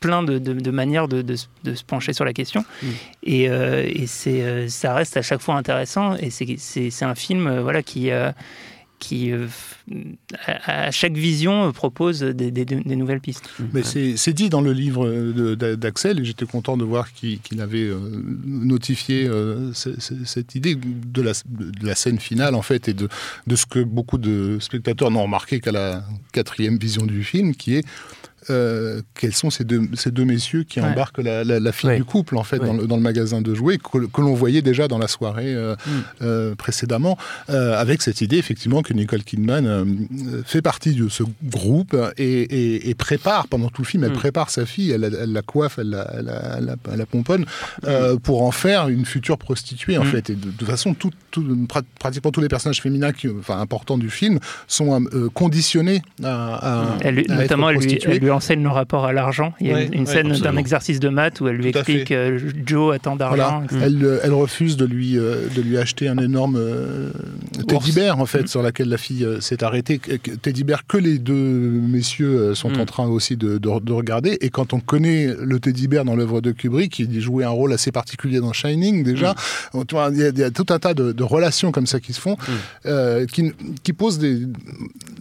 plein 0.00 0.22
de, 0.22 0.38
de- 0.38 0.52
de 0.52 0.70
manières 0.70 1.08
de, 1.08 1.22
de 1.22 1.36
se- 1.36 1.46
de 1.64 1.74
se 1.74 1.84
pencher 1.84 2.12
sur 2.12 2.24
la 2.24 2.32
question. 2.32 2.64
Mm. 2.82 2.86
Et, 3.24 3.48
euh, 3.48 3.82
et 3.86 4.06
c'est, 4.06 4.42
euh, 4.42 4.68
ça 4.68 4.94
reste 4.94 5.16
à 5.16 5.22
chaque 5.22 5.40
fois 5.40 5.54
intéressant. 5.56 6.16
Et 6.16 6.30
c'est, 6.30 6.56
c'est, 6.58 6.90
c'est 6.90 7.04
un 7.04 7.14
film 7.14 7.46
euh, 7.46 7.62
voilà, 7.62 7.82
qui, 7.82 8.10
euh, 8.10 8.30
qui 8.98 9.30
euh, 9.32 9.46
à, 10.46 10.86
à 10.86 10.90
chaque 10.90 11.14
vision, 11.16 11.68
euh, 11.68 11.72
propose 11.72 12.20
des, 12.20 12.50
des- 12.50 12.64
des 12.64 12.96
nouvelles 12.96 13.20
pistes. 13.20 13.48
Mais 13.74 13.82
c'est 13.82 14.16
c'est 14.16 14.32
dit 14.32 14.48
dans 14.48 14.60
le 14.62 14.72
livre 14.72 15.06
d'Axel, 15.74 16.20
et 16.20 16.24
j'étais 16.24 16.46
content 16.46 16.76
de 16.76 16.84
voir 16.84 17.12
qu'il 17.12 17.38
qu'il 17.40 17.60
avait 17.60 17.82
euh, 17.84 17.98
notifié 18.46 19.26
euh, 19.26 19.72
ce- 19.74 19.98
ce- 20.00 20.24
cette 20.24 20.54
idée 20.54 20.76
de 20.76 21.22
la, 21.22 21.32
de 21.48 21.86
la 21.86 21.94
scène 21.94 22.18
finale, 22.18 22.54
en 22.54 22.62
fait, 22.62 22.88
et 22.88 22.94
de, 22.94 23.08
de 23.46 23.56
ce 23.56 23.66
que 23.66 23.80
beaucoup 23.80 24.18
de 24.18 24.58
spectateurs 24.60 25.10
n'ont 25.10 25.22
remarqué 25.24 25.60
qu'à 25.60 25.72
la 25.72 26.02
quatrième 26.32 26.78
vision 26.78 27.04
du 27.06 27.22
film, 27.24 27.54
qui 27.54 27.76
est 27.76 27.84
euh, 28.50 29.00
quels 29.18 29.34
sont 29.34 29.50
ces 29.50 29.64
deux, 29.64 29.82
ces 29.94 30.10
deux 30.10 30.24
messieurs 30.24 30.62
qui 30.64 30.80
Ouais. 30.80 30.86
embarquent 30.86 31.18
la, 31.18 31.44
la- 31.44 31.60
la 31.60 31.72
fille 31.72 31.90
Ouais. 31.90 31.96
du 31.96 32.04
couple 32.04 32.36
en 32.36 32.42
fait 32.44 32.58
Ouais. 32.58 32.66
dans, 32.66 32.74
le, 32.74 32.86
dans 32.86 32.96
le 32.96 33.02
magasin 33.02 33.40
de 33.40 33.54
jouets 33.54 33.78
que, 33.78 34.06
que 34.06 34.20
l'on 34.20 34.34
voyait 34.34 34.62
déjà 34.62 34.88
dans 34.88 34.98
la 34.98 35.08
soirée 35.08 35.54
euh, 35.54 35.74
Mm. 35.86 35.90
euh, 36.22 36.54
précédemment, 36.54 37.18
euh, 37.50 37.76
avec 37.78 38.02
cette 38.02 38.20
idée 38.20 38.36
effectivement 38.38 38.82
que 38.82 38.92
Nicole 38.92 39.22
Kidman 39.24 39.66
euh, 39.66 39.84
fait 40.44 40.62
partie 40.62 40.94
de 40.94 41.08
ce 41.08 41.22
groupe 41.44 41.96
et, 42.18 42.42
et- 42.42 42.88
et 42.90 42.94
prépare 42.94 43.48
pendant 43.48 43.68
tout 43.68 43.82
le 43.82 43.86
film, 43.86 44.04
elle 44.04 44.10
Mm. 44.10 44.14
prépare 44.14 44.50
sa 44.50 44.66
fille, 44.66 44.90
elle, 44.90 45.00
la- 45.02 45.08
elle 45.22 45.32
la 45.32 45.42
coiffe, 45.42 45.78
elle 45.78 45.90
la, 45.90 46.10
elle 46.16 46.24
la- 46.26 46.56
elle 46.58 46.64
la- 46.66 46.76
elle 46.92 46.98
la 46.98 47.06
pomponne 47.06 47.44
euh, 47.86 48.16
pour 48.16 48.42
en 48.42 48.50
faire 48.50 48.88
une 48.88 49.04
future 49.04 49.38
prostituée 49.38 49.98
en 49.98 50.04
Mm. 50.04 50.08
fait. 50.08 50.30
Et 50.30 50.34
de, 50.34 50.46
de 50.46 50.50
toute 50.50 50.68
façon, 50.68 50.94
tout, 50.94 51.10
tout- 51.30 51.42
pra- 51.66 51.82
pratiquement 51.98 52.30
tous 52.30 52.40
les 52.40 52.48
personnages 52.48 52.80
féminins 52.80 53.12
qui, 53.12 53.28
enfin, 53.28 53.58
importants 53.60 53.98
du 53.98 54.10
film 54.10 54.38
sont 54.66 55.04
euh, 55.12 55.28
conditionnés 55.34 56.02
à, 56.22 56.84
à- 56.92 56.96
Elle, 57.00 57.18
à 57.18 57.20
être 57.22 57.30
notamment, 57.34 57.68
elle 57.70 57.76
lui, 57.76 57.80
prostituées. 57.86 58.12
elle 58.14 58.20
lui 58.20 58.30
enseigne 58.36 58.62
le 58.62 58.68
rapport 58.68 59.04
à 59.06 59.12
l'argent. 59.12 59.52
Il 59.60 59.66
y 59.66 59.70
a 59.72 59.74
Ouais, 59.74 59.88
une, 59.92 60.00
ouais, 60.00 60.06
scène 60.06 60.32
d'un 60.32 60.56
exercice 60.56 61.00
de 61.00 61.08
maths 61.08 61.40
où 61.40 61.48
elle 61.48 61.56
lui 61.56 61.72
Tout 61.72 61.78
explique 61.78 62.12
euh, 62.12 62.38
Joe 62.64 62.94
a 62.94 62.98
tant 62.98 63.16
Voilà. 63.16 63.36
d'argent. 63.36 63.62
Elle, 63.82 64.04
euh, 64.04 64.20
elle 64.22 64.32
refuse 64.32 64.76
de 64.76 64.84
lui, 64.86 65.18
euh, 65.18 65.48
de 65.54 65.60
lui 65.62 65.76
acheter 65.78 66.08
un 66.08 66.18
énorme 66.18 66.56
euh, 66.56 67.10
teddy 67.66 67.92
bear, 67.92 68.20
en 68.20 68.26
fait, 68.26 68.48
sur 68.48 68.62
laquel 68.62 68.88
la 68.88 68.98
fille 68.98 69.24
euh, 69.24 69.40
s'est 69.40 69.64
arrêtée. 69.64 69.98
Teddy 70.42 70.64
bear 70.64 70.86
que 70.86 70.98
les 70.98 71.18
deux 71.18 71.34
messieurs 71.34 72.38
euh, 72.50 72.54
sont 72.54 72.70
Mm. 72.70 72.80
en 72.80 72.84
train 72.86 73.06
aussi 73.06 73.36
de, 73.36 73.58
de- 73.58 73.80
de 73.80 73.92
regarder. 73.92 74.36
Et 74.40 74.50
quand 74.50 74.72
on 74.72 74.80
connaît 74.80 75.28
le 75.40 75.58
teddy 75.60 75.88
bear 75.88 76.04
dans 76.04 76.16
l'œuvre 76.16 76.40
de 76.40 76.52
Kubrick, 76.52 76.98
il 76.98 77.20
jouait 77.20 77.44
un 77.44 77.50
rôle 77.50 77.72
assez 77.72 77.90
particulier 77.92 78.40
dans 78.40 78.52
Shining, 78.52 79.02
déjà. 79.02 79.34
Vois, 79.72 79.84
Il 80.12 80.18
y, 80.18 80.22
a- 80.24 80.28
il 80.28 80.38
y 80.38 80.42
a 80.42 80.50
tout 80.50 80.66
un 80.70 80.78
tas 80.78 80.94
de, 80.94 81.12
de 81.12 81.22
relations 81.22 81.72
comme 81.72 81.86
ça 81.86 82.00
qui 82.00 82.12
se 82.12 82.20
font, 82.20 82.36
euh, 82.86 83.24
qui, 83.26 83.52
qui 83.82 83.92
posent 83.92 84.18
des 84.18 84.40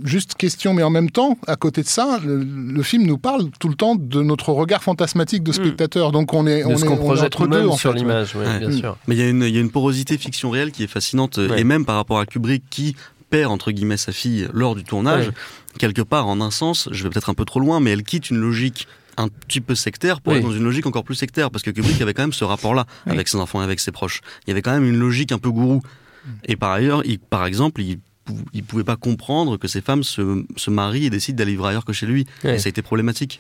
juste 0.04 0.36
questions, 0.36 0.74
mais 0.74 0.84
en 0.84 0.90
même 0.90 1.10
temps, 1.10 1.38
à 1.48 1.56
côté 1.56 1.82
de 1.82 1.88
ça, 1.88 2.20
le, 2.26 2.44
le 2.44 2.84
film 2.84 3.05
nous 3.06 3.18
parle 3.18 3.50
tout 3.60 3.70
le 3.70 3.76
temps 3.76 3.96
de 3.96 4.22
notre 4.22 4.50
regard 4.52 4.84
fantasmatique 4.84 5.44
de 5.44 5.52
spectateur. 5.52 6.12
Donc 6.12 6.34
on 6.34 6.46
est, 6.48 6.62
De 6.62 6.66
on 6.68 6.78
ce 6.78 6.86
est, 6.86 6.88
qu'on 6.88 6.94
on 6.96 6.98
projette 6.98 7.36
entre 7.36 7.48
deux 7.48 7.68
en 7.68 7.78
sur 7.78 7.94
l'image, 7.94 8.36
ouais, 8.36 8.46
Ouais. 8.46 8.60
bien 8.60 8.70
Mm. 8.70 8.78
sûr. 8.80 8.98
Mais 9.08 9.16
il 9.16 9.20
y, 9.20 9.24
a 9.24 9.30
une- 9.30 9.44
il 9.44 9.54
y 9.54 9.58
a 9.58 9.62
une 9.62 9.72
porosité 9.72 10.18
fiction 10.18 10.50
réelle 10.50 10.72
qui 10.72 10.84
est 10.84 10.88
fascinante, 10.88 11.38
euh, 11.40 11.50
Ouais. 11.50 11.62
et 11.62 11.64
même 11.64 11.86
par 11.86 11.96
rapport 11.96 12.20
à 12.20 12.26
Kubrick 12.26 12.64
qui 12.70 12.96
perd 13.30 13.52
entre 13.52 13.72
guillemets 13.72 13.98
sa 13.98 14.12
fille 14.12 14.48
lors 14.54 14.76
du 14.76 14.84
tournage, 14.84 15.28
Ouais. 15.28 15.34
quelque 15.80 16.02
part 16.02 16.28
en 16.28 16.40
un 16.42 16.52
sens, 16.52 16.90
je 16.92 17.04
vais 17.04 17.10
peut-être 17.10 17.30
un 17.30 17.34
peu 17.34 17.46
trop 17.46 17.60
loin, 17.60 17.80
mais 17.80 17.92
elle 17.92 18.04
quitte 18.04 18.30
une 18.30 18.38
logique 18.38 18.88
un 19.18 19.28
petit 19.30 19.62
peu 19.62 19.76
sectaire 19.76 20.20
pour 20.22 20.34
Oui. 20.34 20.40
être 20.40 20.46
dans 20.46 20.52
une 20.54 20.64
logique 20.64 20.86
encore 20.86 21.04
plus 21.06 21.16
sectaire, 21.16 21.50
parce 21.50 21.64
que 21.64 21.72
Kubrick 21.72 22.02
avait 22.02 22.14
quand 22.14 22.24
même 22.24 22.34
ce 22.34 22.44
rapport-là 22.44 22.86
Oui. 23.08 23.14
avec 23.14 23.28
ses 23.30 23.38
enfants 23.38 23.62
et 23.62 23.64
avec 23.64 23.80
ses 23.80 23.92
proches. 23.92 24.22
Il 24.46 24.50
y 24.50 24.52
avait 24.52 24.62
quand 24.62 24.74
même 24.74 24.86
une 24.86 24.98
logique 25.00 25.32
un 25.32 25.38
peu 25.40 25.50
gourou. 25.52 25.82
Et 26.46 26.56
par 26.56 26.72
ailleurs, 26.72 27.02
il, 27.06 27.20
par 27.20 27.46
exemple, 27.46 27.82
il 27.82 28.00
il 28.54 28.64
pouvait 28.64 28.84
pas 28.84 28.96
comprendre 28.96 29.58
que 29.58 29.68
ces 29.68 29.82
femmes 29.82 30.04
se, 30.04 30.44
se 30.56 30.70
marient 30.72 31.06
et 31.06 31.10
décident 31.10 31.38
d'aller 31.38 31.52
vivre 31.52 31.66
ailleurs 31.68 31.86
que 31.86 31.94
chez 31.94 32.06
lui. 32.06 32.26
Ouais. 32.44 32.56
Et 32.56 32.60
ça 32.60 32.68
a 32.68 32.70
été 32.70 32.82
problématique. 32.82 33.40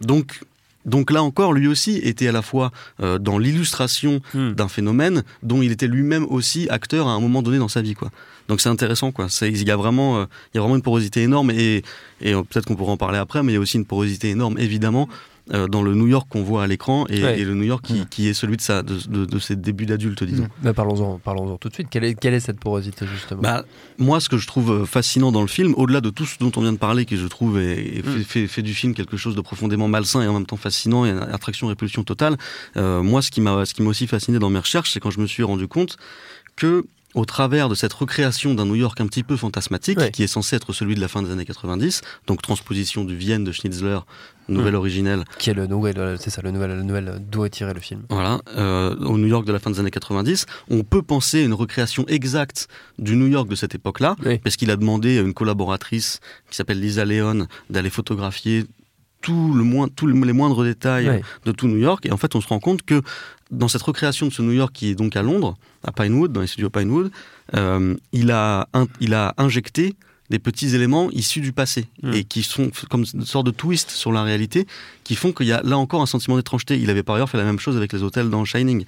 Donc, 0.00 0.40
donc 0.84 1.10
là 1.10 1.22
encore, 1.22 1.52
lui 1.52 1.66
aussi 1.66 1.96
était 1.98 2.28
à 2.28 2.32
la 2.32 2.40
fois 2.42 2.70
euh, 3.00 3.18
dans 3.18 3.38
l'illustration 3.38 4.20
Hmm. 4.34 4.52
d'un 4.52 4.68
phénomène 4.68 5.22
dont 5.42 5.60
il 5.62 5.72
était 5.72 5.86
lui-même 5.88 6.24
aussi 6.30 6.68
acteur 6.70 7.08
à 7.08 7.12
un 7.12 7.20
moment 7.20 7.42
donné 7.42 7.58
dans 7.58 7.68
sa 7.68 7.82
vie, 7.82 7.94
quoi. 7.94 8.10
Donc 8.48 8.60
c'est 8.60 8.68
intéressant, 8.70 9.12
quoi. 9.12 9.28
C'est- 9.28 9.50
Il 9.50 9.66
y 9.66 9.70
a 9.70 9.76
vraiment, 9.76 10.18
euh, 10.20 10.24
il 10.52 10.56
y 10.56 10.58
a 10.58 10.60
vraiment 10.62 10.76
une 10.76 10.82
porosité 10.82 11.22
énorme 11.22 11.50
et, 11.50 11.82
et 12.20 12.32
euh, 12.34 12.42
peut-être 12.42 12.64
qu'on 12.66 12.76
pourra 12.76 12.92
en 12.92 12.96
parler 12.96 13.18
après, 13.18 13.42
mais 13.42 13.52
il 13.52 13.54
y 13.56 13.58
a 13.58 13.60
aussi 13.60 13.76
une 13.76 13.84
porosité 13.84 14.30
énorme, 14.30 14.58
évidemment, 14.58 15.08
euh, 15.52 15.66
dans 15.68 15.82
le 15.82 15.94
New 15.94 16.06
York 16.06 16.26
qu'on 16.30 16.42
voit 16.42 16.62
à 16.62 16.66
l'écran 16.66 17.06
et, 17.08 17.22
Ouais. 17.22 17.40
et 17.40 17.44
le 17.44 17.54
New 17.54 17.64
York 17.64 17.84
qui, 17.84 17.94
Mm. 18.00 18.06
qui 18.10 18.28
est 18.28 18.34
celui 18.34 18.56
de, 18.56 18.62
sa, 18.62 18.82
de, 18.82 18.96
de- 19.08 19.24
de 19.24 19.38
ses 19.38 19.56
débuts 19.56 19.86
d'adulte, 19.86 20.22
disons. 20.24 20.44
Mm. 20.44 20.48
Bah, 20.62 20.74
parlons-en, 20.74 21.18
parlons-en 21.18 21.56
tout 21.56 21.68
de 21.68 21.74
suite. 21.74 21.88
Quelle 21.90 22.04
est, 22.04 22.14
quelle 22.14 22.34
est 22.34 22.40
cette 22.40 22.60
porosité 22.60 23.06
justement? 23.06 23.40
Bah, 23.42 23.64
moi, 23.98 24.20
ce 24.20 24.28
que 24.28 24.36
je 24.38 24.46
trouve 24.46 24.70
euh, 24.72 24.84
fascinant 24.84 25.32
dans 25.32 25.40
le 25.42 25.46
film, 25.48 25.74
au-delà 25.76 26.00
de 26.00 26.10
tout 26.10 26.26
ce 26.26 26.38
dont 26.38 26.52
on 26.56 26.60
vient 26.60 26.72
de 26.72 26.78
parler, 26.78 27.04
qui 27.06 27.16
je 27.16 27.26
trouve 27.26 27.58
est, 27.58 27.98
est 27.98 28.06
Mm. 28.06 28.10
fait, 28.10 28.24
fait- 28.24 28.46
fait 28.46 28.62
du 28.62 28.74
film 28.74 28.94
quelque 28.94 29.16
chose 29.16 29.34
de 29.36 29.40
profondément 29.40 29.88
malsain 29.88 30.22
et 30.22 30.26
en 30.26 30.34
même 30.34 30.46
temps 30.46 30.56
fascinant 30.56 31.04
et 31.06 31.10
une 31.10 31.18
attraction-répulsion 31.18 32.04
totale, 32.04 32.36
euh, 32.76 33.02
moi, 33.02 33.22
ce 33.22 33.30
qui 33.30 33.40
m'a 33.40 33.64
ce 33.64 33.74
qui 33.74 33.82
m'a 33.82 33.90
aussi 33.90 34.06
fasciné 34.06 34.38
dans 34.38 34.50
mes 34.50 34.58
recherches, 34.58 34.92
c'est 34.92 35.00
quand 35.00 35.10
je 35.10 35.20
me 35.20 35.26
suis 35.26 35.42
rendu 35.42 35.66
compte 35.68 35.96
que 36.56 36.84
au 37.18 37.24
travers 37.24 37.68
de 37.68 37.74
cette 37.74 37.92
recréation 37.92 38.54
d'un 38.54 38.64
New 38.64 38.76
York 38.76 39.00
un 39.00 39.06
petit 39.08 39.24
peu 39.24 39.36
fantasmatique, 39.36 39.98
Ouais. 39.98 40.12
qui 40.12 40.22
est 40.22 40.28
censé 40.28 40.54
être 40.54 40.72
celui 40.72 40.94
de 40.94 41.00
la 41.00 41.08
fin 41.08 41.20
des 41.20 41.32
années 41.32 41.44
90, 41.44 42.00
donc 42.28 42.40
transposition 42.42 43.04
du 43.04 43.16
Vienne 43.16 43.42
de 43.42 43.50
Schnitzler, 43.50 43.98
nouvelle 44.48 44.74
Mm. 44.74 44.76
originelle, 44.76 45.24
Qui 45.38 45.50
est 45.50 45.54
le 45.54 45.66
nouvel, 45.66 45.98
euh, 45.98 46.16
c'est 46.18 46.30
ça, 46.30 46.42
le 46.42 46.52
nouvel, 46.52 46.70
le 46.76 46.82
nouvel 46.84 47.08
euh, 47.08 47.18
d'où 47.20 47.44
est 47.44 47.50
tiré 47.50 47.74
le 47.74 47.80
film. 47.80 48.02
voilà, 48.08 48.40
euh, 48.56 48.94
au 49.00 49.18
New 49.18 49.26
York 49.26 49.44
de 49.46 49.52
la 49.52 49.58
fin 49.58 49.70
des 49.70 49.80
années 49.80 49.90
90, 49.90 50.46
on 50.70 50.84
peut 50.84 51.02
penser 51.02 51.40
à 51.42 51.44
une 51.44 51.54
recréation 51.54 52.04
exacte 52.06 52.68
du 53.00 53.16
New 53.16 53.26
York 53.26 53.48
de 53.48 53.56
cette 53.56 53.74
époque-là, 53.74 54.14
Oui. 54.24 54.38
parce 54.38 54.54
qu'il 54.56 54.70
a 54.70 54.76
demandé 54.76 55.18
à 55.18 55.22
une 55.22 55.34
collaboratrice 55.34 56.20
qui 56.50 56.56
s'appelle 56.56 56.80
Lisa 56.80 57.04
Leon 57.04 57.46
d'aller 57.68 57.90
photographier 57.90 58.64
tout 59.20 59.52
le 59.54 59.64
moins, 59.64 59.88
tous 59.88 60.06
les 60.06 60.32
moindres 60.32 60.62
détails 60.64 61.08
Ouais. 61.08 61.22
de 61.44 61.52
tout 61.52 61.66
New 61.68 61.76
York. 61.78 62.06
Et 62.06 62.12
en 62.12 62.16
fait, 62.16 62.34
on 62.34 62.40
se 62.40 62.48
rend 62.48 62.60
compte 62.60 62.82
que 62.82 63.02
dans 63.50 63.68
cette 63.68 63.82
recréation 63.82 64.26
de 64.26 64.32
ce 64.32 64.42
New 64.42 64.52
York 64.52 64.72
qui 64.72 64.90
est 64.90 64.94
donc 64.94 65.16
à 65.16 65.22
Londres, 65.22 65.56
à 65.84 65.90
Pinewood, 65.92 66.32
dans 66.32 66.40
les 66.40 66.46
studios 66.46 66.70
Pinewood, 66.70 67.10
euh, 67.54 67.94
il, 68.12 68.30
a 68.30 68.68
il 69.00 69.14
a 69.14 69.34
injecté 69.38 69.94
des 70.30 70.38
petits 70.38 70.74
éléments 70.74 71.10
issus 71.10 71.40
du 71.40 71.52
passé 71.52 71.86
Mm. 72.02 72.12
et 72.12 72.24
qui 72.24 72.42
sont 72.42 72.70
comme 72.90 73.04
une 73.14 73.24
sorte 73.24 73.46
de 73.46 73.50
twist 73.50 73.90
sur 73.90 74.12
la 74.12 74.22
réalité 74.22 74.66
qui 75.04 75.16
font 75.16 75.32
qu'il 75.32 75.46
y 75.46 75.52
a 75.52 75.62
là 75.62 75.78
encore 75.78 76.02
un 76.02 76.06
sentiment 76.06 76.36
d'étrangeté. 76.36 76.78
Il 76.78 76.90
avait 76.90 77.02
par 77.02 77.14
ailleurs 77.16 77.30
fait 77.30 77.38
la 77.38 77.44
même 77.44 77.58
chose 77.58 77.76
avec 77.76 77.92
les 77.92 78.02
hôtels 78.02 78.28
dans 78.28 78.44
Shining. 78.44 78.84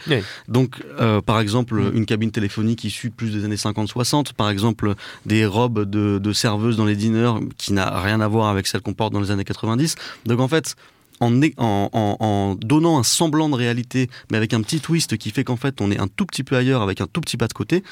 Donc, 0.48 0.82
euh, 1.00 1.20
par 1.22 1.40
exemple, 1.40 1.74
Mm. 1.80 1.96
une 1.96 2.06
cabine 2.06 2.30
téléphonique 2.30 2.84
issue 2.84 3.10
plus 3.10 3.30
des 3.32 3.44
années 3.44 3.56
50-60, 3.56 4.32
par 4.34 4.50
exemple, 4.50 4.94
des 5.26 5.46
robes 5.46 5.88
de, 5.88 6.18
de 6.18 6.32
serveuses 6.32 6.76
dans 6.76 6.84
les 6.84 6.96
diners 6.96 7.32
qui 7.56 7.72
n'a 7.72 8.00
rien 8.00 8.20
à 8.20 8.28
voir 8.28 8.48
avec 8.48 8.66
celles 8.66 8.82
qu'on 8.82 8.94
porte 8.94 9.12
dans 9.12 9.20
les 9.20 9.30
années 9.30 9.44
90. 9.44 9.94
Donc, 10.26 10.40
en 10.40 10.48
fait, 10.48 10.76
en, 11.20 12.54
donnant 12.60 12.98
un 12.98 13.02
semblant 13.02 13.48
de 13.48 13.54
réalité, 13.54 14.08
mais 14.30 14.36
avec 14.38 14.54
un 14.54 14.60
petit 14.62 14.80
twist 14.80 15.16
qui 15.16 15.30
fait 15.30 15.44
qu'en 15.44 15.56
fait, 15.56 15.80
on 15.80 15.90
est 15.90 15.98
un 15.98 16.08
tout 16.08 16.26
petit 16.26 16.42
peu 16.42 16.56
ailleurs, 16.56 16.82
avec 16.82 17.00
un 17.00 17.06
tout 17.06 17.20
petit 17.20 17.36
pas 17.36 17.46
de 17.48 17.52
côté, 17.52 17.82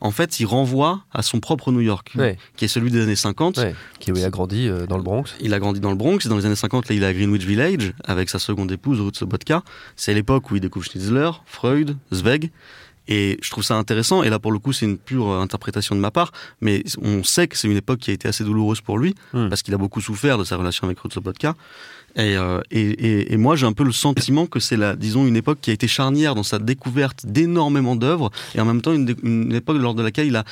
en 0.00 0.10
fait, 0.10 0.40
il 0.40 0.46
renvoie 0.46 1.02
à 1.12 1.22
son 1.22 1.40
propre 1.40 1.72
New 1.72 1.80
York, 1.80 2.12
Ouais. 2.16 2.36
qui 2.56 2.64
est 2.66 2.68
celui 2.68 2.90
des 2.90 3.00
années 3.02 3.16
50. 3.16 3.56
Ouais. 3.58 3.74
Qui 3.98 4.10
il 4.10 4.24
a 4.24 4.30
grandi 4.30 4.68
euh, 4.68 4.86
dans 4.86 4.96
le 4.98 5.02
Bronx. 5.02 5.24
Il 5.40 5.54
a 5.54 5.58
grandi 5.58 5.80
dans 5.80 5.90
le 5.90 5.96
Bronx, 5.96 6.18
et 6.24 6.28
dans 6.28 6.36
les 6.36 6.46
années 6.46 6.54
50, 6.54 6.88
là, 6.88 6.94
il 6.94 7.02
est 7.02 7.06
à 7.06 7.12
Greenwich 7.12 7.44
Village, 7.44 7.92
avec 8.04 8.28
sa 8.30 8.38
seconde 8.38 8.70
épouse, 8.72 9.00
Ruth 9.00 9.16
Sobotka. 9.16 9.62
C'est 9.96 10.14
l'époque 10.14 10.50
où 10.50 10.56
il 10.56 10.60
découvre 10.60 10.84
Schnitzler, 10.84 11.30
Freud, 11.46 11.96
Zweig. 12.12 12.50
Et 13.08 13.38
je 13.40 13.50
trouve 13.50 13.62
ça 13.62 13.76
intéressant, 13.76 14.24
et 14.24 14.30
là 14.30 14.40
pour 14.40 14.50
le 14.50 14.58
coup 14.58 14.72
c'est 14.72 14.84
une 14.84 14.98
pure 14.98 15.28
euh, 15.30 15.40
interprétation 15.40 15.94
de 15.94 16.00
ma 16.00 16.10
part, 16.10 16.32
mais 16.60 16.82
on 17.00 17.22
sait 17.22 17.46
que 17.46 17.56
c'est 17.56 17.68
une 17.68 17.76
époque 17.76 18.00
qui 18.00 18.10
a 18.10 18.14
été 18.14 18.26
assez 18.26 18.42
douloureuse 18.42 18.80
pour 18.80 18.98
lui, 18.98 19.14
Mm. 19.32 19.48
parce 19.48 19.62
qu'il 19.62 19.72
a 19.74 19.78
beaucoup 19.78 20.00
souffert 20.00 20.38
de 20.38 20.42
sa 20.44 20.56
relation 20.56 20.86
avec 20.88 20.98
Ruth 20.98 21.12
Sobotka. 21.14 21.54
Et, 22.16 22.36
euh, 22.36 22.60
et, 22.70 22.80
et- 22.80 23.32
et 23.32 23.36
moi 23.36 23.56
j'ai 23.56 23.66
un 23.66 23.72
peu 23.74 23.84
le 23.84 23.92
sentiment 23.92 24.46
que 24.46 24.58
c'est 24.58 24.76
la, 24.76 24.96
disons, 24.96 25.26
une 25.26 25.36
époque 25.36 25.58
qui 25.60 25.70
a 25.70 25.74
été 25.74 25.86
charnière 25.86 26.34
dans 26.34 26.42
sa 26.42 26.58
découverte 26.58 27.26
d'énormément 27.26 27.94
d'œuvres, 27.94 28.30
et 28.54 28.60
en 28.60 28.64
même 28.64 28.80
temps 28.80 28.94
une, 28.94 29.52
époque 29.52 29.76
lors 29.78 29.94
de 29.94 30.02
laquelle 30.02 30.26
il 30.26 30.36
a, 30.36 30.44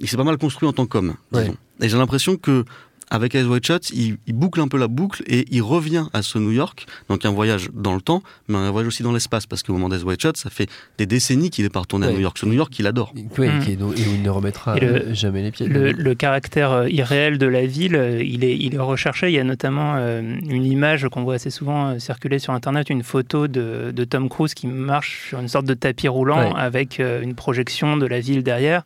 il 0.00 0.08
s'est 0.08 0.16
pas 0.16 0.24
mal 0.24 0.38
construit 0.38 0.66
en 0.68 0.72
tant 0.72 0.86
qu'homme. 0.86 1.14
Ouais. 1.32 1.52
Et 1.82 1.88
j'ai 1.88 1.98
l'impression 1.98 2.36
que 2.36 2.64
avec 3.10 3.34
Eyes 3.34 3.44
Wide 3.44 3.64
Shut, 3.66 3.90
il, 3.90 4.16
il 4.26 4.32
boucle 4.34 4.60
un 4.60 4.68
peu 4.68 4.78
la 4.78 4.88
boucle 4.88 5.22
et 5.26 5.46
il 5.50 5.62
revient 5.62 6.06
à 6.12 6.22
ce 6.22 6.38
New 6.38 6.50
York, 6.52 6.86
donc 7.08 7.24
un 7.24 7.30
voyage 7.30 7.68
dans 7.72 7.94
le 7.94 8.00
temps, 8.00 8.22
mais 8.48 8.56
un 8.56 8.70
voyage 8.70 8.88
aussi 8.88 9.02
dans 9.02 9.12
l'espace, 9.12 9.46
parce 9.46 9.62
qu'au 9.62 9.72
moment 9.72 9.88
d'Eyes 9.88 10.02
Wide 10.04 10.20
Shut, 10.20 10.36
ça 10.36 10.50
fait 10.50 10.68
des 10.98 11.06
décennies 11.06 11.50
qu'il 11.50 11.64
est 11.64 11.68
pas 11.70 11.80
retourné 11.80 12.06
à. 12.06 12.10
New 12.10 12.20
York. 12.20 12.38
Ce 12.38 12.46
New 12.46 12.52
York 12.54 12.72
qu'il 12.72 12.86
adore. 12.86 13.12
Oui, 13.38 13.48
Mm. 13.48 13.62
et 13.68 13.76
où 13.82 13.92
il 13.96 14.22
ne 14.22 14.30
remettra 14.30 14.78
le- 14.78 15.12
jamais 15.14 15.42
les 15.42 15.50
pieds. 15.50 15.66
Le, 15.66 15.92
le 15.92 16.14
caractère 16.14 16.72
euh, 16.72 16.88
irréel 16.88 17.38
de 17.38 17.46
la 17.46 17.66
ville, 17.66 17.96
euh, 17.96 18.22
il 18.22 18.44
est, 18.44 18.56
il 18.56 18.74
est 18.74 18.78
recherché. 18.78 19.28
Il 19.28 19.34
y 19.34 19.38
a 19.38 19.44
notamment 19.44 19.94
euh, 19.96 20.20
une 20.48 20.64
image 20.64 21.08
qu'on 21.10 21.22
voit 21.24 21.34
assez 21.34 21.50
souvent 21.50 21.98
circuler 21.98 22.38
sur 22.38 22.52
Internet, 22.52 22.90
une 22.90 23.02
photo 23.02 23.48
de, 23.48 23.92
de 23.94 24.04
Tom 24.04 24.28
Cruise 24.28 24.54
qui 24.54 24.66
marche 24.66 25.28
sur 25.28 25.38
une 25.40 25.48
sorte 25.48 25.66
de 25.66 25.74
tapis 25.74 26.08
roulant 26.08 26.34
Ouais. 26.52 26.52
avec 26.56 27.00
euh, 27.00 27.20
une 27.22 27.34
projection 27.34 27.96
de 27.96 28.06
la 28.06 28.20
ville 28.20 28.42
derrière. 28.42 28.82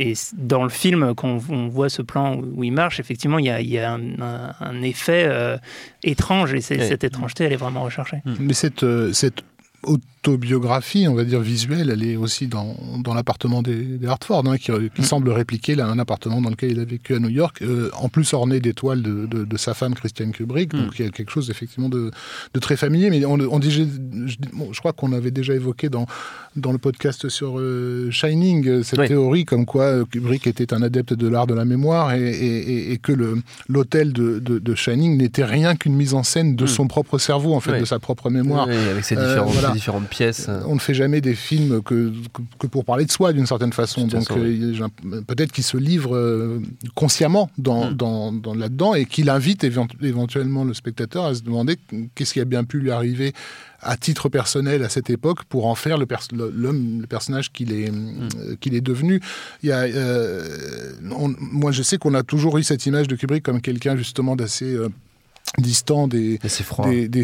Et 0.00 0.14
dans 0.34 0.62
le 0.62 0.68
film, 0.68 1.14
quand 1.14 1.40
on 1.48 1.68
voit 1.68 1.88
ce 1.88 2.02
plan 2.02 2.36
où, 2.36 2.62
il 2.64 2.72
marche, 2.72 3.00
effectivement, 3.00 3.38
il 3.38 3.46
y 3.46 3.50
a, 3.50 3.60
il 3.60 3.68
y 3.68 3.78
a 3.78 3.92
un, 3.92 4.20
un- 4.20 4.54
un 4.60 4.82
effet 4.82 5.24
euh, 5.26 5.56
étrange. 6.02 6.54
Et 6.54 6.60
cette 6.60 7.04
étrangeté, 7.04 7.44
elle 7.44 7.52
est 7.52 7.56
vraiment 7.56 7.82
recherchée. 7.82 8.18
Mais 8.38 8.54
cette, 8.54 8.84
euh, 8.84 9.12
cette 9.12 9.42
autobiographie, 10.22 11.06
on 11.08 11.14
va 11.14 11.24
dire 11.24 11.40
visuelle, 11.40 11.90
elle 11.90 12.02
est 12.02 12.16
aussi 12.16 12.46
dans, 12.46 12.76
dans 12.98 13.14
l'appartement 13.14 13.62
des, 13.62 13.76
des 13.76 14.06
Hartford, 14.06 14.44
hein, 14.46 14.56
qui, 14.58 14.72
qui 14.94 15.02
semble 15.02 15.30
répliquer 15.30 15.74
là, 15.74 15.86
un 15.86 15.98
appartement 15.98 16.40
dans 16.40 16.50
lequel 16.50 16.72
il 16.72 16.80
a 16.80 16.84
vécu 16.84 17.14
à 17.14 17.18
New 17.18 17.28
York, 17.28 17.62
euh, 17.62 17.90
en 17.94 18.08
plus 18.08 18.32
orné 18.34 18.60
d'étoiles 18.60 19.02
de, 19.02 19.26
de, 19.26 19.44
de 19.44 19.56
sa 19.56 19.74
femme 19.74 19.94
Christiane 19.94 20.32
Kubrick. 20.32 20.74
Mm. 20.74 20.78
Donc 20.82 20.98
il 20.98 21.04
y 21.04 21.08
a 21.08 21.10
quelque 21.10 21.30
chose 21.30 21.50
effectivement 21.50 21.88
de, 21.88 22.10
de 22.54 22.60
très 22.60 22.76
familier. 22.76 23.10
Mais 23.10 23.24
on, 23.24 23.34
on 23.34 23.58
dit, 23.58 23.70
je, 23.70 23.82
je- 24.26 24.36
bon, 24.52 24.72
je 24.72 24.78
crois 24.80 24.92
qu'on 24.92 25.12
avait 25.12 25.30
déjà 25.30 25.54
évoqué 25.54 25.88
dans, 25.88 26.06
dans 26.56 26.72
le 26.72 26.78
podcast 26.78 27.28
sur 27.28 27.58
euh, 27.58 28.10
Shining 28.10 28.66
euh, 28.68 28.82
cette 28.82 28.98
Oui. 28.98 29.08
théorie 29.08 29.44
comme 29.44 29.66
quoi 29.66 29.84
euh, 29.84 30.04
Kubrick 30.04 30.46
était 30.46 30.74
un 30.74 30.82
adepte 30.82 31.14
de 31.14 31.28
l'art 31.28 31.46
de 31.46 31.54
la 31.54 31.64
mémoire 31.64 32.12
et, 32.12 32.20
et- 32.30 32.72
et- 32.72 32.92
et 32.92 32.98
que 32.98 33.12
l'hôtel 33.68 34.12
de, 34.12 34.74
Shining 34.74 35.16
n'était 35.16 35.44
rien 35.44 35.74
qu'une 35.76 35.94
mise 35.94 36.14
en 36.14 36.22
scène 36.22 36.54
de 36.56 36.64
Mm. 36.64 36.68
son 36.68 36.86
propre 36.88 37.18
cerveau, 37.18 37.54
en 37.54 37.60
fait, 37.60 37.72
Oui. 37.72 37.80
de 37.80 37.84
sa 37.84 37.98
propre 37.98 38.30
mémoire. 38.30 38.66
Oui, 38.68 38.74
avec 38.76 39.04
ses 39.04 39.16
Euh, 39.16 39.26
différentes, 39.28 39.52
voilà. 39.52 39.68
ses 39.68 39.74
différentes 39.74 40.07
pièce. 40.08 40.48
On 40.66 40.74
ne 40.74 40.80
fait 40.80 40.94
jamais 40.94 41.20
des 41.20 41.34
films 41.34 41.82
que, 41.82 42.10
que, 42.32 42.42
que 42.58 42.66
pour 42.66 42.84
parler 42.84 43.04
de 43.04 43.12
soi 43.12 43.32
d'une 43.32 43.46
certaine 43.46 43.72
façon. 43.72 44.06
Donc 44.06 44.26
oui. 44.36 44.76
euh, 44.80 45.20
peut-être 45.26 45.52
qu'il 45.52 45.64
se 45.64 45.76
livre 45.76 46.16
euh, 46.16 46.60
consciemment 46.94 47.50
dans, 47.58 47.90
Mm. 47.90 47.94
dans, 47.94 48.32
dans 48.32 48.54
là-dedans 48.54 48.94
et 48.94 49.04
qu'il 49.04 49.30
invite 49.30 49.62
évent- 49.64 49.86
éventuellement 50.02 50.64
le 50.64 50.74
spectateur 50.74 51.24
à 51.26 51.34
se 51.34 51.42
demander 51.42 51.76
qu'est-ce 52.14 52.32
qui 52.32 52.40
a 52.40 52.44
bien 52.44 52.64
pu 52.64 52.80
lui 52.80 52.90
arriver 52.90 53.32
à 53.80 53.96
titre 53.96 54.28
personnel 54.28 54.82
à 54.82 54.88
cette 54.88 55.08
époque 55.08 55.44
pour 55.44 55.66
en 55.66 55.76
faire 55.76 55.98
le, 55.98 56.06
pers- 56.06 56.26
l'homme, 56.32 57.00
le 57.00 57.06
personnage 57.06 57.52
qu'il 57.52 57.72
est, 57.72 57.92
qu'il 58.60 58.74
est 58.74 58.80
devenu. 58.80 59.20
Il 59.62 59.68
y 59.68 59.72
a, 59.72 59.82
euh, 59.82 60.92
on- 61.12 61.32
moi, 61.38 61.70
je 61.70 61.82
sais 61.84 61.96
qu'on 61.98 62.14
a 62.14 62.22
toujours 62.24 62.58
eu 62.58 62.64
cette 62.64 62.84
image 62.86 63.06
de 63.06 63.14
Kubrick 63.14 63.44
comme 63.44 63.60
quelqu'un 63.60 63.96
justement 63.96 64.34
d'assez 64.34 64.74
euh, 64.74 64.88
distant 65.56 66.06
des, 66.08 66.38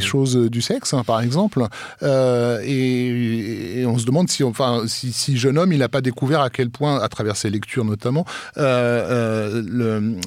choses 0.01 0.37
du 0.37 0.63
sexe, 0.63 0.95
hein, 0.95 1.05
par 1.05 1.21
exemple. 1.21 1.63
Euh, 2.03 2.61
et, 2.65 3.81
et 3.81 3.87
on 3.87 3.99
se 3.99 4.07
demande 4.07 4.29
si, 4.31 4.43
enfin, 4.43 4.83
si, 4.87 5.13
si 5.13 5.37
jeune 5.37 5.59
homme, 5.59 5.73
il 5.73 5.79
n'a 5.81 5.89
pas 5.89 6.01
découvert 6.01 6.41
à 6.41 6.51
quel 6.51 6.71
point, 6.71 7.01
à 7.01 7.09
travers 7.09 7.37
ses 7.37 7.51
lectures 7.51 7.85
notamment, 7.85 8.25
euh, 8.57 9.61
euh, 9.61 9.63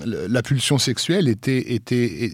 le- 0.05 0.27
la 0.27 0.41
pulsion 0.41 0.77
sexuelle 0.77 1.27
était, 1.27 1.73
était, 1.73 2.33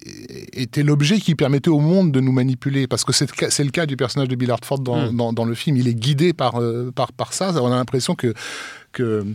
était 0.54 0.84
l'objet 0.84 1.20
qui 1.20 1.36
permettait 1.36 1.70
au 1.70 1.80
monde 1.80 2.12
de 2.12 2.20
nous 2.20 2.32
manipuler. 2.34 2.88
Parce 2.88 3.04
que 3.04 3.14
c'est 3.14 3.28
le 3.64 3.70
cas- 3.72 3.86
du 3.86 3.98
personnage 3.98 4.28
de 4.30 4.36
Bill 4.36 4.52
Hartford 4.52 4.80
dans, 4.80 5.12
Mm. 5.12 5.16
dans, 5.18 5.34
dans 5.34 5.46
le 5.46 5.56
film. 5.56 5.78
Il 5.78 5.88
est 5.88 5.96
guidé 5.96 6.34
par, 6.34 6.60
par, 6.96 7.12
par 7.14 7.34
ça. 7.34 7.52
On 7.62 7.72
a 7.72 7.76
l'impression 7.76 8.16
que... 8.16 8.34
que 8.92 9.26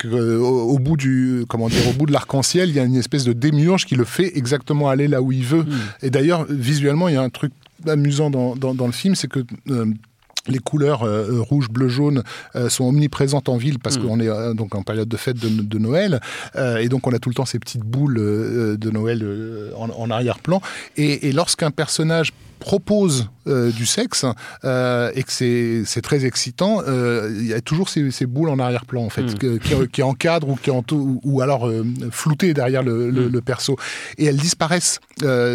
que, 0.00 0.08
euh, 0.08 0.38
au, 0.38 0.74
au 0.74 0.78
bout 0.78 0.96
du 0.96 1.44
comment 1.48 1.68
dire 1.68 1.86
au 1.88 1.92
bout 1.98 2.06
de 2.06 2.12
l'arc-en-ciel 2.12 2.68
il 2.70 2.76
y 2.76 2.80
a 2.80 2.84
une 2.84 2.96
espèce 3.04 3.24
de 3.24 3.32
démiurge 3.32 3.84
qui 3.86 3.94
le 3.96 4.04
fait 4.04 4.36
exactement 4.36 4.88
aller 4.88 5.08
là 5.14 5.20
où 5.22 5.30
il 5.32 5.44
veut. 5.44 5.64
Et 6.02 6.10
d'ailleurs 6.10 6.44
visuellement 6.48 7.06
il 7.08 7.14
y 7.14 7.18
a 7.18 7.22
un 7.22 7.30
truc 7.40 7.52
amusant 7.86 8.30
dans, 8.30 8.56
dans, 8.56 8.74
dans 8.74 8.86
le 8.86 8.92
film 9.02 9.14
c'est 9.14 9.28
que 9.28 9.40
euh, 9.70 9.86
les 10.48 10.58
couleurs 10.58 11.02
euh, 11.02 11.40
rouge, 11.50 11.68
bleu, 11.68 11.88
jaune 11.88 12.22
euh, 12.56 12.68
sont 12.70 12.84
omniprésentes 12.84 13.48
en 13.50 13.58
ville 13.58 13.78
parce 13.78 13.98
Mm. 13.98 14.02
qu'on 14.02 14.20
est 14.20 14.28
euh, 14.28 14.54
donc 14.54 14.74
en 14.74 14.82
période 14.82 15.08
de 15.08 15.16
fête 15.18 15.38
de, 15.38 15.48
de 15.74 15.78
Noël 15.78 16.20
et 16.84 16.88
donc 16.88 17.06
on 17.06 17.12
a 17.12 17.18
tout 17.18 17.28
le 17.28 17.34
temps 17.34 17.44
ces 17.44 17.58
petites 17.58 17.82
boules 17.94 18.16
de 18.84 18.90
Noël 18.90 19.18
en, 19.76 19.88
en 19.90 20.10
arrière-plan. 20.10 20.60
Et, 20.96 21.28
et 21.28 21.32
lorsqu'un 21.32 21.70
personnage 21.70 22.32
propose 22.60 23.28
euh, 23.46 23.70
du 23.72 23.86
sexe 23.86 24.24
euh, 24.64 25.10
et 25.14 25.22
que 25.24 25.32
c'est 25.32 26.02
très 26.02 26.24
excitant, 26.26 26.82
euh, 26.86 27.34
il 27.40 27.46
y 27.46 27.54
a 27.54 27.60
toujours 27.60 27.88
ces, 27.88 28.10
ces 28.10 28.26
boules 28.26 28.50
en 28.50 28.58
arrière-plan 28.58 29.02
en 29.02 29.08
fait 29.10 29.22
Mm. 29.22 29.34
que- 29.34 29.56
qui, 29.56 29.74
qui 29.90 30.02
encadrent 30.02 30.50
ou 30.50 30.56
qui 30.56 30.70
ou, 30.70 31.20
ou 31.24 31.40
alors 31.40 31.68
floutées 32.10 32.52
derrière 32.54 32.82
le, 32.82 33.10
le- 33.10 33.28
Mm. 33.28 33.32
le 33.32 33.40
perso 33.40 33.76
et 34.18 34.26
elles 34.26 34.36
disparaissent 34.36 35.00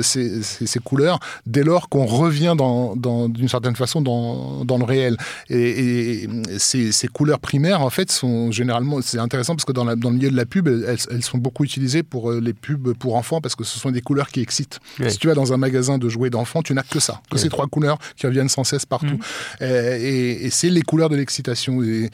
ces, 0.02 0.42
ces- 0.44 0.68
ces 0.68 0.80
couleurs 0.80 1.20
dès 1.46 1.64
lors 1.64 1.88
qu'on 1.90 2.06
revient 2.06 2.56
dans, 2.58 2.96
dans- 2.96 3.30
d'une 3.30 3.48
certaine 3.50 3.76
façon 3.76 4.02
dans, 4.02 4.66
dans 4.66 4.78
le 4.78 4.84
réel 4.84 5.18
et, 5.50 6.24
et 6.24 6.30
ces, 6.58 6.92
ces 6.92 7.08
couleurs 7.08 7.40
primaires 7.40 7.82
en 7.82 7.90
fait 7.90 8.12
sont 8.12 8.52
généralement 8.52 9.02
c'est 9.02 9.20
intéressant 9.20 9.56
parce 9.56 9.66
que 9.66 9.72
dans, 9.72 9.86
la- 9.86 9.96
dans 9.96 10.10
le 10.10 10.16
milieu 10.18 10.32
de 10.32 10.36
la 10.36 10.46
pub 10.46 10.68
elles, 10.68 10.98
elles 11.12 11.24
sont 11.24 11.38
beaucoup 11.38 11.64
utilisées 11.64 12.04
pour 12.04 12.32
les 12.32 12.54
pubs 12.54 12.94
pour 12.94 13.16
enfants 13.16 13.42
parce 13.42 13.56
que 13.56 13.64
ce 13.64 13.78
sont 13.80 13.92
des 13.92 14.02
couleurs 14.02 14.30
qui 14.30 14.42
excitent 14.42 14.80
Oui. 15.00 15.12
si 15.12 15.18
tu 15.20 15.28
vas 15.28 15.34
dans 15.36 15.54
un 15.54 15.58
magasin 15.58 15.98
de 16.00 16.10
jouets 16.10 16.30
d'enfants 16.32 16.62
tu 16.64 16.74
n'as 16.74 16.84
que 16.96 17.02
ça 17.08 17.16
que 17.30 17.36
Oui. 17.36 17.42
ces 17.42 17.50
trois 17.50 17.68
couleurs 17.68 17.98
qui 18.18 18.26
reviennent 18.28 18.50
sans 18.58 18.64
cesse 18.64 18.86
partout. 18.86 19.20
Euh, 19.62 19.98
et, 20.00 20.46
et 20.46 20.50
c'est 20.50 20.70
les 20.70 20.82
couleurs 20.82 21.10
de 21.10 21.18
l'excitation. 21.18 21.84
Et, 21.84 22.10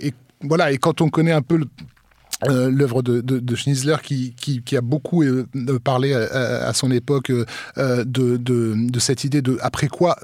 et 0.00 0.12
voilà 0.42 0.70
et 0.72 0.78
quand 0.78 1.00
on 1.00 1.08
connaît 1.16 1.32
un 1.32 1.42
peu 1.50 1.56
le- 1.56 1.68
euh, 2.50 2.70
l'œuvre 2.70 3.00
de, 3.02 3.22
de, 3.22 3.38
de 3.38 3.54
Schnitzler 3.56 3.96
qui, 4.02 4.34
qui, 4.36 4.62
qui 4.62 4.76
a 4.76 4.82
beaucoup 4.82 5.22
euh, 5.22 5.46
parlé 5.82 6.12
à, 6.12 6.20
à- 6.24 6.68
à 6.68 6.72
son 6.74 6.90
époque 6.90 7.30
euh, 7.30 7.46
euh, 7.78 8.04
de, 8.04 8.36
de, 8.36 8.74
de 8.76 9.00
cette 9.00 9.24
idée 9.24 9.40
de 9.40 9.56
après 9.62 9.88
quoi 9.88 10.16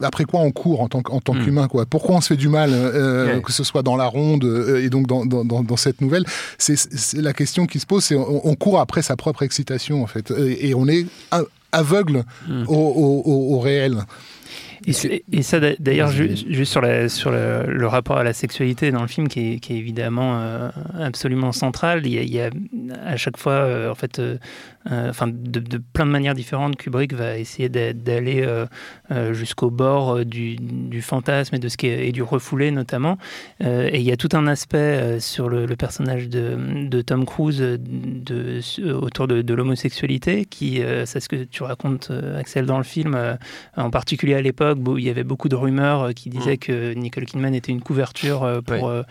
après 0.00 0.24
quoi 0.24 0.40
on 0.40 0.52
court 0.52 0.80
en 0.82 0.88
tant, 0.88 1.02
en 1.10 1.20
tant 1.20 1.34
Mm. 1.34 1.44
qu'humain 1.44 1.68
quoi. 1.68 1.84
Pourquoi 1.86 2.16
on 2.16 2.20
se 2.22 2.28
fait 2.28 2.36
du 2.36 2.48
mal 2.48 2.70
euh, 2.72 3.40
que 3.40 3.52
ce 3.52 3.64
soit 3.64 3.82
dans 3.82 3.96
la 3.96 4.06
ronde 4.06 4.44
euh, 4.44 4.82
et 4.84 4.88
donc 4.90 5.06
dans, 5.06 5.24
dans, 5.26 5.44
dans, 5.44 5.62
dans 5.62 5.76
cette 5.76 6.00
nouvelle? 6.00 6.24
C'est 6.58 6.78
la 7.14 7.32
question 7.34 7.66
qui 7.66 7.78
se 7.80 7.86
pose 7.86 8.04
c'est 8.04 8.14
on, 8.16 8.46
on 8.46 8.54
court 8.54 8.78
après 8.80 9.02
sa 9.02 9.16
propre 9.16 9.42
excitation 9.42 10.02
en 10.02 10.06
fait. 10.06 10.30
Et, 10.32 10.68
et 10.70 10.74
on 10.74 10.86
est 10.88 11.06
aveugle 11.72 12.24
Mm. 12.48 12.64
au, 12.68 12.74
au, 12.74 13.22
au- 13.24 13.54
au 13.56 13.58
réel. 13.60 13.98
Et, 14.86 15.42
ça, 15.42 15.60
d'a- 15.60 15.76
d'ailleurs, 15.78 16.10
juste 16.10 16.64
sur, 16.64 16.80
la, 16.80 17.08
sur 17.10 17.30
le, 17.30 17.64
le 17.66 17.86
rapport 17.86 18.16
à 18.16 18.24
la 18.24 18.32
sexualité 18.32 18.90
dans 18.90 19.02
le 19.02 19.08
film, 19.08 19.28
qui 19.28 19.52
est, 19.54 19.58
qui 19.60 19.74
est 19.74 19.76
évidemment 19.76 20.40
euh, 20.40 20.70
absolument 20.98 21.52
central, 21.52 22.06
il 22.06 22.14
y, 22.14 22.18
a, 22.18 22.22
il 22.22 22.34
y 22.34 22.40
a 22.40 22.48
à 23.04 23.16
chaque 23.16 23.36
fois, 23.36 23.52
euh, 23.52 23.90
en 23.90 23.94
fait, 23.94 24.18
euh, 24.18 24.38
enfin, 24.88 25.26
de, 25.28 25.60
de 25.60 25.78
plein 25.92 26.06
de 26.06 26.10
manières 26.10 26.34
différentes, 26.34 26.76
Kubrick 26.76 27.12
va 27.12 27.36
essayer 27.38 27.68
d'a- 27.68 27.92
d'aller 27.92 28.42
euh, 28.42 28.66
euh, 29.10 29.32
jusqu'au 29.34 29.70
bord 29.70 30.16
euh, 30.16 30.24
du, 30.24 30.56
du 30.56 31.02
fantasme 31.02 31.54
et, 31.56 31.58
de 31.58 31.68
ce 31.68 31.76
qui 31.76 31.86
est, 31.88 32.08
et 32.08 32.12
du 32.12 32.22
refoulé 32.22 32.70
notamment. 32.70 33.18
Euh, 33.62 33.88
et 33.92 33.98
il 33.98 34.04
y 34.04 34.12
a 34.12 34.16
tout 34.16 34.30
un 34.32 34.46
aspect 34.46 34.78
euh, 34.78 35.20
sur 35.20 35.48
le, 35.48 35.66
le 35.66 35.76
personnage 35.76 36.28
de, 36.28 36.56
de 36.88 37.02
Tom 37.02 37.26
Cruise 37.26 37.60
euh, 37.60 37.76
de, 37.78 38.60
autour 38.92 39.28
de, 39.28 39.42
de 39.42 39.54
l'homosexualité, 39.54 40.44
qui, 40.46 40.82
euh, 40.82 41.04
c'est 41.06 41.20
ce 41.20 41.28
que 41.28 41.44
tu 41.44 41.62
racontes, 41.62 42.08
euh, 42.10 42.38
Axel, 42.40 42.64
dans 42.66 42.78
le 42.78 42.84
film, 42.84 43.14
euh, 43.14 43.34
en 43.76 43.90
particulier 43.90 44.34
à 44.34 44.42
l'époque, 44.42 44.78
où 44.86 44.98
il 44.98 45.04
y 45.04 45.10
avait 45.10 45.24
beaucoup 45.24 45.48
de 45.48 45.56
rumeurs 45.56 46.02
euh, 46.02 46.12
qui 46.12 46.30
disaient 46.30 46.56
que 46.56 46.94
Nicole 46.94 47.24
Kidman 47.26 47.54
était 47.54 47.72
une 47.72 47.82
couverture 47.82 48.44
euh, 48.44 48.60
pour, 48.60 48.84
Ouais. 48.84 48.90
euh, 48.90 49.02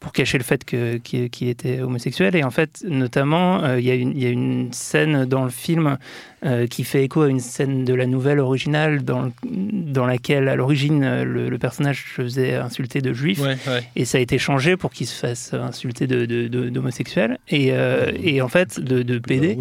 pour 0.00 0.12
cacher 0.12 0.36
le 0.38 0.44
fait 0.44 0.64
qu'il 0.64 1.48
était 1.48 1.80
homosexuel. 1.80 2.36
Et 2.36 2.44
en 2.44 2.50
fait, 2.50 2.84
notamment, 2.86 3.62
euh, 3.64 3.80
il 3.80 3.86
y, 3.86 3.90
a 3.90 3.94
une- 3.94 4.10
il 4.10 4.22
y 4.22 4.26
a 4.26 4.30
une 4.30 4.72
scène 4.72 5.13
dans 5.26 5.44
le 5.44 5.50
film 5.50 5.98
euh, 6.44 6.66
qui 6.66 6.84
fait 6.84 7.04
écho 7.04 7.22
à 7.22 7.28
une 7.28 7.40
scène 7.40 7.84
de 7.84 7.94
la 7.94 8.06
nouvelle 8.06 8.38
originale 8.38 9.02
dans, 9.04 9.30
dans 9.44 10.06
laquelle, 10.06 10.48
à 10.48 10.56
l'origine, 10.56 11.02
euh, 11.02 11.24
le, 11.24 11.48
le 11.48 11.58
personnage 11.58 12.04
se 12.16 12.22
faisait 12.22 12.54
insulter 12.56 13.00
de 13.00 13.12
juif. 13.12 13.40
Et 13.96 14.04
ça 14.04 14.18
a 14.18 14.20
été 14.20 14.38
changé 14.38 14.76
pour 14.76 14.90
qu'il 14.92 15.06
se 15.06 15.18
fasse 15.18 15.54
insulter 15.54 16.06
de, 16.06 16.26
de, 16.26 16.48
de- 16.48 16.68
d'homosexuel 16.68 17.38
et, 17.48 17.68
euh, 17.72 18.10
et 18.22 18.42
en 18.42 18.48
fait 18.48 18.78
de, 18.80 19.02
de 19.02 19.18
PD. 19.18 19.56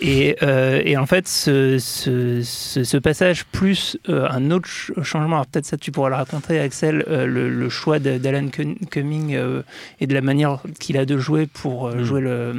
Et, 0.00 0.36
euh, 0.42 0.80
et 0.84 0.96
en 0.96 1.04
fait, 1.06 1.28
ce, 1.28 1.78
ce, 1.78 2.40
ce- 2.42 2.82
ce 2.84 2.96
passage 2.96 3.44
plus 3.44 3.98
euh, 4.08 4.26
un 4.30 4.50
autre 4.50 4.66
ch- 4.68 4.92
changement, 5.04 5.36
alors 5.36 5.46
peut-être 5.46 5.66
ça 5.66 5.76
tu 5.76 5.92
pourras 5.92 6.08
le 6.08 6.14
raconter, 6.14 6.58
Axel, 6.60 7.04
euh, 7.08 7.26
le, 7.26 7.50
le 7.50 7.68
choix 7.68 7.98
d'Alan 7.98 8.46
Cumming 8.90 9.34
euh, 9.34 9.62
et 10.00 10.06
de 10.06 10.14
la 10.14 10.22
manière 10.22 10.60
qu'il 10.80 10.96
a 10.96 11.04
de 11.04 11.18
jouer 11.18 11.46
pour 11.46 11.88
euh, 11.88 11.96
Mm. 11.96 12.04
jouer 12.04 12.20
le, 12.22 12.54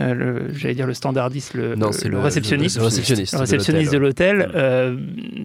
euh, 0.00 0.48
j'allais 0.54 0.74
dire 0.74 0.86
le 0.86 0.92
standardiste, 0.94 1.54
le, 1.54 1.76
Non, 1.76 1.86
le- 1.86 1.92
c'est 1.92 2.08
le 2.08 2.16
le- 2.16 2.20
réceptionniste. 2.20 2.63
Le 2.76 2.82
réceptionniste 2.82 3.32
Le 3.32 3.38
de 3.38 3.42
réceptionniste 3.42 3.92
de 3.92 3.98
l'hôtel. 3.98 4.36
l'hôtel 4.38 4.52
euh, 4.54 4.96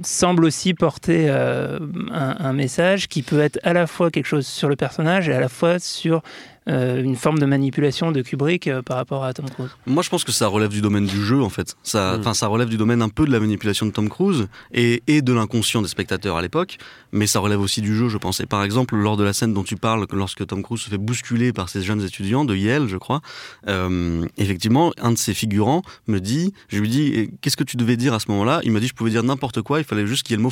semble 0.03 0.45
aussi 0.45 0.73
porter 0.73 1.27
euh, 1.29 1.79
un, 2.11 2.35
un 2.39 2.53
message 2.53 3.07
qui 3.07 3.21
peut 3.21 3.39
être 3.39 3.59
à 3.63 3.73
la 3.73 3.87
fois 3.87 4.11
quelque 4.11 4.25
chose 4.27 4.47
sur 4.47 4.69
le 4.69 4.75
personnage 4.75 5.29
et 5.29 5.33
à 5.33 5.39
la 5.39 5.49
fois 5.49 5.79
sur 5.79 6.21
euh, 6.69 7.03
une 7.03 7.15
forme 7.15 7.39
de 7.39 7.45
manipulation 7.45 8.11
de 8.11 8.21
Kubrick 8.21 8.67
euh, 8.67 8.81
par 8.81 8.97
rapport 8.97 9.23
à 9.23 9.33
Tom 9.33 9.49
Cruise. 9.49 9.69
Moi, 9.85 10.03
je 10.03 10.09
pense 10.09 10.23
que 10.23 10.31
ça 10.31 10.47
relève 10.47 10.69
du 10.69 10.81
domaine 10.81 11.05
du 11.05 11.21
jeu, 11.23 11.41
en 11.41 11.49
fait. 11.49 11.75
Ça, 11.83 12.15
Mm. 12.15 12.19
enfin, 12.19 12.33
ça 12.33 12.47
relève 12.47 12.69
du 12.69 12.77
domaine 12.77 13.01
un 13.01 13.09
peu 13.09 13.25
de 13.25 13.31
la 13.31 13.39
manipulation 13.39 13.85
de 13.85 13.91
Tom 13.91 14.07
Cruise 14.09 14.47
et, 14.71 15.03
et 15.07 15.21
de 15.21 15.33
l'inconscient 15.33 15.81
des 15.81 15.87
spectateurs 15.87 16.37
à 16.37 16.41
l'époque, 16.41 16.77
mais 17.11 17.27
ça 17.27 17.39
relève 17.39 17.59
aussi 17.59 17.81
du 17.81 17.95
jeu, 17.95 18.07
je 18.09 18.17
pense. 18.17 18.39
Et 18.39 18.45
par 18.45 18.63
exemple, 18.63 18.95
lors 18.95 19.17
de 19.17 19.23
la 19.23 19.33
scène 19.33 19.53
dont 19.53 19.63
tu 19.63 19.75
parles, 19.75 20.05
lorsque 20.13 20.45
Tom 20.45 20.63
Cruise 20.63 20.81
se 20.81 20.89
fait 20.89 20.97
bousculer 20.97 21.51
par 21.53 21.69
ces 21.69 21.81
jeunes 21.81 22.03
étudiants 22.03 22.45
de 22.45 22.55
Yale, 22.55 22.87
je 22.87 22.97
crois, 22.97 23.21
euh, 23.67 24.25
effectivement, 24.37 24.93
un 25.01 25.11
de 25.11 25.17
ses 25.17 25.33
figurants 25.33 25.81
me 26.07 26.19
dit, 26.19 26.53
je 26.69 26.79
lui 26.79 26.89
dis, 26.89 27.31
qu'est-ce 27.41 27.57
que 27.57 27.63
tu 27.63 27.77
devais 27.77 27.97
dire 27.97 28.13
à 28.13 28.19
ce 28.19 28.29
moment-là? 28.29 28.61
Il 28.63 28.71
m'a 28.71 28.79
dit, 28.79 28.87
je 28.87 28.93
pouvais 28.93 29.09
dire 29.11 29.23
n'importe 29.23 29.61
quoi, 29.61 29.79
il 29.79 29.85
fallait 29.85 30.07
juste 30.07 30.23
qu'il 30.23 30.33
y 30.33 30.35
ait 30.35 30.37
le 30.37 30.43
mot 30.43 30.51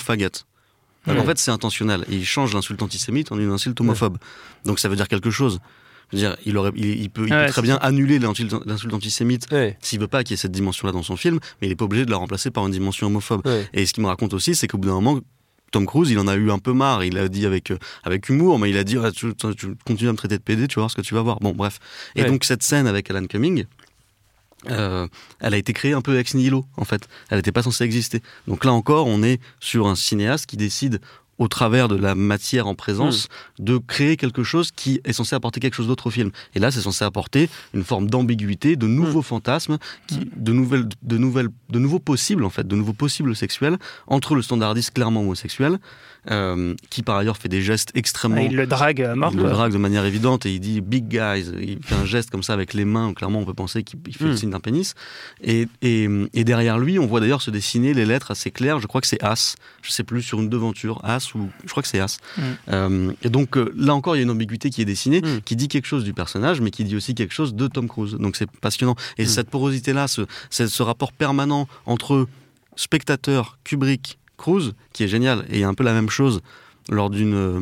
Ouais. 1.07 1.19
En 1.19 1.23
fait, 1.23 1.37
c'est 1.37 1.51
intentionnel. 1.51 2.05
Et 2.11 2.15
il 2.15 2.25
change 2.25 2.53
l'insulte 2.53 2.81
antisémite 2.81 3.31
en 3.31 3.39
une 3.39 3.51
insulte 3.51 3.79
homophobe. 3.79 4.17
Donc 4.65 4.79
ça 4.79 4.89
veut 4.89 4.95
dire 4.95 5.07
quelque 5.07 5.29
chose. 5.29 5.59
Je 6.11 6.17
veux 6.17 6.21
dire, 6.21 6.37
il, 6.45 6.57
aurait, 6.57 6.71
il, 6.75 6.85
il 7.01 7.09
peut, 7.09 7.25
il 7.27 7.33
Ouais, 7.33 7.45
peut 7.47 7.51
très 7.51 7.61
bien 7.61 7.77
annuler 7.81 8.17
l'insulte 8.19 8.53
antisémite 8.93 9.47
Ouais, 9.51 9.77
s'il 9.81 9.99
veut 9.99 10.07
pas 10.07 10.23
qu'il 10.23 10.31
y 10.31 10.33
ait 10.35 10.37
cette 10.37 10.51
dimension-là 10.53 10.93
dans 10.93 11.03
son 11.03 11.17
film, 11.17 11.39
mais 11.61 11.67
il 11.67 11.71
est 11.71 11.75
pas 11.75 11.85
obligé 11.85 12.05
de 12.05 12.11
la 12.11 12.17
remplacer 12.17 12.49
par 12.51 12.65
une 12.65 12.71
dimension 12.71 13.07
homophobe. 13.07 13.45
ouais. 13.45 13.67
Et 13.73 13.85
ce 13.85 13.93
qu'il 13.93 14.03
me 14.03 14.07
raconte 14.07 14.33
aussi, 14.33 14.55
c'est 14.55 14.67
qu'au 14.67 14.77
bout 14.77 14.87
d'un 14.87 14.93
moment, 15.01 15.19
Tom 15.71 15.85
Cruise, 15.85 16.09
il 16.09 16.17
en 16.19 16.27
a 16.27 16.35
eu 16.35 16.49
un 16.49 16.59
peu 16.59 16.71
marre. 16.71 17.03
Il 17.03 17.17
a 17.17 17.27
dit 17.27 17.45
avec 17.45 17.71
euh, 17.71 17.77
avec 18.05 18.29
humour, 18.29 18.57
mais 18.57 18.69
il 18.69 18.77
a 18.77 18.85
dit 18.85 18.95
Ah, 19.03 19.11
tu, 19.11 19.33
continues 19.85 20.09
à 20.09 20.13
me 20.13 20.17
traiter 20.17 20.37
de 20.37 20.43
PD, 20.43 20.67
tu 20.69 20.75
vas 20.75 20.83
voir 20.83 20.91
ce 20.91 20.95
que 20.95 21.01
tu 21.01 21.13
vas 21.13 21.21
voir. 21.21 21.39
Bon, 21.41 21.51
bref. 21.51 21.79
Et 22.15 22.23
donc 22.23 22.45
cette 22.45 22.63
scène 22.63 22.87
avec 22.87 23.09
Alan 23.11 23.25
Cumming. 23.25 23.65
euh, 24.69 25.07
elle 25.39 25.53
a 25.53 25.57
été 25.57 25.71
créée 25.73 25.93
un 25.93 26.01
peu 26.01 26.17
ex 26.17 26.33
nihilo 26.35 26.65
en 26.77 26.85
fait. 26.85 27.07
Elle 27.29 27.37
n'était 27.39 27.51
pas 27.51 27.63
censée 27.63 27.83
exister. 27.83 28.21
Donc 28.47 28.63
là 28.65 28.71
encore, 28.73 29.07
on 29.07 29.21
est 29.23 29.39
sur 29.59 29.87
un 29.87 29.95
cinéaste 29.95 30.45
qui 30.45 30.57
décide 30.57 30.99
au 31.37 31.47
travers 31.47 31.87
de 31.87 31.95
la 31.95 32.15
matière 32.15 32.67
en 32.67 32.75
présence, 32.75 33.27
de 33.59 33.77
créer 33.77 34.17
quelque 34.17 34.43
chose 34.43 34.71
qui 34.71 35.01
est 35.03 35.13
censé 35.13 35.35
apporter 35.35 35.59
quelque 35.59 35.75
chose 35.75 35.87
d'autre 35.87 36.07
au 36.07 36.09
film. 36.09 36.31
Et 36.55 36.59
là, 36.59 36.71
c'est 36.71 36.81
censé 36.81 37.05
apporter 37.05 37.49
une 37.73 37.83
forme 37.83 38.09
d'ambiguïté, 38.09 38.75
de 38.75 38.87
nouveaux 38.87 39.21
fantasmes, 39.21 39.77
qui, 40.07 40.29
de, 40.35 40.51
nouvelles, 40.51 40.87
de, 41.03 41.17
nouvelles, 41.17 41.49
de 41.69 41.79
nouveaux 41.79 41.99
possibles, 41.99 42.43
en 42.43 42.49
fait, 42.49 42.67
de 42.67 42.75
nouveaux 42.75 42.93
possibles 42.93 43.35
sexuels, 43.35 43.77
entre 44.07 44.35
le 44.35 44.41
standardiste 44.41 44.93
clairement 44.93 45.21
homosexuel, 45.21 45.77
euh, 46.29 46.75
qui 46.89 47.03
par 47.03 47.17
ailleurs 47.17 47.37
fait 47.37 47.49
des 47.49 47.61
gestes 47.61 47.91
extrêmement... 47.95 48.41
Ah, 48.41 48.43
il 48.43 48.55
le 48.55 48.67
drague 48.67 49.01
à 49.01 49.15
mort. 49.15 49.31
Il 49.33 49.39
le 49.39 49.49
drague 49.49 49.71
de 49.71 49.77
manière 49.77 50.03
évidente 50.05 50.45
et 50.45 50.53
il 50.53 50.59
dit 50.59 50.81
big 50.81 51.07
guys. 51.07 51.51
Il 51.61 51.81
fait 51.81 51.95
un 51.95 52.05
geste 52.05 52.31
comme 52.31 52.43
ça 52.43 52.53
avec 52.53 52.73
les 52.73 52.83
mains. 52.83 53.13
Clairement, 53.13 53.39
on 53.39 53.45
peut 53.45 53.53
penser 53.53 53.83
qu'il 53.83 53.99
il 54.07 54.15
fait 54.15 54.25
le 54.25 54.35
signe 54.35 54.49
d'un 54.49 54.59
pénis. 54.59 54.93
Et, 55.41 55.67
et, 55.81 56.09
et 56.33 56.43
derrière 56.43 56.79
lui, 56.79 56.99
on 56.99 57.05
voit 57.05 57.21
d'ailleurs 57.21 57.41
se 57.41 57.51
dessiner 57.51 57.93
les 57.93 58.05
lettres 58.05 58.31
assez 58.31 58.51
claires. 58.51 58.79
Je 58.79 58.87
crois 58.87 58.99
que 58.99 59.07
c'est 59.07 59.23
As. 59.23 59.55
Je 59.81 59.91
sais 59.91 60.03
plus 60.03 60.21
sur 60.21 60.39
une 60.39 60.49
devanture, 60.49 60.99
As 61.03 61.26
As 61.33 61.35
ou 61.35 61.49
je 61.65 61.69
crois 61.71 61.83
que 61.83 61.89
c'est 61.89 61.99
As. 61.99 62.17
Mm. 62.37 62.41
Euh, 62.69 63.11
et 63.23 63.29
donc 63.29 63.57
euh, 63.57 63.73
là 63.75 63.93
encore, 63.95 64.15
il 64.15 64.19
y 64.19 64.21
a 64.21 64.23
une 64.23 64.29
ambiguïté 64.31 64.69
qui 64.69 64.81
est 64.81 64.85
dessinée, 64.85 65.21
Mm. 65.21 65.41
qui 65.45 65.55
dit 65.55 65.67
quelque 65.67 65.85
chose 65.87 66.03
du 66.03 66.13
personnage, 66.13 66.61
mais 66.61 66.71
qui 66.71 66.83
dit 66.83 66.95
aussi 66.95 67.15
quelque 67.15 67.33
chose 67.33 67.53
de 67.55 67.67
Tom 67.67 67.87
Cruise. 67.87 68.13
Donc 68.19 68.35
c'est 68.35 68.49
passionnant. 68.49 68.95
Et 69.17 69.23
Mm. 69.23 69.27
cette 69.27 69.49
porosité-là, 69.49 70.07
ce, 70.07 70.21
ce, 70.49 70.83
rapport 70.83 71.11
permanent 71.13 71.67
entre 71.85 72.27
spectateur, 72.75 73.57
Kubrick, 73.63 74.17
Cruise, 74.37 74.73
qui 74.93 75.03
est 75.03 75.07
génial. 75.07 75.45
Et 75.49 75.55
il 75.55 75.59
y 75.59 75.63
a 75.63 75.67
un 75.67 75.73
peu 75.73 75.83
la 75.83 75.93
même 75.93 76.09
chose 76.09 76.41
lors 76.89 77.09
d'une 77.09 77.33
euh, 77.33 77.61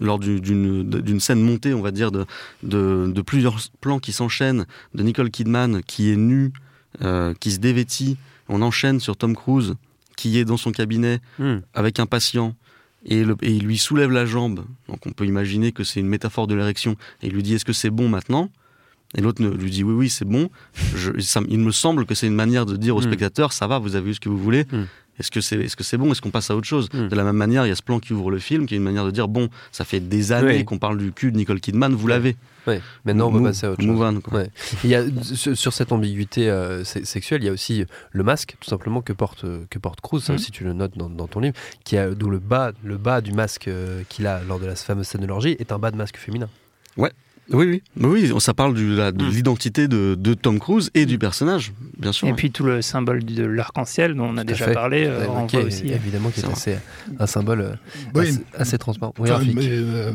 lors 0.00 0.18
du- 0.18 0.40
d'une 0.40 1.20
scène 1.20 1.40
montée, 1.40 1.72
on 1.72 1.80
va 1.80 1.92
dire, 1.92 2.10
de, 2.10 2.26
de, 2.64 3.12
de 3.14 3.22
plusieurs 3.22 3.58
plans 3.80 4.00
qui 4.00 4.10
s'enchaînent, 4.12 4.66
de 4.92 5.02
Nicole 5.04 5.30
Kidman 5.30 5.82
qui 5.84 6.10
est 6.10 6.16
nue, 6.16 6.52
euh, 7.02 7.32
qui 7.38 7.52
se 7.52 7.58
dévêtit. 7.58 8.16
On 8.48 8.60
enchaîne 8.62 8.98
sur 8.98 9.16
Tom 9.16 9.36
Cruise 9.36 9.74
qui 10.16 10.36
est 10.38 10.44
dans 10.44 10.56
son 10.56 10.72
cabinet 10.72 11.20
avec 11.74 12.00
un 12.00 12.06
patient 12.06 12.56
et, 13.06 13.24
le- 13.24 13.36
et 13.42 13.50
il 13.52 13.64
lui 13.64 13.78
soulève 13.78 14.10
la 14.10 14.26
jambe. 14.26 14.64
Donc 14.88 15.06
on 15.06 15.12
peut 15.12 15.26
imaginer 15.26 15.72
que 15.72 15.84
c'est 15.84 16.00
une 16.00 16.08
métaphore 16.08 16.46
de 16.46 16.54
l'érection. 16.54 16.92
Et 17.22 17.26
il 17.28 17.32
lui 17.32 17.42
dit 17.42 17.54
Est-ce 17.54 17.64
que 17.64 17.72
c'est 17.72 17.90
bon 17.90 18.08
maintenant? 18.08 18.50
Et 19.16 19.20
l'autre 19.20 19.42
lui 19.44 19.70
dit 19.70 19.84
Oui, 19.84 19.94
oui, 19.94 20.10
c'est 20.10 20.24
bon. 20.24 20.50
Je- 20.96 21.18
ça- 21.20 21.40
il 21.48 21.58
me 21.60 21.70
semble 21.70 22.04
que 22.06 22.14
c'est 22.14 22.26
une 22.26 22.34
manière 22.34 22.66
de 22.66 22.76
dire 22.76 22.96
au 22.96 23.00
Mm. 23.00 23.04
spectateur 23.04 23.52
Ça 23.52 23.66
va, 23.66 23.78
vous 23.78 23.94
avez 23.96 24.10
eu 24.10 24.14
ce 24.14 24.20
que 24.20 24.28
vous 24.28 24.38
voulez. 24.38 24.64
Mm. 24.72 24.82
Est-ce 25.18 25.30
que 25.30 25.40
c'est 25.40 25.56
est 25.56 25.66
-ce 25.78 25.82
c'est 25.82 25.96
bon? 25.96 26.10
Est-ce 26.12 26.20
qu'on 26.20 26.30
passe 26.30 26.50
à 26.50 26.56
autre 26.56 26.66
chose? 26.66 26.88
Mm. 26.92 27.08
De 27.08 27.16
la 27.16 27.24
même 27.24 27.36
manière, 27.36 27.64
il 27.66 27.68
y 27.68 27.72
a 27.72 27.76
ce 27.76 27.82
plan 27.82 28.00
qui 28.00 28.12
ouvre 28.12 28.30
le 28.30 28.38
film, 28.38 28.66
qui 28.66 28.74
est 28.74 28.76
une 28.78 28.82
manière 28.82 29.04
de 29.04 29.10
dire 29.10 29.28
Bon, 29.28 29.48
ça 29.72 29.84
fait 29.84 30.00
des 30.00 30.32
années 30.32 30.58
Oui. 30.58 30.64
qu'on 30.64 30.78
parle 30.78 30.98
du 30.98 31.12
cul 31.12 31.30
de 31.32 31.36
Nicole 31.36 31.60
Kidman, 31.60 31.94
vous 31.94 32.06
l'avez. 32.06 32.36
Ouais. 32.66 32.80
Maintenant, 33.04 33.28
on 33.28 33.32
va 33.32 33.50
passer 33.50 33.66
à 33.66 33.72
autre 33.72 33.82
chose. 33.82 33.90
move 33.90 34.02
on, 34.02 34.20
quoi. 34.20 34.38
Ouais. 34.40 34.50
Il 34.84 34.90
y 34.90 34.94
a, 34.94 35.02
sur, 35.22 35.72
cette 35.72 35.92
ambiguïté 35.92 36.48
euh, 36.48 36.82
se- 36.82 37.04
sexuelle, 37.04 37.42
il 37.42 37.46
y 37.46 37.48
a 37.50 37.52
aussi 37.52 37.84
le 38.10 38.22
masque, 38.24 38.56
tout 38.58 38.68
simplement, 38.70 39.02
que 39.02 39.12
porte, 39.12 39.44
euh, 39.44 39.64
que 39.68 39.78
porte 39.78 40.00
Cruz, 40.00 40.20
ça 40.22 40.32
Mhm. 40.32 40.38
aussi 40.38 40.50
tu 40.50 40.64
le 40.64 40.72
notes 40.72 40.96
dans, 40.96 41.10
dans 41.10 41.26
ton 41.28 41.40
livre, 41.40 41.54
qui 41.84 41.96
a, 41.98 42.10
d'où 42.10 42.30
le 42.30 42.38
bas, 42.38 42.72
le 42.82 42.96
bas 42.96 43.20
du 43.20 43.32
masque 43.32 43.68
euh, 43.68 44.02
qu'il 44.08 44.26
a 44.26 44.40
lors 44.48 44.58
de 44.58 44.66
la 44.66 44.74
fameuse 44.76 45.06
scène 45.06 45.20
de 45.20 45.26
l'orgie 45.26 45.56
est 45.58 45.72
un 45.72 45.78
bas 45.78 45.90
de 45.90 45.96
masque 45.96 46.16
féminin. 46.16 46.48
Oui, 47.52 47.66
oui. 47.66 47.82
Mais 47.96 48.06
oui, 48.06 48.32
ça 48.40 48.54
parle 48.54 48.74
du- 48.74 48.94
la- 48.94 49.12
de 49.12 49.24
Mm. 49.24 49.28
l'identité 49.30 49.86
de, 49.88 50.14
de 50.18 50.34
Tom 50.34 50.58
Cruise 50.58 50.90
et 50.94 51.04
du 51.04 51.18
personnage, 51.18 51.72
bien 51.98 52.12
sûr. 52.12 52.26
Et 52.28 52.32
puis 52.32 52.50
tout 52.50 52.64
le 52.64 52.80
symbole 52.80 53.22
de 53.24 53.44
l'arc-en-ciel 53.44 54.14
dont 54.14 54.24
on 54.30 54.36
a 54.38 54.42
Tout 54.42 54.48
déjà 54.48 54.64
fait. 54.66 54.72
parlé 54.72 55.04
euh, 55.06 55.20
Ouais, 55.20 55.26
renvoie 55.26 55.46
qui 55.48 55.56
est- 55.56 55.64
aussi. 55.64 55.86
évidemment, 55.88 56.30
qui 56.30 56.40
est 56.40 56.48
assez, 56.50 56.76
un 57.18 57.26
symbole 57.26 57.60
euh, 57.60 57.70
Oui. 58.14 58.28
assez, 58.28 58.40
assez 58.56 58.78
transparent. 58.78 59.12
Oui, 59.18 59.28
Enfin, 59.30 59.40
Rafik. 59.40 59.54
mais, 59.56 59.68
euh, 59.68 60.10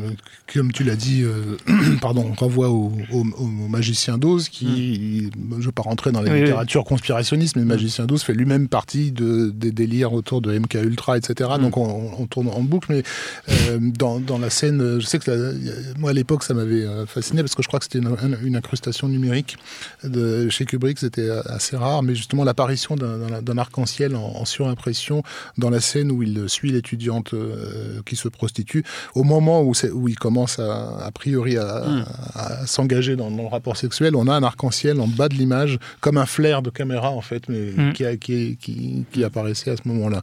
comme 0.52 0.72
tu 0.72 0.82
l'as 0.82 0.96
dit, 0.96 1.22
euh, 1.22 1.56
pardon, 2.00 2.26
on 2.30 2.34
renvoie 2.34 2.68
au, 2.70 2.92
au- 3.12 3.24
au 3.38 3.46
magicien 3.68 4.18
d'Oz 4.18 4.48
qui, 4.48 5.30
je 5.32 5.56
ne 5.56 5.62
veux 5.62 5.72
pas 5.72 5.82
rentrer 5.82 6.10
dans 6.12 6.22
la 6.22 6.30
Oui, 6.30 6.38
oui. 6.38 6.40
littérature 6.44 6.84
conspirationniste, 6.84 7.54
mais 7.56 7.62
le 7.62 7.68
magicien 7.68 8.06
d'Oz 8.06 8.22
fait 8.22 8.34
lui-même 8.34 8.66
partie 8.68 9.12
de, 9.12 9.50
des 9.54 9.70
délires 9.70 10.12
autour 10.12 10.40
de 10.40 10.52
MK 10.58 10.74
Ultra, 10.82 11.16
etc. 11.16 11.50
Mm. 11.58 11.62
Donc 11.62 11.76
on, 11.76 12.10
on 12.18 12.26
tourne 12.26 12.48
en 12.48 12.60
boucle, 12.62 12.86
mais 12.90 13.02
euh, 13.50 13.78
dans, 13.80 14.18
dans 14.18 14.38
la 14.38 14.50
scène, 14.50 14.80
euh, 14.80 15.00
je 15.00 15.06
sais 15.06 15.18
que 15.20 15.30
la- 15.30 15.52
moi 15.98 16.10
à 16.10 16.12
l'époque 16.12 16.42
ça 16.42 16.54
m'avait 16.54 16.84
euh, 16.84 17.06
fasciné 17.20 17.42
parce 17.42 17.54
que 17.54 17.62
je 17.62 17.68
crois 17.68 17.78
que 17.80 17.84
c'était 17.84 17.98
une, 17.98 18.56
incrustation 18.56 19.08
numérique 19.08 19.56
de, 20.04 20.48
chez 20.48 20.64
Kubrick, 20.64 20.98
c'était 20.98 21.28
assez 21.46 21.76
rare, 21.76 22.02
mais 22.02 22.14
justement 22.14 22.44
l'apparition 22.44 22.96
d'un- 22.96 23.58
arc-en-ciel 23.58 24.16
en, 24.16 24.22
en 24.36 24.44
surimpression 24.44 25.22
dans 25.58 25.70
la 25.70 25.80
scène 25.80 26.10
où 26.10 26.22
il 26.22 26.48
suit 26.48 26.72
l'étudiante 26.72 27.34
euh, 27.34 28.00
qui 28.06 28.16
se 28.16 28.28
prostitue, 28.28 28.84
au 29.14 29.22
moment 29.24 29.62
où, 29.62 29.72
où 29.92 30.08
il 30.08 30.18
commence 30.18 30.58
à, 30.58 31.04
a 31.04 31.10
priori 31.10 31.56
à, 31.58 31.80
Mm. 31.80 32.04
à 32.34 32.66
s'engager 32.66 33.16
dans, 33.16 33.30
dans 33.30 33.42
le 33.42 33.48
rapport 33.48 33.76
sexuel, 33.76 34.14
on 34.16 34.26
a 34.28 34.34
un 34.34 34.42
arc-en-ciel 34.42 35.00
en 35.00 35.06
bas 35.06 35.28
de 35.28 35.34
l'image, 35.34 35.78
comme 36.00 36.16
un 36.18 36.26
flair 36.26 36.62
de 36.62 36.70
caméra 36.70 37.10
en 37.10 37.20
fait, 37.20 37.48
mais 37.48 37.72
Mm. 37.72 37.92
qui, 37.92 38.04
a- 38.04 38.16
qui, 38.16 38.56
qui, 38.60 39.04
qui 39.12 39.24
apparaissait 39.24 39.70
à 39.70 39.76
ce 39.76 39.82
moment-là. 39.86 40.22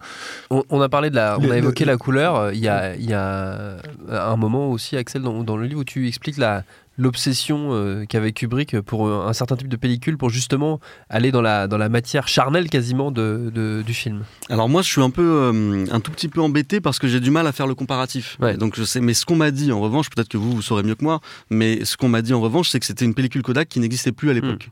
On, 0.50 0.64
on 0.70 0.82
a 0.82 0.90
parlé 0.90 1.10
de 1.10 1.16
la, 1.16 1.38
on 1.40 1.44
Le- 1.44 1.52
a 1.52 1.58
évoqué 1.58 1.86
le- 1.86 1.92
la 1.92 1.98
couleur. 1.98 2.36
euh, 2.36 2.54
Il 2.54 2.60
y 2.60 2.68
a, 2.68 2.96
il 2.96 3.10
y 3.10 3.14
a 3.14 3.78
un 4.10 4.36
moment 4.36 4.70
aussi, 4.72 4.96
Axel, 4.98 5.22
dans, 5.22 5.44
dans 5.44 5.58
le 5.58 5.66
livre 5.68 5.82
où 5.82 5.84
tu 5.84 6.08
expliques 6.08 6.38
la 6.38 6.64
l'obsession 6.98 7.70
euh, 7.72 8.06
qu'avait 8.06 8.32
Kubrick 8.32 8.80
pour 8.82 9.08
euh, 9.08 9.26
un 9.28 9.34
certain 9.34 9.56
type 9.56 9.68
de 9.68 9.76
pellicule 9.76 10.18
pour 10.18 10.30
justement 10.30 10.80
aller 11.10 11.32
dans 11.32 11.42
la, 11.42 11.68
dans 11.68 11.78
la 11.78 11.90
matière 11.90 12.28
charnelle 12.28 12.70
quasiment 12.70 13.12
de, 13.12 13.52
de- 13.54 13.84
du 13.86 13.94
film. 13.94 14.24
Alors 14.50 14.68
moi, 14.68 14.82
je 14.82 14.88
suis 14.88 15.02
un 15.02 15.10
peu, 15.12 15.22
euh, 15.24 15.86
un 15.92 16.00
tout 16.00 16.12
petit 16.12 16.28
peu 16.28 16.42
embêté 16.42 16.82
parce 16.82 16.98
que 17.00 17.08
j'ai 17.08 17.20
du 17.20 17.30
mal 17.32 17.46
à 17.48 17.52
faire 17.52 17.68
le 17.68 17.76
comparatif. 17.76 18.38
Ouais. 18.42 18.58
Donc 18.58 18.76
je 18.76 18.84
sais, 18.84 19.00
mais 19.00 19.14
ce 19.14 19.26
qu'on 19.26 19.36
m'a 19.36 19.52
dit 19.52 19.72
en 19.72 19.80
revanche, 19.80 20.10
peut-être 20.10 20.30
que 20.30 20.38
vous 20.38 20.52
vous 20.52 20.62
saurez 20.62 20.84
mieux 20.84 20.96
que 20.96 21.04
moi, 21.04 21.20
mais 21.50 21.86
ce 21.86 21.98
qu'on 21.98 22.10
m'a 22.10 22.22
dit 22.22 22.34
en 22.34 22.42
revanche, 22.42 22.70
c'est 22.70 22.80
que 22.80 22.86
c'était 22.86 23.06
une 23.06 23.14
pellicule 23.14 23.44
Kodak 23.44 23.70
qui 23.70 23.80
n'existait 23.80 24.12
plus 24.12 24.30
à 24.30 24.34
l'époque. 24.34 24.70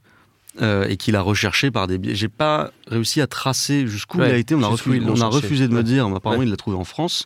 Euh, 0.61 0.87
et 0.87 0.95
qu'il 0.95 1.17
a 1.17 1.21
recherché 1.21 1.69
par 1.69 1.85
des 1.85 1.97
biais. 1.97 2.15
J'ai 2.15 2.29
pas 2.29 2.71
réussi 2.87 3.19
à 3.19 3.27
tracer 3.27 3.87
jusqu'où 3.87 4.19
Ouais, 4.19 4.29
il 4.29 4.35
a 4.35 4.37
été. 4.37 4.55
On 4.55 4.63
a, 4.63 4.67
refusé, 4.67 5.01
on 5.05 5.19
a 5.19 5.25
refusé 5.27 5.67
de 5.67 5.73
me 5.73 5.83
dire. 5.83 6.05
Apparemment, 6.15 6.43
il 6.43 6.49
l'a 6.49 6.55
trouvé 6.55 6.77
en 6.77 6.85
France 6.85 7.25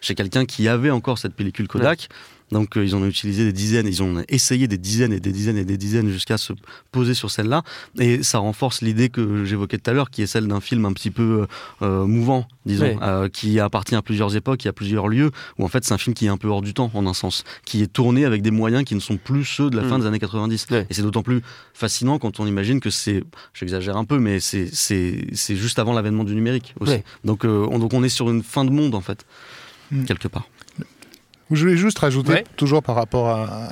chez 0.00 0.14
quelqu'un 0.14 0.46
qui 0.46 0.68
avait 0.68 0.88
encore 0.90 1.18
cette 1.18 1.34
pellicule 1.34 1.68
Kodak. 1.68 2.08
Donc 2.52 2.76
euh, 2.76 2.84
ils 2.84 2.94
en 2.94 3.02
ont 3.02 3.06
utilisé 3.06 3.44
des 3.44 3.52
dizaines, 3.52 3.86
ils 3.88 4.02
ont 4.02 4.22
essayé 4.28 4.68
des 4.68 4.78
dizaines 4.78 5.12
et 5.12 5.20
des 5.20 5.32
dizaines 5.32 5.56
et 5.56 5.64
des 5.64 5.76
dizaines 5.76 6.10
jusqu'à 6.10 6.38
se 6.38 6.52
poser 6.92 7.14
sur 7.14 7.30
celle-là. 7.30 7.62
Et 7.98 8.22
ça 8.22 8.38
renforce 8.38 8.82
l'idée 8.82 9.08
que 9.08 9.44
j'évoquais 9.44 9.78
tout 9.78 9.90
à 9.90 9.94
l'heure, 9.94 10.10
qui 10.10 10.22
est 10.22 10.26
celle 10.26 10.46
d'un 10.46 10.60
film 10.60 10.84
un 10.84 10.92
petit 10.92 11.10
peu 11.10 11.46
euh, 11.82 12.04
mouvant, 12.06 12.46
disons, 12.66 12.84
Ouais. 12.84 12.96
euh, 13.02 13.28
qui 13.28 13.58
appartient 13.58 13.94
à 13.96 14.02
plusieurs 14.02 14.36
époques, 14.36 14.64
à 14.66 14.72
plusieurs 14.72 15.08
lieux, 15.08 15.30
où 15.58 15.64
en 15.64 15.68
fait 15.68 15.84
c'est 15.84 15.94
un 15.94 15.98
film 15.98 16.14
qui 16.14 16.26
est 16.26 16.28
un 16.28 16.36
peu 16.36 16.48
hors 16.48 16.62
du 16.62 16.74
temps, 16.74 16.90
en 16.94 17.06
un 17.06 17.14
sens, 17.14 17.44
qui 17.64 17.82
est 17.82 17.92
tourné 17.92 18.24
avec 18.24 18.42
des 18.42 18.50
moyens 18.50 18.84
qui 18.84 18.94
ne 18.94 19.00
sont 19.00 19.16
plus 19.16 19.44
ceux 19.44 19.70
de 19.70 19.76
la 19.76 19.82
Mm. 19.84 19.88
fin 19.88 19.98
des 19.98 20.06
années 20.06 20.18
90. 20.20 20.66
Ouais. 20.70 20.86
Et 20.90 20.94
c'est 20.94 21.02
d'autant 21.02 21.22
plus 21.22 21.40
fascinant 21.74 22.18
quand 22.18 22.38
on 22.38 22.46
imagine 22.46 22.80
que 22.80 22.90
c'est, 22.90 23.24
j'exagère 23.54 23.96
un 23.96 24.04
peu, 24.04 24.18
mais 24.18 24.40
c'est, 24.40 24.68
c'est, 24.72 25.24
c'est 25.32 25.56
juste 25.56 25.78
avant 25.78 25.92
l'avènement 25.94 26.24
du 26.24 26.34
numérique 26.34 26.74
aussi. 26.80 26.92
Ouais. 26.92 27.04
Donc, 27.24 27.44
euh, 27.44 27.66
on, 27.70 27.78
donc 27.78 27.94
on 27.94 28.02
est 28.04 28.08
sur 28.10 28.28
une 28.30 28.42
fin 28.42 28.64
de 28.64 28.70
monde, 28.70 28.94
en 28.94 29.00
fait, 29.00 29.24
Mm. 29.90 30.04
quelque 30.04 30.28
part. 30.28 30.48
Je 31.54 31.62
voulais 31.64 31.76
juste 31.76 31.98
rajouter, 31.98 32.32
Ouais. 32.32 32.44
toujours 32.56 32.82
par 32.82 32.94
rapport 32.96 33.28
à, 33.28 33.68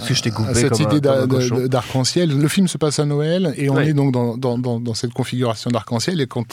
cette 0.55 0.79
idée 0.81 1.01
d'arc-en-ciel, 1.01 2.37
le 2.39 2.49
film 2.49 2.69
se 2.69 2.79
passe 2.79 2.99
à 2.99 3.05
Noël 3.05 3.55
et 3.57 3.71
on 3.71 3.75
Ouais. 3.75 3.89
est 3.89 3.93
donc 3.95 4.13
dans, 4.13 4.37
dans, 4.37 4.59
dans, 4.59 4.81
dans 4.81 4.95
cette 4.95 5.13
configuration 5.13 5.71
d'arc-en-ciel. 5.71 6.21
Et 6.21 6.27
quand 6.27 6.45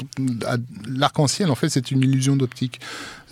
l'arc-en-ciel, 0.87 1.49
en 1.51 1.55
fait, 1.55 1.69
c'est 1.69 1.91
une 1.91 2.01
illusion 2.01 2.35
d'optique. 2.35 2.79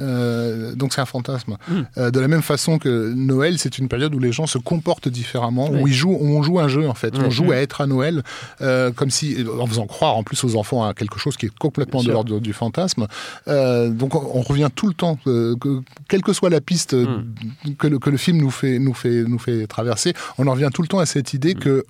Euh, 0.01 0.75
donc 0.75 0.93
c'est 0.93 1.01
un 1.01 1.05
fantasme. 1.05 1.57
Mm. 1.67 1.73
Euh, 1.97 2.11
de 2.11 2.19
la 2.19 2.27
même 2.27 2.41
façon 2.41 2.77
que 2.79 3.13
Noël, 3.13 3.57
c'est 3.57 3.77
une 3.77 3.87
période 3.87 4.13
où 4.15 4.19
les 4.19 4.31
gens 4.31 4.47
se 4.47 4.57
comportent 4.57 5.07
différemment, 5.07 5.69
où 5.69 5.87
ils 5.87 5.93
jouent, 5.93 6.17
on 6.19 6.43
joue 6.43 6.59
un 6.59 6.67
jeu 6.67 6.87
en 6.87 6.93
fait. 6.93 7.13
On 7.17 7.29
joue 7.29 7.45
Mm. 7.45 7.51
à 7.51 7.55
être 7.57 7.81
à 7.81 7.87
Noël, 7.87 8.23
euh, 8.61 8.91
comme 8.91 9.09
si, 9.09 9.37
en 9.59 9.67
faisant 9.67 9.87
croire 9.87 10.17
en 10.17 10.23
plus 10.23 10.43
aux 10.43 10.55
enfants 10.55 10.83
à 10.85 10.93
quelque 10.93 11.19
chose 11.19 11.37
qui 11.37 11.47
est 11.47 11.57
complètement 11.57 11.99
Bien 11.99 12.09
de 12.09 12.13
l'ordre 12.13 12.39
du 12.39 12.53
fantasme. 12.53 13.07
Donc 13.47 14.15
on, 14.15 14.39
on 14.39 14.41
revient 14.41 14.69
tout 14.73 14.87
le 14.87 14.93
temps, 14.93 15.15
que, 15.15 15.55
quelle 16.07 16.21
que 16.21 16.33
soit 16.33 16.49
la 16.49 16.61
piste 16.61 16.95
que, 17.77 17.87
le, 17.87 17.99
que 17.99 18.09
le 18.09 18.17
film 18.17 18.37
nous 18.37 18.51
fait, 18.51 18.79
nous, 18.79 18.93
fait, 18.93 19.23
nous 19.23 19.39
fait 19.39 19.67
traverser, 19.67 20.13
on 20.37 20.47
en 20.47 20.51
revient 20.51 20.69
tout 20.73 20.81
le 20.81 20.87
temps 20.87 20.99
à 20.99 21.05
cette 21.05 21.33
idée 21.33 21.53
que 21.55 21.85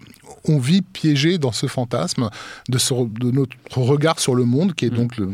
on 0.47 0.57
vit 0.59 0.81
piégé 0.81 1.37
dans 1.37 1.51
ce 1.51 1.67
fantasme 1.67 2.29
de, 2.69 2.77
ce- 2.77 2.93
de 2.93 3.31
notre 3.31 3.55
regard 3.77 4.19
sur 4.19 4.35
le 4.35 4.45
monde, 4.45 4.73
qui 4.75 4.85
est 4.85 4.91
Mm. 4.91 4.95
donc 4.95 5.17
le- 5.17 5.29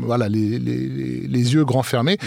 voilà, 0.00 0.28
les, 0.28 0.58
les- 0.58 1.26
les 1.26 1.54
yeux 1.54 1.64
grands 1.64 1.82
fermés, 1.82 2.18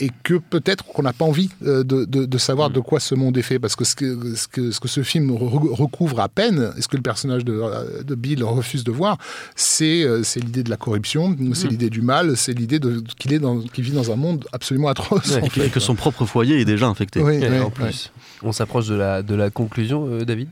et 0.00 0.10
que 0.22 0.34
peut-être 0.34 0.84
qu'on 0.84 1.02
n'a 1.02 1.12
pas 1.12 1.24
envie 1.24 1.50
euh, 1.66 1.84
de, 1.84 2.04
de- 2.04 2.24
de 2.26 2.38
savoir 2.38 2.70
Mm. 2.70 2.74
de 2.74 2.80
quoi 2.80 3.00
ce 3.00 3.14
monde 3.14 3.36
est 3.38 3.42
fait, 3.42 3.58
parce 3.58 3.76
que 3.76 3.84
ce 3.84 3.94
que 3.94 4.34
ce, 4.34 4.48
que, 4.48 4.70
ce, 4.70 4.80
que 4.80 4.88
ce 4.88 5.02
film 5.02 5.30
re- 5.30 5.72
recouvre 5.74 6.20
à 6.20 6.28
peine, 6.28 6.72
et 6.76 6.82
ce 6.82 6.88
que 6.88 6.96
le 6.96 7.02
personnage 7.02 7.44
de, 7.44 7.60
de 8.02 8.14
Bill 8.14 8.42
refuse 8.44 8.84
de 8.84 8.90
voir, 8.92 9.18
c'est 9.56 10.02
euh, 10.04 10.22
l'idée 10.36 10.62
de 10.62 10.70
la 10.70 10.76
corruption, 10.76 11.36
c'est 11.54 11.68
l'idée 11.68 11.90
du 11.90 12.02
mal, 12.02 12.36
c'est 12.36 12.52
l'idée 12.52 12.80
qu'il 13.18 13.82
vit 13.84 13.90
dans 13.92 14.10
un 14.12 14.16
monde 14.16 14.44
absolument 14.52 14.88
atroce. 14.88 15.30
Ouais, 15.36 15.46
Et 15.46 15.48
que, 15.48 15.60
fait. 15.60 15.66
et 15.66 15.70
que 15.70 15.80
son 15.80 15.94
propre 15.94 16.24
foyer 16.26 16.60
est 16.60 16.64
déjà 16.64 16.86
infecté. 16.86 17.20
Oui, 17.22 17.38
en 17.60 17.70
plus, 17.70 18.10
on 18.44 18.52
s'approche 18.52 18.86
de 18.88 18.94
la, 18.94 19.22
de 19.22 19.34
la 19.34 19.50
conclusion, 19.50 20.06
euh, 20.08 20.24
David? 20.24 20.48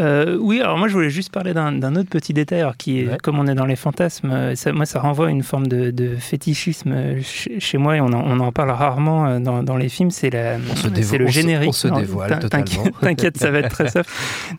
Euh, 0.00 0.36
oui, 0.40 0.60
alors 0.60 0.76
moi 0.78 0.88
je 0.88 0.92
voulais 0.94 1.10
juste 1.10 1.30
parler 1.32 1.54
d'un 1.54 1.96
autre 1.96 2.08
petit 2.10 2.32
détail, 2.32 2.60
alors 2.60 2.76
qui 2.76 3.00
est, 3.00 3.06
Ouais. 3.08 3.18
comme 3.22 3.38
on 3.38 3.46
est 3.46 3.54
dans 3.54 3.66
les 3.66 3.76
fantasmes, 3.76 4.30
euh, 4.30 4.54
ça, 4.54 4.72
moi 4.72 4.86
ça 4.86 5.00
renvoie 5.00 5.28
à 5.28 5.30
une 5.30 5.42
forme 5.42 5.66
de, 5.66 5.90
de 5.90 6.16
fétichisme 6.16 7.20
chez, 7.22 7.60
chez 7.60 7.78
moi 7.78 7.96
et 7.96 8.00
on 8.00 8.06
en, 8.06 8.22
on 8.26 8.40
en 8.40 8.52
parle 8.52 8.70
rarement 8.70 9.38
dans, 9.40 9.62
dans 9.62 9.76
les 9.76 9.88
films, 9.88 10.10
c'est 10.10 10.30
le 10.30 11.26
générique. 11.28 11.68
on 11.68 11.72
se 11.72 11.88
dévoile 11.88 12.38
totalement. 12.38 12.84
T'inquiète, 13.00 13.36
ça 13.36 13.50
va 13.50 13.58
être 13.60 13.70
très 13.70 13.88
soft. 13.88 14.08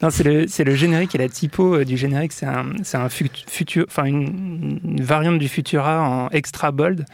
Non, 0.01 0.09
c'est 0.09 0.23
le, 0.23 0.45
le 0.63 0.75
générique 0.75 1.13
et 1.15 1.17
la 1.17 1.29
typo 1.29 1.83
du 1.83 1.97
générique, 1.97 2.31
c'est 2.33 2.45
un, 2.45 2.65
un 2.93 3.09
fut- 3.09 3.29
futur, 3.47 3.85
enfin 3.87 4.05
une, 4.05 4.79
une 4.83 5.01
variante 5.03 5.39
du 5.39 5.47
Futura 5.47 6.01
en 6.01 6.29
extra 6.29 6.71
bold. 6.71 7.05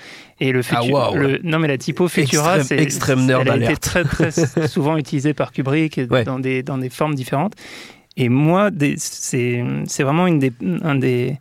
Et 0.46 0.52
le 0.52 0.60
Ah, 0.60 0.82
futur, 0.82 0.94
waouh. 0.94 1.16
le- 1.16 1.39
non 1.44 1.58
mais 1.60 1.68
la 1.70 1.78
typo 1.78 2.08
Futura, 2.08 2.62
c'est 2.64 2.78
extrême 2.78 3.26
nerd 3.26 3.44
elle 3.48 3.64
a 3.64 3.72
été 3.72 3.78
très 3.78 4.04
très 4.04 4.30
souvent 4.68 4.98
utilisée 4.98 5.34
par 5.34 5.52
Kubrick 5.54 6.00
Ouais. 6.10 6.24
dans 6.26 6.39
des 6.39 6.64
dans 6.64 6.78
des 6.78 6.89
formes 6.89 7.16
différentes. 7.16 7.54
Et 8.18 8.28
moi, 8.30 8.70
c'est 8.98 9.64
vraiment 10.04 10.28
une 10.28 10.39
des, 10.39 10.52
un 10.84 10.96
des 10.96 11.38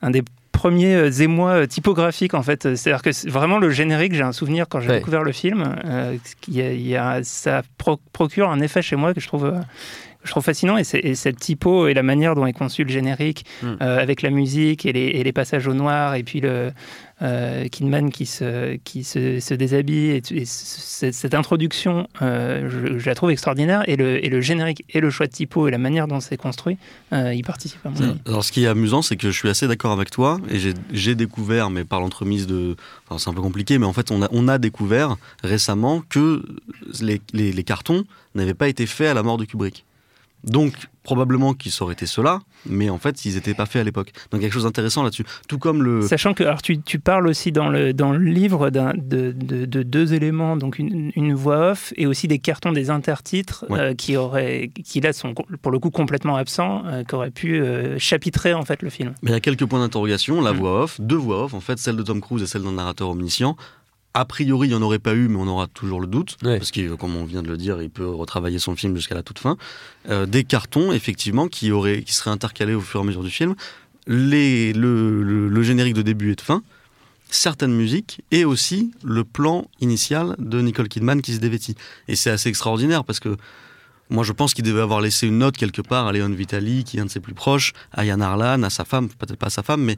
un 0.00 0.10
des 0.10 0.22
premiers 0.52 0.94
euh, 0.94 1.10
émois 1.10 1.50
euh, 1.62 1.66
typographiques 1.66 2.34
en 2.34 2.42
fait. 2.42 2.74
C'est-à-dire 2.76 3.02
que 3.02 3.10
vraiment 3.28 3.58
le 3.58 3.70
générique, 3.70 4.14
j'ai 4.14 4.22
un 4.22 4.32
souvenir 4.32 4.66
quand 4.68 4.80
j'ai 4.80 4.88
Ouais. 4.88 4.98
découvert 4.98 5.22
le 5.24 5.32
film, 5.32 5.76
euh, 5.84 6.16
qu'il 6.40 6.54
y 6.56 6.62
a- 6.62 6.72
il 6.72 6.86
y 6.86 6.96
a- 6.96 7.20
ça 7.24 7.62
pro- 7.78 8.00
procure 8.12 8.50
un 8.50 8.60
effet 8.60 8.82
chez 8.82 8.96
moi 8.96 9.12
que 9.14 9.20
je 9.20 9.26
trouve 9.26 9.52
je 10.24 10.30
trouve 10.30 10.44
fascinant 10.44 10.78
et, 10.78 10.84
et, 10.94 11.14
cette 11.14 11.38
typo 11.38 11.86
et 11.88 11.94
la 11.94 12.02
manière 12.02 12.34
dont 12.34 12.46
est 12.46 12.52
conçu 12.52 12.84
le 12.84 12.90
générique 12.90 13.44
mm. 13.62 13.66
euh, 13.80 13.98
avec 13.98 14.22
la 14.22 14.30
musique 14.30 14.86
et 14.86 14.92
les, 14.92 15.06
et 15.06 15.24
les, 15.24 15.32
passages 15.32 15.66
au 15.66 15.74
noir 15.74 16.14
et 16.14 16.22
puis 16.22 16.40
le 16.40 16.70
euh, 17.22 17.68
Kidman 17.68 18.10
qui 18.10 18.26
se, 18.26 18.76
qui 18.78 19.04
se, 19.04 19.38
se 19.38 19.54
déshabille 19.54 20.10
et, 20.10 20.22
et 20.32 20.44
cette 20.44 21.34
introduction, 21.34 22.08
euh, 22.20 22.68
je, 22.68 22.98
je, 22.98 23.06
la 23.08 23.14
trouve 23.14 23.30
extraordinaire 23.30 23.88
et 23.88 23.94
le, 23.94 24.24
et 24.24 24.28
le 24.28 24.40
générique 24.40 24.84
et 24.90 24.98
le 24.98 25.08
choix 25.10 25.26
de 25.26 25.32
typo 25.32 25.68
et 25.68 25.70
la 25.70 25.78
manière 25.78 26.08
dont 26.08 26.18
c'est 26.18 26.36
construit, 26.36 26.78
euh, 27.12 27.32
y 27.32 27.42
participent 27.42 27.86
à 27.86 27.90
mon 27.90 28.00
avis. 28.00 28.20
Alors 28.26 28.44
ce 28.44 28.50
qui 28.50 28.64
est 28.64 28.66
amusant, 28.66 29.02
c'est 29.02 29.16
que 29.16 29.30
je 29.30 29.36
suis 29.36 29.48
assez 29.48 29.68
d'accord 29.68 29.92
avec 29.92 30.10
toi 30.10 30.40
et 30.50 30.58
j'ai 30.92 31.14
découvert, 31.14 31.70
mais 31.70 31.84
par 31.84 32.00
l'entremise 32.00 32.48
de, 32.48 32.76
enfin, 33.06 33.18
c'est 33.18 33.30
un 33.30 33.34
peu 33.34 33.42
compliqué, 33.42 33.78
mais 33.78 33.86
en 33.86 33.92
fait 33.92 34.10
on 34.10 34.22
a, 34.22 34.28
on 34.32 34.48
a 34.48 34.58
découvert 34.58 35.16
récemment 35.44 36.02
que 36.08 36.42
les, 37.00 37.20
les, 37.32 37.52
les 37.52 37.64
cartons 37.64 38.04
n'avaient 38.34 38.54
pas 38.54 38.68
été 38.68 38.86
faits 38.86 39.08
à 39.08 39.14
la 39.14 39.22
mort 39.22 39.36
de 39.36 39.44
Kubrick. 39.44 39.84
Donc, 40.44 40.74
probablement 41.02 41.54
qu'ils 41.54 41.72
auraient 41.80 41.94
été 41.94 42.06
ceux-là, 42.06 42.40
mais 42.66 42.90
en 42.90 42.98
fait, 42.98 43.24
ils 43.24 43.34
n'étaient 43.34 43.54
pas 43.54 43.66
faits 43.66 43.80
à 43.80 43.84
l'époque. 43.84 44.12
Donc, 44.30 44.40
quelque 44.40 44.52
chose 44.52 44.64
d'intéressant 44.64 45.02
là-dessus. 45.02 45.24
Tout 45.48 45.58
comme 45.58 45.82
le. 45.82 46.02
Sachant 46.02 46.34
que, 46.34 46.42
alors, 46.44 46.62
tu, 46.62 46.80
tu 46.80 46.98
parles 46.98 47.26
aussi 47.26 47.52
dans 47.52 47.68
le, 47.68 47.92
dans 47.92 48.12
le 48.12 48.18
livre 48.18 48.70
de, 48.70 48.92
de, 48.96 49.32
de, 49.66 49.82
deux 49.82 50.14
éléments, 50.14 50.56
donc 50.56 50.78
une, 50.78 51.12
une, 51.16 51.34
voix 51.34 51.72
off 51.72 51.92
et 51.96 52.06
aussi 52.06 52.28
des 52.28 52.38
cartons 52.38 52.72
des 52.72 52.90
intertitres 52.90 53.64
ouais. 53.68 53.80
euh, 53.80 53.94
qui, 53.94 54.16
auraient, 54.16 54.70
qui 54.84 55.00
là 55.00 55.12
sont 55.12 55.34
pour 55.34 55.72
le 55.72 55.78
coup 55.78 55.90
complètement 55.90 56.36
absents, 56.36 56.84
euh, 56.86 57.04
qui 57.04 57.14
auraient 57.14 57.30
pu 57.30 57.60
euh, 57.60 57.98
chapitrer 57.98 58.54
en 58.54 58.64
fait 58.64 58.82
le 58.82 58.90
film. 58.90 59.14
Mais 59.22 59.30
il 59.30 59.34
y 59.34 59.36
a 59.36 59.40
quelques 59.40 59.66
points 59.66 59.80
d'interrogation. 59.80 60.40
La 60.40 60.52
mmh. 60.52 60.56
voix 60.56 60.82
off, 60.82 61.00
deux 61.00 61.16
voix 61.16 61.44
off, 61.44 61.54
en 61.54 61.60
fait, 61.60 61.78
celle 61.78 61.96
de 61.96 62.02
Tom 62.02 62.20
Cruise 62.20 62.42
et 62.42 62.46
celle 62.46 62.62
d'un 62.62 62.72
narrateur 62.72 63.10
omniscient 63.10 63.56
a 64.14 64.24
priori, 64.24 64.68
il 64.68 64.70
n'y 64.70 64.76
en 64.76 64.82
aurait 64.82 64.98
pas 64.98 65.14
eu, 65.14 65.28
mais 65.28 65.36
on 65.38 65.46
aura 65.46 65.66
toujours 65.66 66.00
le 66.00 66.06
doute, 66.06 66.36
ouais. 66.42 66.58
parce 66.58 66.70
que, 66.70 66.94
comme 66.94 67.16
on 67.16 67.24
vient 67.24 67.42
de 67.42 67.48
le 67.48 67.56
dire, 67.56 67.80
il 67.80 67.90
peut 67.90 68.08
retravailler 68.08 68.58
son 68.58 68.76
film 68.76 68.94
jusqu'à 68.94 69.14
la 69.14 69.22
toute 69.22 69.38
fin. 69.38 69.56
Euh, 70.08 70.26
des 70.26 70.44
cartons, 70.44 70.92
effectivement, 70.92 71.48
qui, 71.48 71.72
auraient, 71.72 72.02
qui 72.02 72.12
seraient 72.12 72.30
intercalés 72.30 72.74
au 72.74 72.80
fur 72.80 73.00
et 73.00 73.02
à 73.02 73.06
mesure 73.06 73.22
du 73.22 73.30
film. 73.30 73.54
Les, 74.06 74.72
le, 74.72 75.22
le, 75.22 75.48
le 75.48 75.62
générique 75.62 75.94
de 75.94 76.02
début 76.02 76.32
et 76.32 76.34
de 76.34 76.40
fin, 76.40 76.62
certaines 77.30 77.72
musiques, 77.72 78.20
et 78.30 78.44
aussi 78.44 78.92
le 79.02 79.24
plan 79.24 79.66
initial 79.80 80.36
de 80.38 80.60
Nicole 80.60 80.88
Kidman 80.88 81.22
qui 81.22 81.32
se 81.32 81.38
dévêtit. 81.38 81.76
Et 82.08 82.16
c'est 82.16 82.30
assez 82.30 82.50
extraordinaire, 82.50 83.04
parce 83.04 83.20
que 83.20 83.36
moi, 84.10 84.24
je 84.24 84.32
pense 84.32 84.52
qu'il 84.52 84.64
devait 84.64 84.82
avoir 84.82 85.00
laissé 85.00 85.26
une 85.26 85.38
note 85.38 85.56
quelque 85.56 85.80
part 85.80 86.06
à 86.06 86.12
Léon 86.12 86.28
Vitali, 86.28 86.84
qui 86.84 86.98
est 86.98 87.00
un 87.00 87.06
de 87.06 87.10
ses 87.10 87.20
plus 87.20 87.32
proches, 87.32 87.72
à 87.92 88.04
Yann 88.04 88.20
Arlan, 88.20 88.62
à 88.62 88.68
sa 88.68 88.84
femme, 88.84 89.08
peut-être 89.08 89.38
pas 89.38 89.46
à 89.46 89.50
sa 89.50 89.62
femme, 89.62 89.82
mais 89.82 89.96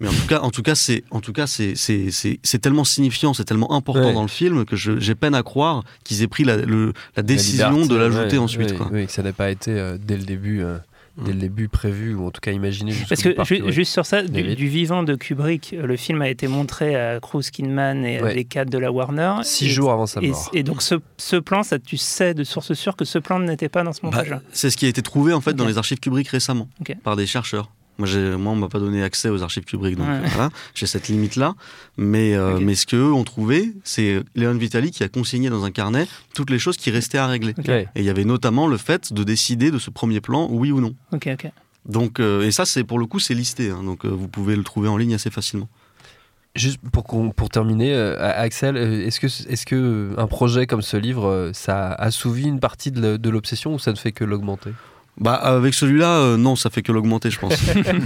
mais 0.00 0.08
en 0.08 0.12
tout 0.12 0.26
cas, 0.26 0.40
en 0.40 0.50
tout 0.50 0.62
cas, 0.62 0.74
c'est, 0.74 1.04
en 1.10 1.20
tout 1.20 1.32
cas, 1.32 1.46
c'est, 1.46 1.76
c'est, 1.76 2.10
c'est, 2.10 2.40
c'est 2.42 2.58
tellement 2.58 2.84
signifiant, 2.84 3.32
c'est 3.32 3.44
tellement 3.44 3.72
important 3.72 4.06
ouais. 4.06 4.12
dans 4.12 4.22
le 4.22 4.28
film 4.28 4.64
que 4.64 4.76
je, 4.76 4.98
j'ai 4.98 5.14
peine 5.14 5.34
à 5.34 5.42
croire 5.42 5.84
qu'ils 6.02 6.22
aient 6.22 6.28
pris 6.28 6.44
la, 6.44 6.56
le, 6.56 6.92
la 7.16 7.22
décision 7.22 7.80
la 7.80 7.86
de 7.86 7.94
l'ajouter 7.94 8.36
ouais, 8.36 8.38
ensuite. 8.38 8.70
Ouais, 8.72 8.76
quoi. 8.76 8.88
Oui, 8.92 9.06
que 9.06 9.12
ça 9.12 9.22
n'ait 9.22 9.32
pas 9.32 9.50
été 9.50 9.70
euh, 9.70 9.96
dès 10.00 10.16
le 10.16 10.24
début. 10.24 10.62
Euh 10.62 10.78
dès 11.16 11.32
le 11.32 11.38
début 11.38 11.68
prévu 11.68 12.14
ou 12.14 12.26
en 12.26 12.30
tout 12.30 12.40
cas 12.40 12.50
imaginé 12.50 12.92
parce 13.08 13.22
que 13.22 13.44
ju 13.44 13.72
juste 13.72 13.92
sur 13.92 14.04
ça 14.04 14.22
du, 14.22 14.56
du, 14.56 14.66
vivant 14.66 15.04
de 15.04 15.14
Kubrick 15.14 15.72
le 15.80 15.96
film 15.96 16.22
a 16.22 16.28
été 16.28 16.48
montré 16.48 16.96
à 16.96 17.20
Cruz 17.20 17.44
Kinman 17.52 18.04
et 18.04 18.20
ouais. 18.20 18.34
les 18.34 18.44
cadres 18.44 18.72
de 18.72 18.78
la 18.78 18.90
Warner 18.90 19.34
six 19.44 19.66
et, 19.66 19.68
jours 19.68 19.92
avant 19.92 20.06
sa 20.06 20.20
mort 20.20 20.50
et, 20.52 20.58
et 20.58 20.62
donc 20.64 20.82
ce, 20.82 20.96
ce, 21.16 21.36
plan 21.36 21.62
ça 21.62 21.78
tu 21.78 21.96
sais 21.96 22.34
de 22.34 22.42
source 22.42 22.72
sûre 22.72 22.96
que 22.96 23.04
ce 23.04 23.18
plan 23.20 23.38
n'était 23.38 23.68
pas 23.68 23.84
dans 23.84 23.92
ce 23.92 24.00
montage 24.02 24.30
bah, 24.30 24.42
c'est 24.52 24.70
ce 24.70 24.76
qui 24.76 24.86
a 24.86 24.88
été 24.88 25.02
trouvé 25.02 25.32
en 25.32 25.40
fait 25.40 25.50
okay. 25.50 25.58
dans 25.58 25.66
les 25.66 25.78
archives 25.78 26.00
Kubrick 26.00 26.28
récemment 26.28 26.68
okay. 26.80 26.96
par 26.96 27.14
des 27.14 27.26
chercheurs 27.26 27.70
moi, 27.98 28.08
moi 28.36 28.52
on 28.52 28.56
m'a 28.56 28.68
pas 28.68 28.80
donné 28.80 29.02
accès 29.02 29.28
aux 29.28 29.42
archives 29.42 29.64
Kubrick, 29.64 29.96
donc 29.96 30.08
ouais. 30.08 30.28
voilà, 30.28 30.50
j'ai 30.74 30.86
cette 30.86 31.08
limite-là. 31.08 31.54
Mais, 31.96 32.34
euh, 32.34 32.56
okay. 32.56 32.64
mais 32.64 32.74
ce 32.74 32.86
qu'eux 32.86 33.12
ont 33.12 33.24
trouvé, 33.24 33.72
c'est 33.84 34.20
Léon 34.34 34.54
Vitali 34.54 34.90
qui 34.90 35.02
a 35.04 35.08
consigné 35.08 35.50
dans 35.50 35.64
un 35.64 35.70
carnet 35.70 36.06
toutes 36.34 36.50
les 36.50 36.58
choses 36.58 36.76
qui 36.76 36.90
restaient 36.90 37.18
à 37.18 37.26
régler. 37.26 37.54
Okay. 37.58 37.86
Et 37.94 38.00
il 38.00 38.04
y 38.04 38.10
avait 38.10 38.24
notamment 38.24 38.66
le 38.66 38.76
fait 38.76 39.12
de 39.12 39.22
décider 39.24 39.70
de 39.70 39.78
ce 39.78 39.90
premier 39.90 40.20
plan, 40.20 40.48
oui 40.50 40.72
ou 40.72 40.80
non. 40.80 40.94
Ok, 41.12 41.28
ok. 41.32 41.50
Donc, 41.86 42.18
euh, 42.18 42.42
et 42.42 42.50
ça, 42.50 42.64
c'est 42.64 42.84
pour 42.84 42.98
le 42.98 43.06
coup, 43.06 43.18
c'est 43.18 43.34
listé. 43.34 43.70
Hein, 43.70 43.82
donc, 43.84 44.04
euh, 44.04 44.08
vous 44.08 44.28
pouvez 44.28 44.56
le 44.56 44.64
trouver 44.64 44.88
en 44.88 44.96
ligne 44.96 45.14
assez 45.14 45.30
facilement. 45.30 45.68
Juste 46.54 46.78
pour, 46.92 47.04
pour 47.34 47.48
terminer, 47.48 47.92
euh, 47.92 48.16
Axel, 48.18 48.76
est-ce 48.76 49.18
que, 49.18 49.26
est 49.26 49.64
que 49.64 50.14
un 50.16 50.26
projet 50.28 50.66
comme 50.66 50.82
ce 50.82 50.96
livre, 50.96 51.50
ça 51.52 51.90
assouvit 51.92 52.44
une 52.44 52.60
partie 52.60 52.92
de 52.92 53.28
l'obsession 53.28 53.74
ou 53.74 53.78
ça 53.78 53.90
ne 53.90 53.96
fait 53.96 54.12
que 54.12 54.24
l'augmenter? 54.24 54.70
Bah 55.20 55.34
avec 55.34 55.74
celui-là, 55.74 56.18
euh, 56.18 56.36
non, 56.36 56.56
ça 56.56 56.70
fait 56.70 56.82
que 56.82 56.90
l'augmenter, 56.90 57.30
je 57.30 57.38
pense. 57.38 57.54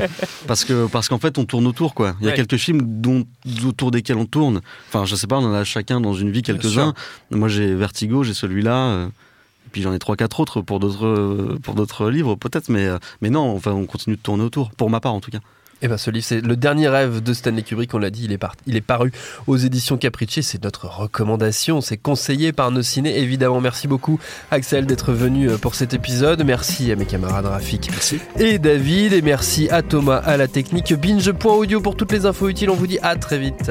parce 0.46 0.64
que 0.64 0.86
parce 0.86 1.08
qu'en 1.08 1.18
fait, 1.18 1.38
on 1.38 1.44
tourne 1.44 1.66
autour, 1.66 1.94
quoi. 1.94 2.14
Il 2.20 2.24
y 2.24 2.28
a 2.28 2.30
ouais. 2.30 2.36
quelques 2.36 2.56
films 2.56 2.82
dont, 2.84 3.24
autour 3.64 3.90
desquels 3.90 4.18
on 4.18 4.26
tourne. 4.26 4.60
Enfin, 4.88 5.06
je 5.06 5.16
sais 5.16 5.26
pas, 5.26 5.38
on 5.38 5.44
en 5.44 5.54
a 5.54 5.64
chacun 5.64 6.00
dans 6.00 6.12
une 6.12 6.30
vie 6.30 6.42
quelques-uns. 6.42 6.92
Moi, 7.30 7.48
j'ai 7.48 7.74
Vertigo, 7.74 8.24
j'ai 8.24 8.34
celui-là. 8.34 8.76
Euh, 8.76 9.06
et 9.06 9.70
puis 9.70 9.82
j'en 9.82 9.92
ai 9.92 9.98
trois, 9.98 10.16
quatre 10.16 10.40
autres 10.40 10.60
pour 10.60 10.80
d'autres 10.80 11.58
pour 11.62 11.74
d'autres 11.74 12.10
livres, 12.10 12.36
peut-être. 12.36 12.68
Mais 12.68 12.86
euh, 12.86 12.98
mais 13.22 13.30
non, 13.30 13.54
enfin, 13.54 13.72
on 13.72 13.86
continue 13.86 14.16
de 14.16 14.20
tourner 14.20 14.44
autour. 14.44 14.70
Pour 14.72 14.90
ma 14.90 15.00
part, 15.00 15.14
en 15.14 15.20
tout 15.20 15.30
cas. 15.30 15.40
Eh 15.80 15.88
ben, 15.88 15.96
ce 15.96 16.10
livre, 16.10 16.24
c'est 16.26 16.40
le 16.40 16.56
dernier 16.56 16.88
rêve 16.88 17.22
de 17.22 17.32
Stanley 17.32 17.62
Kubrick. 17.62 17.94
On 17.94 17.98
l'a 17.98 18.10
dit, 18.10 18.24
il 18.24 18.32
est, 18.32 18.38
par... 18.38 18.54
il 18.66 18.76
est 18.76 18.80
paru 18.80 19.12
aux 19.46 19.56
éditions 19.56 19.96
Capricci. 19.96 20.42
C'est 20.42 20.62
notre 20.64 20.86
recommandation. 20.86 21.80
C'est 21.80 21.96
conseillé 21.96 22.52
par 22.52 22.70
nos 22.70 22.82
ciné. 22.82 23.18
Évidemment, 23.18 23.60
merci 23.60 23.86
beaucoup, 23.86 24.18
Axel, 24.50 24.86
d'être 24.86 25.12
venu 25.12 25.50
pour 25.60 25.74
cet 25.74 25.94
épisode. 25.94 26.44
Merci 26.44 26.90
à 26.90 26.96
mes 26.96 27.06
camarades 27.06 27.46
Rafik 27.46 27.88
merci. 27.90 28.18
et 28.38 28.58
David. 28.58 29.12
Et 29.12 29.22
merci 29.22 29.68
à 29.70 29.82
Thomas 29.82 30.18
à 30.18 30.36
la 30.36 30.48
technique. 30.48 30.92
Binge.audio 30.94 31.80
pour 31.80 31.96
toutes 31.96 32.12
les 32.12 32.26
infos 32.26 32.48
utiles. 32.48 32.70
On 32.70 32.74
vous 32.74 32.86
dit 32.86 32.98
à 33.02 33.16
très 33.16 33.38
vite. 33.38 33.70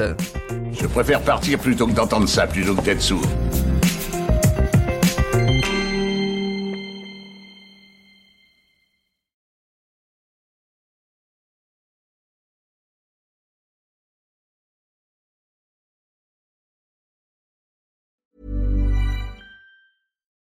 Je 0.72 0.86
préfère 0.86 1.20
partir 1.20 1.58
plutôt 1.58 1.86
que 1.86 1.92
d'entendre 1.92 2.28
ça, 2.28 2.46
plutôt 2.46 2.74
que 2.74 2.82
d'être 2.82 3.02
sourd. 3.02 3.26